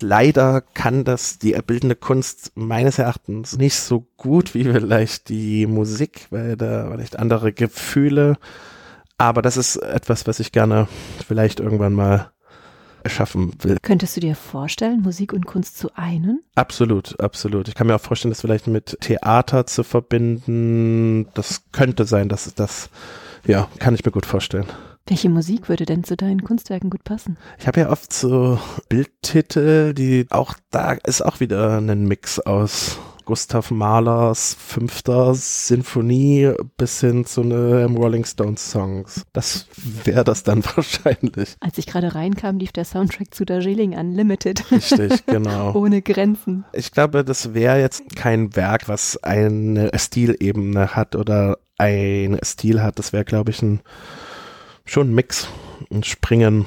Leider 0.00 0.60
kann 0.60 1.04
das 1.04 1.38
die 1.38 1.52
bildende 1.64 1.94
Kunst 1.94 2.52
meines 2.54 2.98
Erachtens 2.98 3.56
nicht 3.56 3.76
so 3.76 4.06
gut 4.16 4.54
wie 4.54 4.64
vielleicht 4.64 5.28
die 5.28 5.66
Musik, 5.66 6.26
weil 6.30 6.56
da 6.56 6.90
vielleicht 6.90 7.18
andere 7.18 7.52
Gefühle. 7.52 8.36
Aber 9.16 9.42
das 9.42 9.56
ist 9.56 9.76
etwas, 9.76 10.26
was 10.26 10.40
ich 10.40 10.50
gerne 10.50 10.88
vielleicht 11.26 11.60
irgendwann 11.60 11.92
mal 11.92 12.32
erschaffen 13.04 13.52
will. 13.62 13.78
Könntest 13.82 14.16
du 14.16 14.20
dir 14.20 14.34
vorstellen, 14.34 15.02
Musik 15.02 15.32
und 15.32 15.46
Kunst 15.46 15.78
zu 15.78 15.90
einen? 15.94 16.42
Absolut, 16.54 17.18
absolut. 17.20 17.68
Ich 17.68 17.74
kann 17.74 17.86
mir 17.86 17.96
auch 17.96 18.00
vorstellen, 18.00 18.32
das 18.32 18.40
vielleicht 18.40 18.66
mit 18.66 18.96
Theater 19.00 19.66
zu 19.66 19.82
verbinden. 19.84 21.28
Das 21.34 21.62
könnte 21.72 22.04
sein, 22.04 22.28
dass 22.28 22.52
das, 22.54 22.90
ja, 23.46 23.68
kann 23.78 23.94
ich 23.94 24.04
mir 24.04 24.12
gut 24.12 24.26
vorstellen. 24.26 24.66
Welche 25.06 25.28
Musik 25.28 25.68
würde 25.68 25.84
denn 25.84 26.04
zu 26.04 26.16
deinen 26.16 26.44
Kunstwerken 26.44 26.88
gut 26.88 27.02
passen? 27.02 27.36
Ich 27.58 27.66
habe 27.66 27.80
ja 27.80 27.90
oft 27.90 28.12
so 28.12 28.60
Bildtitel, 28.88 29.94
die 29.94 30.26
auch 30.30 30.54
da 30.70 30.92
ist 30.92 31.22
auch 31.22 31.40
wieder 31.40 31.78
ein 31.78 32.06
Mix 32.06 32.38
aus 32.38 32.98
Gustav 33.24 33.70
Mahlers 33.70 34.56
fünfter 34.58 35.34
Sinfonie 35.34 36.52
bis 36.76 37.00
hin 37.00 37.24
zu 37.24 37.42
einem 37.42 37.96
Rolling 37.96 38.24
Stones 38.24 38.70
Songs. 38.70 39.24
Das 39.32 39.66
wäre 40.04 40.24
das 40.24 40.42
dann 40.42 40.64
wahrscheinlich. 40.76 41.56
Als 41.60 41.78
ich 41.78 41.86
gerade 41.86 42.14
reinkam, 42.14 42.58
lief 42.58 42.72
der 42.72 42.84
Soundtrack 42.84 43.34
zu 43.34 43.44
Darjeeling 43.44 43.96
Unlimited. 43.96 44.70
Richtig, 44.70 45.26
genau. 45.26 45.74
Ohne 45.74 46.02
Grenzen. 46.02 46.64
Ich 46.72 46.92
glaube, 46.92 47.24
das 47.24 47.54
wäre 47.54 47.80
jetzt 47.80 48.16
kein 48.16 48.54
Werk, 48.56 48.88
was 48.88 49.22
eine 49.22 49.90
Stilebene 49.96 50.94
hat 50.94 51.16
oder 51.16 51.58
ein 51.78 52.38
Stil 52.44 52.82
hat. 52.82 52.98
Das 52.98 53.12
wäre, 53.12 53.24
glaube 53.24 53.50
ich, 53.50 53.62
ein, 53.62 53.80
schon 54.84 55.10
ein 55.10 55.14
Mix. 55.14 55.48
Ein 55.90 56.04
Springen, 56.04 56.66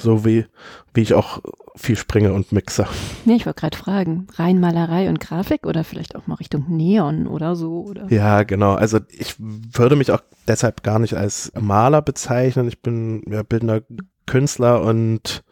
so 0.00 0.24
wie, 0.24 0.46
wie 0.92 1.02
ich 1.02 1.14
auch 1.14 1.40
viel 1.78 1.96
springe 1.96 2.32
und 2.32 2.52
mixe. 2.52 2.86
Ja, 3.24 3.34
ich 3.34 3.46
wollte 3.46 3.60
gerade 3.60 3.76
fragen, 3.76 4.26
rein 4.34 4.60
Malerei 4.60 5.08
und 5.08 5.20
Grafik 5.20 5.66
oder 5.66 5.84
vielleicht 5.84 6.16
auch 6.16 6.26
mal 6.26 6.34
Richtung 6.34 6.66
Neon 6.68 7.26
oder 7.26 7.56
so? 7.56 7.84
Oder? 7.84 8.06
Ja, 8.12 8.42
genau. 8.42 8.74
Also 8.74 8.98
ich 9.10 9.36
würde 9.38 9.96
mich 9.96 10.10
auch 10.10 10.20
deshalb 10.46 10.82
gar 10.82 10.98
nicht 10.98 11.14
als 11.14 11.52
Maler 11.58 12.02
bezeichnen. 12.02 12.68
Ich 12.68 12.82
bin 12.82 13.22
ja 13.30 13.42
bildender 13.42 13.82
Künstler 14.26 14.82
und 14.82 15.42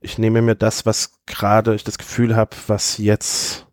ich 0.00 0.18
nehme 0.18 0.42
mir 0.42 0.54
das, 0.54 0.84
was 0.86 1.12
gerade 1.26 1.74
ich 1.74 1.84
das 1.84 1.98
Gefühl 1.98 2.36
habe, 2.36 2.56
was 2.66 2.98
jetzt 2.98 3.66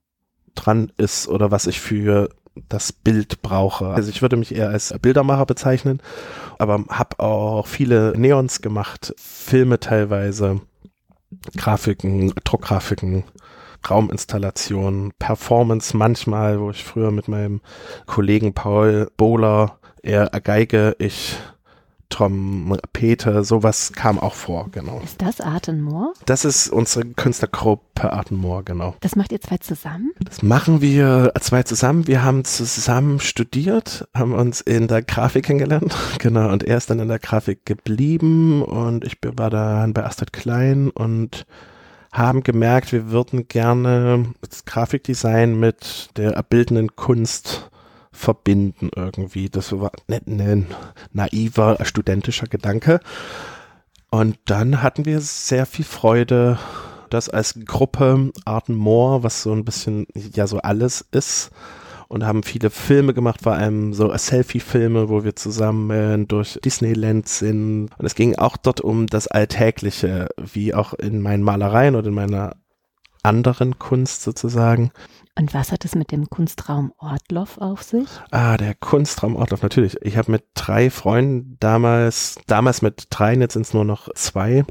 dran 0.56 0.92
ist 0.98 1.28
oder 1.28 1.52
was 1.52 1.68
ich 1.68 1.80
für 1.80 2.30
das 2.70 2.92
Bild 2.92 3.42
brauche. 3.42 3.88
Also 3.88 4.10
ich 4.10 4.22
würde 4.22 4.38
mich 4.38 4.54
eher 4.54 4.70
als 4.70 4.94
Bildermacher 5.02 5.46
bezeichnen, 5.46 6.02
aber 6.58 6.84
habe 6.90 7.20
auch 7.20 7.68
viele 7.68 8.14
Neons 8.18 8.62
gemacht, 8.62 9.14
Filme 9.18 9.80
teilweise 9.80 10.62
Grafiken, 11.58 12.34
Druckgrafiken, 12.44 13.24
Rauminstallationen, 13.90 15.12
Performance 15.18 15.96
manchmal, 15.96 16.60
wo 16.60 16.70
ich 16.70 16.84
früher 16.84 17.12
mit 17.12 17.28
meinem 17.28 17.62
Kollegen 18.06 18.54
Paul 18.54 19.10
Bohler, 19.18 19.80
er 20.04 20.30
Geige, 20.42 20.96
ich 21.00 21.38
Trompete, 22.12 23.44
sowas 23.44 23.94
kam 23.94 24.20
auch 24.20 24.36
vor, 24.36 24.70
genau. 24.72 25.02
Ist 25.04 25.22
das 25.22 25.42
Artenmoor? 25.42 26.14
Das 26.26 26.46
ist 26.46 26.68
unsere 26.70 27.06
Künstlergruppe 27.06 28.14
Artenmoor, 28.14 28.64
genau. 28.64 28.96
Das 29.00 29.16
macht 29.16 29.32
ihr 29.32 29.42
zwei 29.42 29.58
zusammen? 29.58 30.12
Das 30.20 30.44
machen 30.44 30.82
wir 30.82 31.34
zwei 31.40 31.64
zusammen. 31.64 32.06
Wir 32.08 32.24
haben 32.24 32.44
zusammen 32.44 33.20
studiert, 33.20 34.08
haben 34.14 34.34
uns 34.34 34.62
in 34.62 34.88
der 34.88 35.02
Grafik 35.02 35.46
kennengelernt, 35.46 35.96
genau, 36.20 36.52
und 36.52 36.64
er 36.64 36.78
ist 36.78 36.90
dann 36.90 37.00
in 37.00 37.08
der 37.08 37.20
Grafik 37.20 37.66
geblieben 37.66 38.62
und 38.62 39.06
ich 39.06 39.18
war 39.24 39.50
dann 39.50 39.94
bei 39.94 40.06
Astrid 40.06 40.34
Klein 40.34 40.90
und 40.90 41.46
haben 42.12 42.44
gemerkt, 42.44 42.92
wir 42.92 43.10
würden 43.10 43.48
gerne 43.48 44.34
das 44.42 44.66
Grafikdesign 44.66 45.60
mit 45.60 46.10
der 46.18 46.42
bildenden 46.44 46.96
Kunst 46.96 47.70
verbinden 48.12 48.90
irgendwie. 48.96 49.50
Das 49.50 49.72
war 49.72 49.92
ein 50.10 50.22
ne, 50.26 50.66
naiver, 51.14 51.78
studentischer 51.84 52.48
Gedanke. 52.48 53.00
Und 54.10 54.38
dann 54.46 54.82
hatten 54.82 55.06
wir 55.06 55.22
sehr 55.22 55.66
viel 55.66 55.86
Freude, 55.86 56.60
das 57.10 57.30
als 57.30 57.60
Gruppe 57.66 58.32
Arten 58.46 58.76
Moor, 58.76 59.24
was 59.24 59.44
so 59.44 59.54
ein 59.54 59.66
bisschen 59.66 60.06
ja 60.14 60.48
so 60.48 60.60
alles 60.60 61.06
ist, 61.12 61.52
und 62.10 62.26
haben 62.26 62.44
viele 62.44 62.70
Filme 62.70 63.14
gemacht, 63.14 63.40
vor 63.42 63.54
allem 63.54 63.94
so 63.94 64.14
Selfie-Filme, 64.14 65.08
wo 65.08 65.24
wir 65.24 65.38
zusammen 65.38 66.28
durch 66.28 66.60
Disneyland 66.64 67.30
sind. 67.30 67.90
Und 67.98 68.06
es 68.06 68.16
ging 68.16 68.36
auch 68.36 68.58
dort 68.58 68.82
um 68.82 69.08
das 69.08 69.28
Alltägliche, 69.28 70.28
wie 70.38 70.74
auch 70.74 70.94
in 70.94 71.22
meinen 71.22 71.42
Malereien 71.42 71.96
oder 71.96 72.10
in 72.10 72.14
meiner 72.14 72.58
anderen 73.24 73.80
Kunst 73.80 74.24
sozusagen. 74.24 74.92
Und 75.42 75.56
was 75.56 75.72
hat 75.72 75.86
es 75.86 75.96
mit 75.96 76.12
dem 76.12 76.30
Kunstraum 76.30 76.94
Ortloff 77.00 77.58
auf 77.58 77.82
sich? 77.82 78.08
Ah, 78.30 78.58
der 78.58 78.76
Kunstraum 78.76 79.36
Ortloff, 79.36 79.64
natürlich. 79.64 79.98
Ich 80.04 80.16
habe 80.16 80.30
mit 80.30 80.44
drei 80.54 80.92
Freunden 80.92 81.58
damals, 81.60 82.38
damals 82.46 82.84
mit 82.84 83.08
drei, 83.10 83.34
jetzt 83.34 83.54
sind 83.54 83.66
es 83.66 83.74
nur 83.74 83.84
noch 83.84 84.14
zwei, 84.14 84.66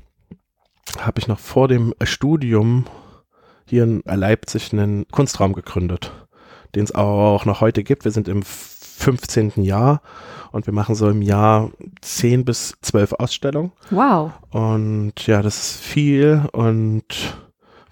habe 1.00 1.18
ich 1.18 1.26
noch 1.26 1.40
vor 1.40 1.66
dem 1.66 1.92
Studium 2.04 2.84
hier 3.66 3.82
in 3.82 4.00
Leipzig 4.06 4.72
einen 4.72 5.08
Kunstraum 5.08 5.54
gegründet, 5.54 6.12
den 6.76 6.84
es 6.84 6.94
auch 6.94 7.44
noch 7.46 7.60
heute 7.60 7.82
gibt. 7.82 8.04
Wir 8.04 8.12
sind 8.12 8.28
im 8.28 8.44
15. 8.44 9.64
Jahr 9.64 10.02
und 10.52 10.66
wir 10.66 10.72
machen 10.72 10.94
so 10.94 11.10
im 11.10 11.22
Jahr 11.22 11.72
10 12.00 12.44
bis 12.44 12.76
12 12.80 13.14
Ausstellungen. 13.14 13.72
Wow. 13.90 14.30
Und 14.50 15.26
ja, 15.26 15.42
das 15.42 15.58
ist 15.58 15.80
viel 15.80 16.44
und 16.52 17.02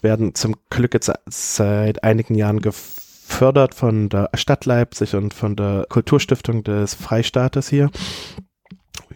werden 0.03 0.35
zum 0.35 0.57
Glück 0.71 0.95
jetzt 0.95 1.11
seit 1.27 2.05
einigen 2.05 2.35
Jahren 2.35 2.61
gefördert 2.61 3.75
von 3.75 4.09
der 4.09 4.31
Stadt 4.35 4.65
Leipzig 4.65 5.15
und 5.15 5.35
von 5.35 5.57
der 5.57 5.87
Kulturstiftung 5.89 6.65
des 6.65 6.95
Freistaates 6.95 7.69
hier. 7.69 7.91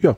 Ja. 0.01 0.15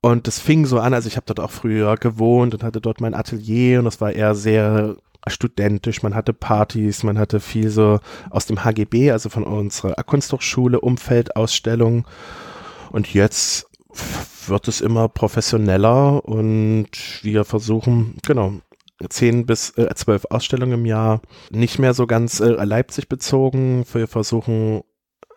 Und 0.00 0.28
es 0.28 0.38
fing 0.38 0.66
so 0.66 0.80
an, 0.80 0.92
also 0.92 1.08
ich 1.08 1.16
habe 1.16 1.24
dort 1.26 1.40
auch 1.40 1.50
früher 1.50 1.96
gewohnt 1.96 2.52
und 2.52 2.62
hatte 2.62 2.82
dort 2.82 3.00
mein 3.00 3.14
Atelier 3.14 3.78
und 3.78 3.86
es 3.86 4.02
war 4.02 4.12
eher 4.12 4.34
sehr 4.34 4.96
studentisch, 5.26 6.02
man 6.02 6.14
hatte 6.14 6.34
Partys, 6.34 7.02
man 7.02 7.18
hatte 7.18 7.40
viel 7.40 7.70
so 7.70 8.00
aus 8.30 8.46
dem 8.46 8.64
HGB, 8.64 9.12
also 9.12 9.30
von 9.30 9.44
unserer 9.44 9.94
Kunsthochschule, 10.02 10.80
Umfeldausstellungen. 10.80 12.04
Und 12.90 13.14
jetzt 13.14 13.66
wird 14.46 14.68
es 14.68 14.80
immer 14.80 15.08
professioneller 15.08 16.24
und 16.24 16.88
wir 17.22 17.44
versuchen, 17.44 18.18
genau, 18.26 18.54
zehn 19.08 19.46
bis 19.46 19.70
äh, 19.70 19.92
zwölf 19.94 20.26
Ausstellungen 20.30 20.80
im 20.80 20.86
Jahr, 20.86 21.20
nicht 21.50 21.78
mehr 21.78 21.94
so 21.94 22.06
ganz 22.06 22.40
äh, 22.40 22.50
Leipzig 22.50 23.08
bezogen. 23.08 23.84
Wir 23.92 24.08
versuchen 24.08 24.82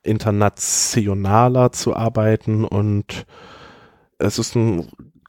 internationaler 0.03 1.71
zu 1.71 1.95
arbeiten 1.95 2.63
und 2.63 3.25
es 4.19 4.39
ist 4.39 4.55
ein 4.55 4.87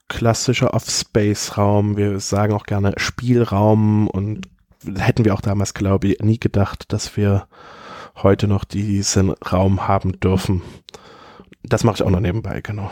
klassischer 0.09 0.73
Off-Space-Raum. 0.73 1.97
Wir 1.97 2.21
sagen 2.21 2.55
auch 2.55 2.65
gerne 2.65 2.95
Spielraum 2.97 4.09
und 4.09 4.49
hätten 4.97 5.25
wir 5.25 5.35
auch 5.35 5.41
damals, 5.41 5.75
glaube 5.75 6.09
ich, 6.09 6.21
nie 6.21 6.39
gedacht, 6.39 6.93
dass 6.93 7.17
wir 7.17 7.49
heute 8.17 8.49
noch 8.49 8.65
diesen 8.65 9.31
Raum 9.31 9.87
haben 9.87 10.19
dürfen. 10.21 10.63
Das 11.63 11.85
mache 11.85 11.97
ich 11.97 12.03
auch 12.03 12.11
noch 12.11 12.21
nebenbei, 12.21 12.61
genau. 12.61 12.91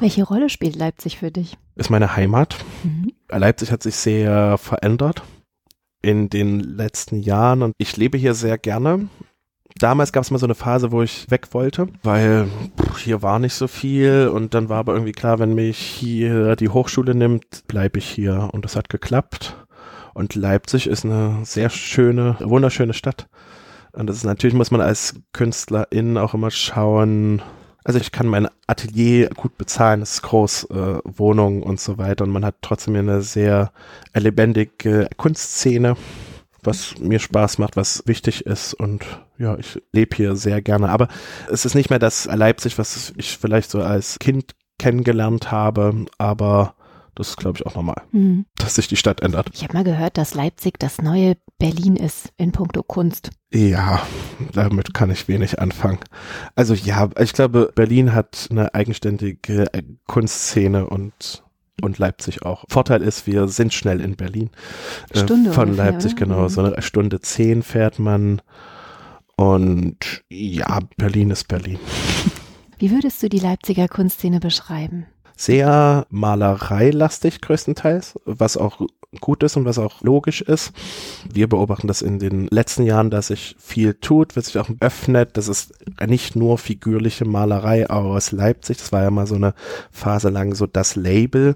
Welche 0.00 0.24
Rolle 0.24 0.50
spielt 0.50 0.76
Leipzig 0.76 1.18
für 1.18 1.30
dich? 1.30 1.56
Ist 1.74 1.90
meine 1.90 2.16
Heimat. 2.16 2.56
Mhm. 2.84 3.12
Leipzig 3.30 3.72
hat 3.72 3.82
sich 3.82 3.96
sehr 3.96 4.58
verändert 4.58 5.22
in 6.02 6.28
den 6.28 6.60
letzten 6.60 7.20
Jahren 7.20 7.62
und 7.62 7.72
ich 7.78 7.96
lebe 7.96 8.18
hier 8.18 8.34
sehr 8.34 8.58
gerne. 8.58 9.08
Damals 9.78 10.12
gab 10.12 10.22
es 10.22 10.30
mal 10.30 10.38
so 10.38 10.46
eine 10.46 10.54
Phase, 10.54 10.92
wo 10.92 11.02
ich 11.02 11.30
weg 11.30 11.48
wollte, 11.52 11.88
weil 12.02 12.48
hier 12.98 13.22
war 13.22 13.38
nicht 13.38 13.54
so 13.54 13.68
viel 13.68 14.30
und 14.32 14.54
dann 14.54 14.68
war 14.68 14.78
aber 14.78 14.94
irgendwie 14.94 15.12
klar, 15.12 15.38
wenn 15.38 15.54
mich 15.54 15.78
hier 15.78 16.56
die 16.56 16.70
Hochschule 16.70 17.14
nimmt, 17.14 17.66
bleibe 17.66 17.98
ich 17.98 18.08
hier 18.08 18.48
und 18.52 18.64
das 18.64 18.76
hat 18.76 18.88
geklappt. 18.88 19.56
Und 20.14 20.34
Leipzig 20.34 20.86
ist 20.86 21.04
eine 21.04 21.40
sehr 21.44 21.68
schöne, 21.68 22.36
wunderschöne 22.40 22.94
Stadt. 22.94 23.28
Und 23.92 24.06
das 24.06 24.16
ist 24.16 24.24
natürlich, 24.24 24.54
muss 24.54 24.70
man 24.70 24.80
als 24.80 25.14
Künstlerin 25.32 26.16
auch 26.16 26.32
immer 26.32 26.50
schauen, 26.50 27.42
also 27.86 27.98
ich 28.00 28.10
kann 28.10 28.26
mein 28.26 28.48
Atelier 28.66 29.30
gut 29.30 29.56
bezahlen, 29.56 30.02
es 30.02 30.14
ist 30.14 30.22
groß, 30.22 30.64
äh, 30.70 30.98
Wohnung 31.04 31.62
und 31.62 31.80
so 31.80 31.98
weiter 31.98 32.24
und 32.24 32.30
man 32.30 32.44
hat 32.44 32.56
trotzdem 32.62 32.96
eine 32.96 33.22
sehr 33.22 33.72
lebendige 34.14 35.08
Kunstszene 35.16 35.96
was 36.66 36.98
mir 36.98 37.20
Spaß 37.20 37.58
macht, 37.58 37.76
was 37.76 38.02
wichtig 38.06 38.44
ist 38.44 38.74
und 38.74 39.04
ja, 39.38 39.56
ich 39.56 39.80
lebe 39.92 40.16
hier 40.16 40.36
sehr 40.36 40.60
gerne. 40.60 40.88
Aber 40.88 41.08
es 41.50 41.64
ist 41.64 41.74
nicht 41.74 41.90
mehr 41.90 41.98
das 41.98 42.26
Leipzig, 42.26 42.78
was 42.78 43.14
ich 43.16 43.38
vielleicht 43.38 43.70
so 43.70 43.82
als 43.82 44.18
Kind 44.18 44.54
kennengelernt 44.78 45.50
habe, 45.50 46.06
aber 46.18 46.74
das 47.16 47.30
ist, 47.30 47.36
glaube 47.36 47.58
ich, 47.58 47.66
auch 47.66 47.74
normal, 47.74 48.02
mhm. 48.12 48.46
dass 48.56 48.76
sich 48.76 48.86
die 48.86 48.96
Stadt 48.96 49.20
ändert. 49.22 49.50
Ich 49.52 49.64
habe 49.64 49.74
mal 49.74 49.84
gehört, 49.84 50.16
dass 50.18 50.34
Leipzig 50.34 50.78
das 50.78 51.02
neue 51.02 51.36
Berlin 51.58 51.96
ist 51.96 52.32
in 52.36 52.52
puncto 52.52 52.82
Kunst. 52.82 53.30
Ja, 53.52 54.06
damit 54.52 54.94
kann 54.94 55.10
ich 55.10 55.26
wenig 55.26 55.58
anfangen. 55.58 55.98
Also 56.54 56.74
ja, 56.74 57.08
ich 57.18 57.32
glaube, 57.32 57.72
Berlin 57.74 58.14
hat 58.14 58.48
eine 58.50 58.74
eigenständige 58.74 59.66
Kunstszene 60.06 60.86
und 60.86 61.42
und 61.82 61.98
Leipzig 61.98 62.42
auch. 62.42 62.64
Vorteil 62.68 63.02
ist, 63.02 63.26
wir 63.26 63.48
sind 63.48 63.74
schnell 63.74 64.00
in 64.00 64.16
Berlin. 64.16 64.50
Äh, 65.10 65.18
Stunde 65.18 65.52
von 65.52 65.70
ungefähr, 65.70 65.92
Leipzig, 65.92 66.12
oder? 66.12 66.20
genau. 66.20 66.42
Mhm. 66.44 66.48
So 66.48 66.62
eine 66.62 66.82
Stunde 66.82 67.20
zehn 67.20 67.62
fährt 67.62 67.98
man. 67.98 68.40
Und 69.36 70.24
ja, 70.30 70.80
Berlin 70.96 71.30
ist 71.30 71.48
Berlin. 71.48 71.78
Wie 72.78 72.90
würdest 72.90 73.22
du 73.22 73.28
die 73.28 73.38
Leipziger 73.38 73.88
Kunstszene 73.88 74.40
beschreiben? 74.40 75.06
Sehr 75.36 76.06
malereilastig 76.10 77.42
größtenteils, 77.42 78.18
was 78.24 78.56
auch 78.56 78.80
gut 79.20 79.42
ist 79.42 79.56
und 79.56 79.64
was 79.64 79.78
auch 79.78 80.02
logisch 80.02 80.40
ist. 80.42 80.72
Wir 81.32 81.48
beobachten 81.48 81.88
das 81.88 82.02
in 82.02 82.18
den 82.18 82.48
letzten 82.48 82.84
Jahren, 82.84 83.10
dass 83.10 83.28
sich 83.28 83.56
viel 83.58 83.94
tut, 83.94 84.36
wird 84.36 84.46
sich 84.46 84.58
auch 84.58 84.70
öffnet. 84.80 85.36
Das 85.36 85.48
ist 85.48 85.74
nicht 86.06 86.36
nur 86.36 86.58
figürliche 86.58 87.24
Malerei 87.24 87.88
aus 87.88 88.32
Leipzig. 88.32 88.78
Das 88.78 88.92
war 88.92 89.02
ja 89.02 89.10
mal 89.10 89.26
so 89.26 89.34
eine 89.34 89.54
Phase 89.90 90.30
lang 90.30 90.54
so 90.54 90.66
das 90.66 90.96
Label. 90.96 91.54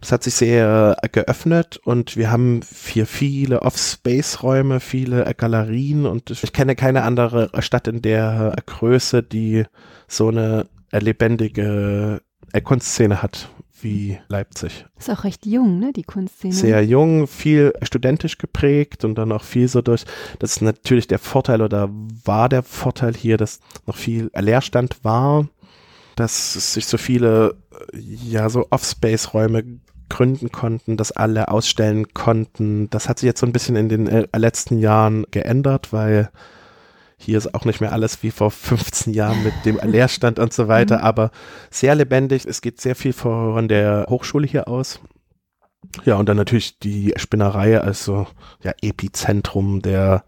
Das 0.00 0.10
hat 0.10 0.24
sich 0.24 0.34
sehr 0.34 0.96
geöffnet 1.12 1.76
und 1.84 2.16
wir 2.16 2.32
haben 2.32 2.60
hier 2.86 3.06
viele 3.06 3.62
Off-Space-Räume, 3.62 4.80
viele 4.80 5.32
Galerien 5.36 6.06
und 6.06 6.30
ich 6.30 6.52
kenne 6.52 6.74
keine 6.74 7.04
andere 7.04 7.50
Stadt 7.60 7.86
in 7.86 8.02
der 8.02 8.56
Größe, 8.66 9.22
die 9.22 9.64
so 10.08 10.28
eine 10.28 10.66
lebendige 10.90 12.20
Kunstszene 12.60 13.22
hat 13.22 13.48
wie 13.80 14.18
Leipzig. 14.28 14.86
Ist 14.98 15.10
auch 15.10 15.24
recht 15.24 15.44
jung, 15.46 15.78
ne, 15.78 15.92
die 15.92 16.04
Kunstszene. 16.04 16.52
Sehr 16.52 16.84
jung, 16.84 17.26
viel 17.26 17.72
studentisch 17.82 18.38
geprägt 18.38 19.04
und 19.04 19.16
dann 19.16 19.32
auch 19.32 19.42
viel 19.42 19.68
so 19.68 19.82
durch, 19.82 20.04
das 20.38 20.52
ist 20.52 20.62
natürlich 20.62 21.08
der 21.08 21.18
Vorteil 21.18 21.62
oder 21.62 21.90
war 22.24 22.48
der 22.48 22.62
Vorteil 22.62 23.14
hier, 23.14 23.36
dass 23.36 23.60
noch 23.86 23.96
viel 23.96 24.30
Leerstand 24.38 25.04
war, 25.04 25.48
dass 26.16 26.74
sich 26.74 26.86
so 26.86 26.98
viele, 26.98 27.56
ja, 27.92 28.48
so 28.48 28.66
Off-Space-Räume 28.70 29.64
gründen 30.08 30.52
konnten, 30.52 30.96
dass 30.96 31.10
alle 31.10 31.48
ausstellen 31.48 32.12
konnten. 32.12 32.90
Das 32.90 33.08
hat 33.08 33.18
sich 33.18 33.26
jetzt 33.26 33.40
so 33.40 33.46
ein 33.46 33.52
bisschen 33.52 33.76
in 33.76 33.88
den 33.88 34.06
äh, 34.06 34.26
letzten 34.36 34.78
Jahren 34.78 35.24
geändert, 35.30 35.92
weil 35.92 36.30
hier 37.22 37.38
ist 37.38 37.54
auch 37.54 37.64
nicht 37.64 37.80
mehr 37.80 37.92
alles 37.92 38.22
wie 38.22 38.30
vor 38.30 38.50
15 38.50 39.14
Jahren 39.14 39.42
mit 39.42 39.54
dem 39.64 39.78
Leerstand 39.82 40.38
und 40.38 40.52
so 40.52 40.68
weiter, 40.68 40.98
mhm. 40.98 41.04
aber 41.04 41.30
sehr 41.70 41.94
lebendig. 41.94 42.46
Es 42.46 42.60
geht 42.60 42.80
sehr 42.80 42.96
viel 42.96 43.12
von 43.12 43.68
der 43.68 44.06
Hochschule 44.08 44.46
hier 44.46 44.68
aus. 44.68 45.00
Ja, 46.04 46.16
und 46.16 46.28
dann 46.28 46.36
natürlich 46.36 46.78
die 46.78 47.12
Spinnerei 47.16 47.80
also 47.80 48.26
ja, 48.62 48.72
Epizentrum 48.80 49.82
der 49.82 50.24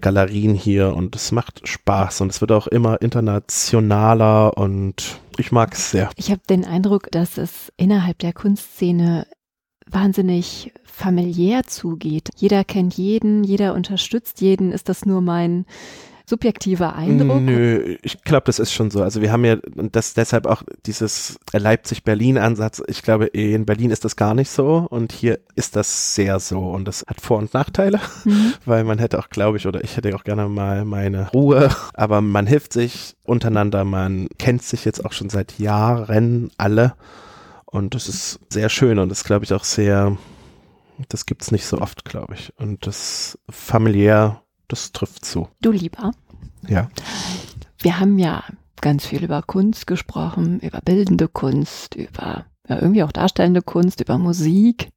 Galerien 0.00 0.54
hier 0.54 0.94
und 0.94 1.14
es 1.14 1.30
macht 1.32 1.66
Spaß 1.68 2.22
und 2.22 2.32
es 2.32 2.40
wird 2.40 2.52
auch 2.52 2.66
immer 2.66 3.00
internationaler 3.02 4.56
und 4.56 5.20
ich 5.36 5.52
mag 5.52 5.74
es 5.74 5.90
sehr. 5.90 6.10
Ich 6.16 6.30
habe 6.30 6.40
den 6.48 6.64
Eindruck, 6.64 7.10
dass 7.10 7.38
es 7.38 7.72
innerhalb 7.76 8.18
der 8.18 8.32
Kunstszene 8.32 9.26
wahnsinnig 9.86 10.72
familiär 10.84 11.64
zugeht. 11.64 12.30
Jeder 12.36 12.64
kennt 12.64 12.94
jeden, 12.94 13.44
jeder 13.44 13.74
unterstützt 13.74 14.40
jeden. 14.40 14.72
Ist 14.72 14.88
das 14.88 15.06
nur 15.06 15.20
mein 15.20 15.66
subjektiver 16.30 16.94
Eindruck? 16.94 17.42
Nö, 17.42 17.96
ich 18.02 18.22
glaube, 18.22 18.44
das 18.46 18.58
ist 18.60 18.72
schon 18.72 18.90
so. 18.90 19.02
Also 19.02 19.20
wir 19.20 19.32
haben 19.32 19.44
ja 19.44 19.56
das 19.74 20.14
deshalb 20.14 20.46
auch 20.46 20.62
dieses 20.86 21.38
Leipzig-Berlin-Ansatz. 21.52 22.82
Ich 22.86 23.02
glaube, 23.02 23.26
in 23.26 23.66
Berlin 23.66 23.90
ist 23.90 24.04
das 24.04 24.14
gar 24.14 24.34
nicht 24.34 24.48
so 24.48 24.86
und 24.88 25.12
hier 25.12 25.40
ist 25.56 25.74
das 25.74 26.14
sehr 26.14 26.38
so 26.38 26.70
und 26.70 26.86
das 26.86 27.04
hat 27.06 27.20
Vor- 27.20 27.38
und 27.38 27.52
Nachteile, 27.52 28.00
mhm. 28.24 28.54
weil 28.64 28.84
man 28.84 28.98
hätte 28.98 29.18
auch, 29.18 29.28
glaube 29.28 29.56
ich, 29.58 29.66
oder 29.66 29.82
ich 29.82 29.96
hätte 29.96 30.14
auch 30.14 30.24
gerne 30.24 30.48
mal 30.48 30.84
meine 30.84 31.30
Ruhe, 31.32 31.68
aber 31.94 32.20
man 32.20 32.46
hilft 32.46 32.72
sich 32.72 33.16
untereinander, 33.24 33.84
man 33.84 34.28
kennt 34.38 34.62
sich 34.62 34.84
jetzt 34.84 35.04
auch 35.04 35.12
schon 35.12 35.30
seit 35.30 35.58
Jahren 35.58 36.50
alle 36.56 36.94
und 37.66 37.94
das 37.96 38.08
ist 38.08 38.38
sehr 38.50 38.68
schön 38.68 39.00
und 39.00 39.08
das 39.08 39.24
glaube 39.24 39.44
ich 39.44 39.52
auch 39.52 39.64
sehr, 39.64 40.16
das 41.08 41.26
gibt 41.26 41.42
es 41.42 41.50
nicht 41.50 41.66
so 41.66 41.78
oft, 41.78 42.04
glaube 42.04 42.34
ich. 42.34 42.52
Und 42.56 42.86
das 42.86 43.36
familiär 43.48 44.42
das 44.72 44.92
trifft 44.92 45.24
zu. 45.24 45.48
Du 45.60 45.70
lieber. 45.70 46.12
Ja. 46.68 46.90
Wir 47.78 47.98
haben 47.98 48.18
ja 48.18 48.44
ganz 48.80 49.06
viel 49.06 49.24
über 49.24 49.42
Kunst 49.42 49.86
gesprochen, 49.86 50.60
über 50.60 50.80
bildende 50.80 51.28
Kunst, 51.28 51.94
über 51.94 52.46
ja, 52.68 52.80
irgendwie 52.80 53.02
auch 53.02 53.12
darstellende 53.12 53.62
Kunst, 53.62 54.00
über 54.00 54.18
Musik. 54.18 54.90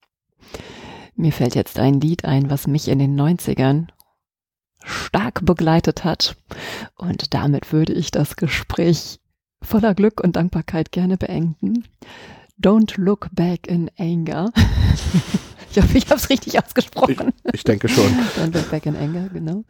Mir 1.16 1.32
fällt 1.32 1.56
jetzt 1.56 1.80
ein 1.80 2.00
Lied 2.00 2.26
ein, 2.26 2.50
was 2.50 2.68
mich 2.68 2.88
in 2.88 3.00
den 3.00 3.20
90ern 3.20 3.88
stark 4.84 5.46
begleitet 5.46 6.04
hat. 6.04 6.36
Und 6.96 7.34
damit 7.34 7.72
würde 7.72 7.94
ich 7.94 8.12
das 8.12 8.36
Gespräch 8.36 9.20
voller 9.62 9.94
Glück 9.94 10.22
und 10.22 10.36
Dankbarkeit 10.36 10.92
gerne 10.92 11.18
beenden. 11.18 11.86
Don't 12.62 12.94
look 12.98 13.30
back 13.32 13.68
in 13.68 13.90
anger. 13.98 14.52
Ich 15.76 15.82
hoffe, 15.82 15.98
ich 15.98 16.06
habe 16.06 16.16
es 16.16 16.30
richtig 16.30 16.64
ausgesprochen. 16.64 17.34
Ich, 17.46 17.56
ich 17.56 17.64
denke 17.64 17.90
schon. 17.90 18.06
Dann 18.36 18.54
wird 18.54 18.70
Back 18.70 18.86
in 18.86 18.96
Anger, 18.96 19.30
genau. 19.30 19.64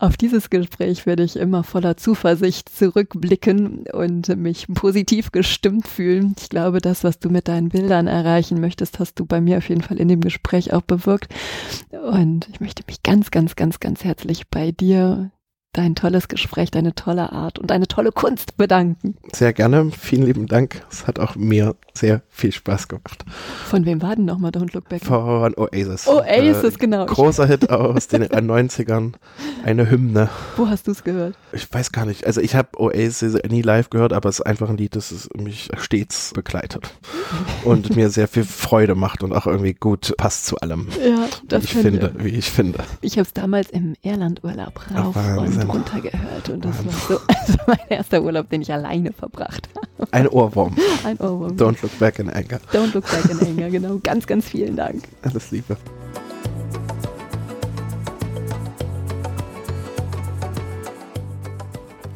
Auf 0.00 0.16
dieses 0.16 0.50
Gespräch 0.50 1.06
werde 1.06 1.22
ich 1.22 1.36
immer 1.36 1.62
voller 1.62 1.96
Zuversicht 1.96 2.68
zurückblicken 2.68 3.84
und 3.92 4.36
mich 4.36 4.66
positiv 4.66 5.30
gestimmt 5.30 5.86
fühlen. 5.86 6.34
Ich 6.40 6.48
glaube, 6.48 6.80
das, 6.80 7.04
was 7.04 7.20
du 7.20 7.30
mit 7.30 7.46
deinen 7.46 7.68
Bildern 7.68 8.08
erreichen 8.08 8.60
möchtest, 8.60 8.98
hast 8.98 9.20
du 9.20 9.26
bei 9.26 9.40
mir 9.40 9.58
auf 9.58 9.68
jeden 9.68 9.82
Fall 9.82 10.00
in 10.00 10.08
dem 10.08 10.20
Gespräch 10.20 10.72
auch 10.72 10.82
bewirkt. 10.82 11.32
Und 11.92 12.48
ich 12.48 12.60
möchte 12.60 12.82
mich 12.88 13.04
ganz, 13.04 13.30
ganz, 13.30 13.54
ganz, 13.54 13.78
ganz 13.78 14.02
herzlich 14.02 14.48
bei 14.48 14.72
dir, 14.72 15.30
dein 15.72 15.94
tolles 15.94 16.28
Gespräch, 16.28 16.70
deine 16.70 16.94
tolle 16.94 17.32
Art 17.32 17.58
und 17.58 17.70
deine 17.70 17.88
tolle 17.88 18.12
Kunst 18.12 18.58
bedanken. 18.58 19.16
Sehr 19.32 19.54
gerne. 19.54 19.90
Vielen 19.90 20.26
lieben 20.26 20.46
Dank. 20.46 20.84
Es 20.90 21.06
hat 21.06 21.18
auch 21.18 21.34
mir 21.34 21.76
sehr 21.94 22.22
viel 22.28 22.52
Spaß 22.52 22.88
gemacht. 22.88 23.24
Von 23.66 23.86
wem 23.86 24.02
war 24.02 24.16
denn 24.16 24.26
nochmal 24.26 24.50
Don't 24.50 24.74
Look 24.74 24.90
Back? 24.90 25.04
Von 25.04 25.54
Oasis. 25.56 26.06
Oasis, 26.06 26.74
äh, 26.74 26.78
genau. 26.78 27.06
Großer 27.06 27.46
Hit 27.46 27.70
aus 27.70 28.08
den 28.08 28.24
90ern. 28.24 29.14
Eine 29.64 29.90
Hymne. 29.90 30.28
Wo 30.56 30.68
hast 30.68 30.88
du 30.88 30.90
es 30.90 31.04
gehört? 31.04 31.36
Ich 31.52 31.72
weiß 31.72 31.92
gar 31.92 32.04
nicht. 32.04 32.26
Also 32.26 32.42
ich 32.42 32.54
habe 32.54 32.78
Oasis 32.78 33.38
nie 33.48 33.62
live 33.62 33.88
gehört, 33.88 34.12
aber 34.12 34.28
es 34.28 34.40
ist 34.40 34.46
einfach 34.46 34.68
ein 34.68 34.76
Lied, 34.76 34.94
das 34.94 35.30
mich 35.34 35.70
stets 35.78 36.32
begleitet. 36.34 36.90
und 37.64 37.96
mir 37.96 38.10
sehr 38.10 38.28
viel 38.28 38.44
Freude 38.44 38.94
macht 38.94 39.22
und 39.22 39.32
auch 39.32 39.46
irgendwie 39.46 39.74
gut 39.74 40.14
passt 40.18 40.46
zu 40.46 40.56
allem. 40.58 40.88
Ja, 41.02 41.28
das 41.48 41.62
wie 41.62 41.66
ich 41.66 41.72
finde, 41.72 42.14
wie 42.18 42.28
ich 42.28 42.50
finde. 42.50 42.80
Ich 43.00 43.12
habe 43.12 43.22
es 43.22 43.32
damals 43.32 43.70
im 43.70 43.94
Irlandurlaub 44.02 44.80
rauf 44.94 45.16
Ach, 45.16 45.61
und 45.62 45.70
runter 45.70 46.00
gehört 46.00 46.48
und 46.48 46.64
das 46.64 46.84
war 46.84 46.92
so 46.92 47.20
also 47.28 47.58
mein 47.66 47.78
erster 47.88 48.22
Urlaub, 48.22 48.48
den 48.50 48.62
ich 48.62 48.72
alleine 48.72 49.12
verbracht 49.12 49.68
habe. 49.74 50.12
Ein 50.12 50.28
Ohrwurm. 50.28 50.76
Ein 51.04 51.16
Ohrwurm. 51.18 51.56
Don't 51.56 51.80
look 51.82 51.98
back 51.98 52.18
in 52.18 52.28
anger. 52.28 52.60
Don't 52.72 52.92
look 52.94 53.04
back 53.04 53.30
in 53.30 53.40
anger, 53.46 53.70
genau. 53.70 53.98
Ganz, 54.02 54.26
ganz 54.26 54.48
vielen 54.48 54.76
Dank. 54.76 55.02
Alles 55.22 55.50
Liebe. 55.50 55.76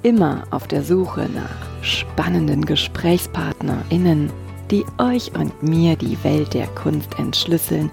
Immer 0.03 0.45
auf 0.51 0.69
der 0.69 0.83
Suche 0.85 1.29
nach 1.35 1.83
spannenden 1.83 2.65
GesprächspartnerInnen, 2.65 4.31
die 4.71 4.85
euch 4.99 5.33
und 5.35 5.63
mir 5.63 5.97
die 5.97 6.23
Welt 6.23 6.55
der 6.55 6.67
Kunst 6.69 7.19
entschlüsseln, 7.19 7.91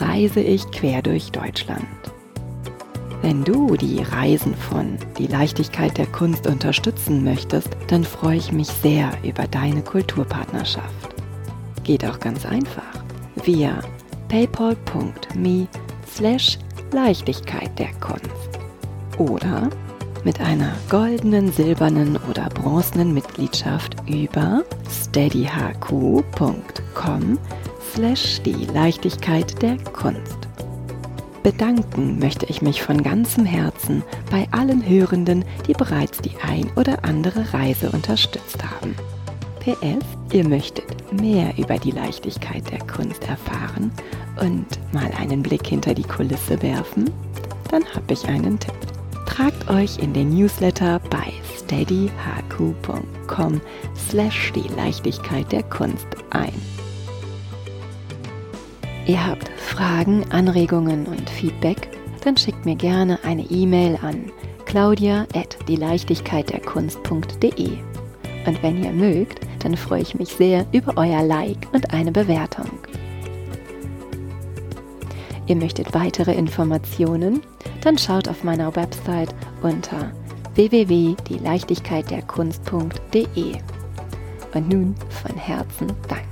reise 0.00 0.40
ich 0.40 0.70
quer 0.70 1.02
durch 1.02 1.32
Deutschland. 1.32 1.86
Wenn 3.22 3.44
du 3.44 3.76
die 3.76 4.02
Reisen 4.02 4.54
von 4.54 4.98
Die 5.18 5.26
Leichtigkeit 5.26 5.96
der 5.98 6.06
Kunst 6.06 6.46
unterstützen 6.46 7.24
möchtest, 7.24 7.76
dann 7.88 8.04
freue 8.04 8.36
ich 8.36 8.52
mich 8.52 8.68
sehr 8.68 9.10
über 9.22 9.46
deine 9.46 9.82
Kulturpartnerschaft. 9.82 11.14
Geht 11.82 12.04
auch 12.04 12.20
ganz 12.20 12.44
einfach 12.44 12.82
via 13.44 13.80
paypal.me 14.28 15.66
slash 16.14 16.58
Leichtigkeit 16.92 17.78
der 17.78 17.92
Kunst 18.00 18.60
oder 19.18 19.70
mit 20.24 20.40
einer 20.40 20.72
goldenen, 20.90 21.52
silbernen 21.52 22.18
oder 22.28 22.48
bronzenen 22.48 23.14
Mitgliedschaft 23.14 23.96
über 24.08 24.64
steadyhq.com 24.90 26.24
slash 27.94 28.42
die 28.42 28.66
Leichtigkeit 28.66 29.62
der 29.62 29.76
Kunst. 29.92 30.48
Bedanken 31.46 32.18
möchte 32.18 32.44
ich 32.46 32.60
mich 32.60 32.82
von 32.82 33.04
ganzem 33.04 33.44
Herzen 33.44 34.02
bei 34.32 34.48
allen 34.50 34.84
Hörenden, 34.84 35.44
die 35.68 35.74
bereits 35.74 36.18
die 36.18 36.32
ein 36.42 36.68
oder 36.74 37.04
andere 37.04 37.54
Reise 37.54 37.92
unterstützt 37.92 38.64
haben. 38.64 38.96
PS, 39.60 40.04
ihr 40.32 40.48
möchtet 40.48 41.12
mehr 41.12 41.56
über 41.56 41.78
die 41.78 41.92
Leichtigkeit 41.92 42.68
der 42.72 42.80
Kunst 42.80 43.22
erfahren 43.28 43.92
und 44.40 44.66
mal 44.92 45.08
einen 45.20 45.44
Blick 45.44 45.68
hinter 45.68 45.94
die 45.94 46.02
Kulisse 46.02 46.60
werfen? 46.62 47.12
Dann 47.70 47.84
habe 47.94 48.12
ich 48.12 48.26
einen 48.26 48.58
Tipp. 48.58 48.74
Tragt 49.26 49.70
euch 49.70 49.98
in 49.98 50.14
den 50.14 50.30
Newsletter 50.30 51.00
bei 51.10 51.32
steadyhq.com 51.58 53.60
slash 54.08 54.52
die 54.52 54.66
Leichtigkeit 54.74 55.52
der 55.52 55.62
Kunst 55.62 56.08
ein. 56.30 56.75
Ihr 59.06 59.24
habt 59.24 59.48
Fragen, 59.56 60.24
Anregungen 60.30 61.06
und 61.06 61.30
Feedback? 61.30 61.88
Dann 62.24 62.36
schickt 62.36 62.66
mir 62.66 62.74
gerne 62.74 63.20
eine 63.22 63.42
E-Mail 63.42 63.96
an 64.02 64.32
claudia 64.64 65.28
at 65.32 65.56
dieleichtigkeitderkunst.de. 65.68 67.70
Und 68.46 68.62
wenn 68.62 68.82
ihr 68.82 68.90
mögt, 68.90 69.46
dann 69.60 69.76
freue 69.76 70.02
ich 70.02 70.16
mich 70.16 70.30
sehr 70.30 70.66
über 70.72 70.94
euer 70.96 71.22
Like 71.22 71.68
und 71.72 71.94
eine 71.94 72.10
Bewertung. 72.10 72.68
Ihr 75.46 75.56
möchtet 75.56 75.94
weitere 75.94 76.34
Informationen? 76.34 77.42
Dann 77.82 77.96
schaut 77.96 78.28
auf 78.28 78.42
meiner 78.42 78.74
Website 78.74 79.32
unter 79.62 80.10
www.dieleichtigkeitderkunst.de. 80.54 83.52
Und 84.54 84.68
nun 84.68 84.96
von 85.08 85.36
Herzen 85.36 85.92
Dank. 86.08 86.25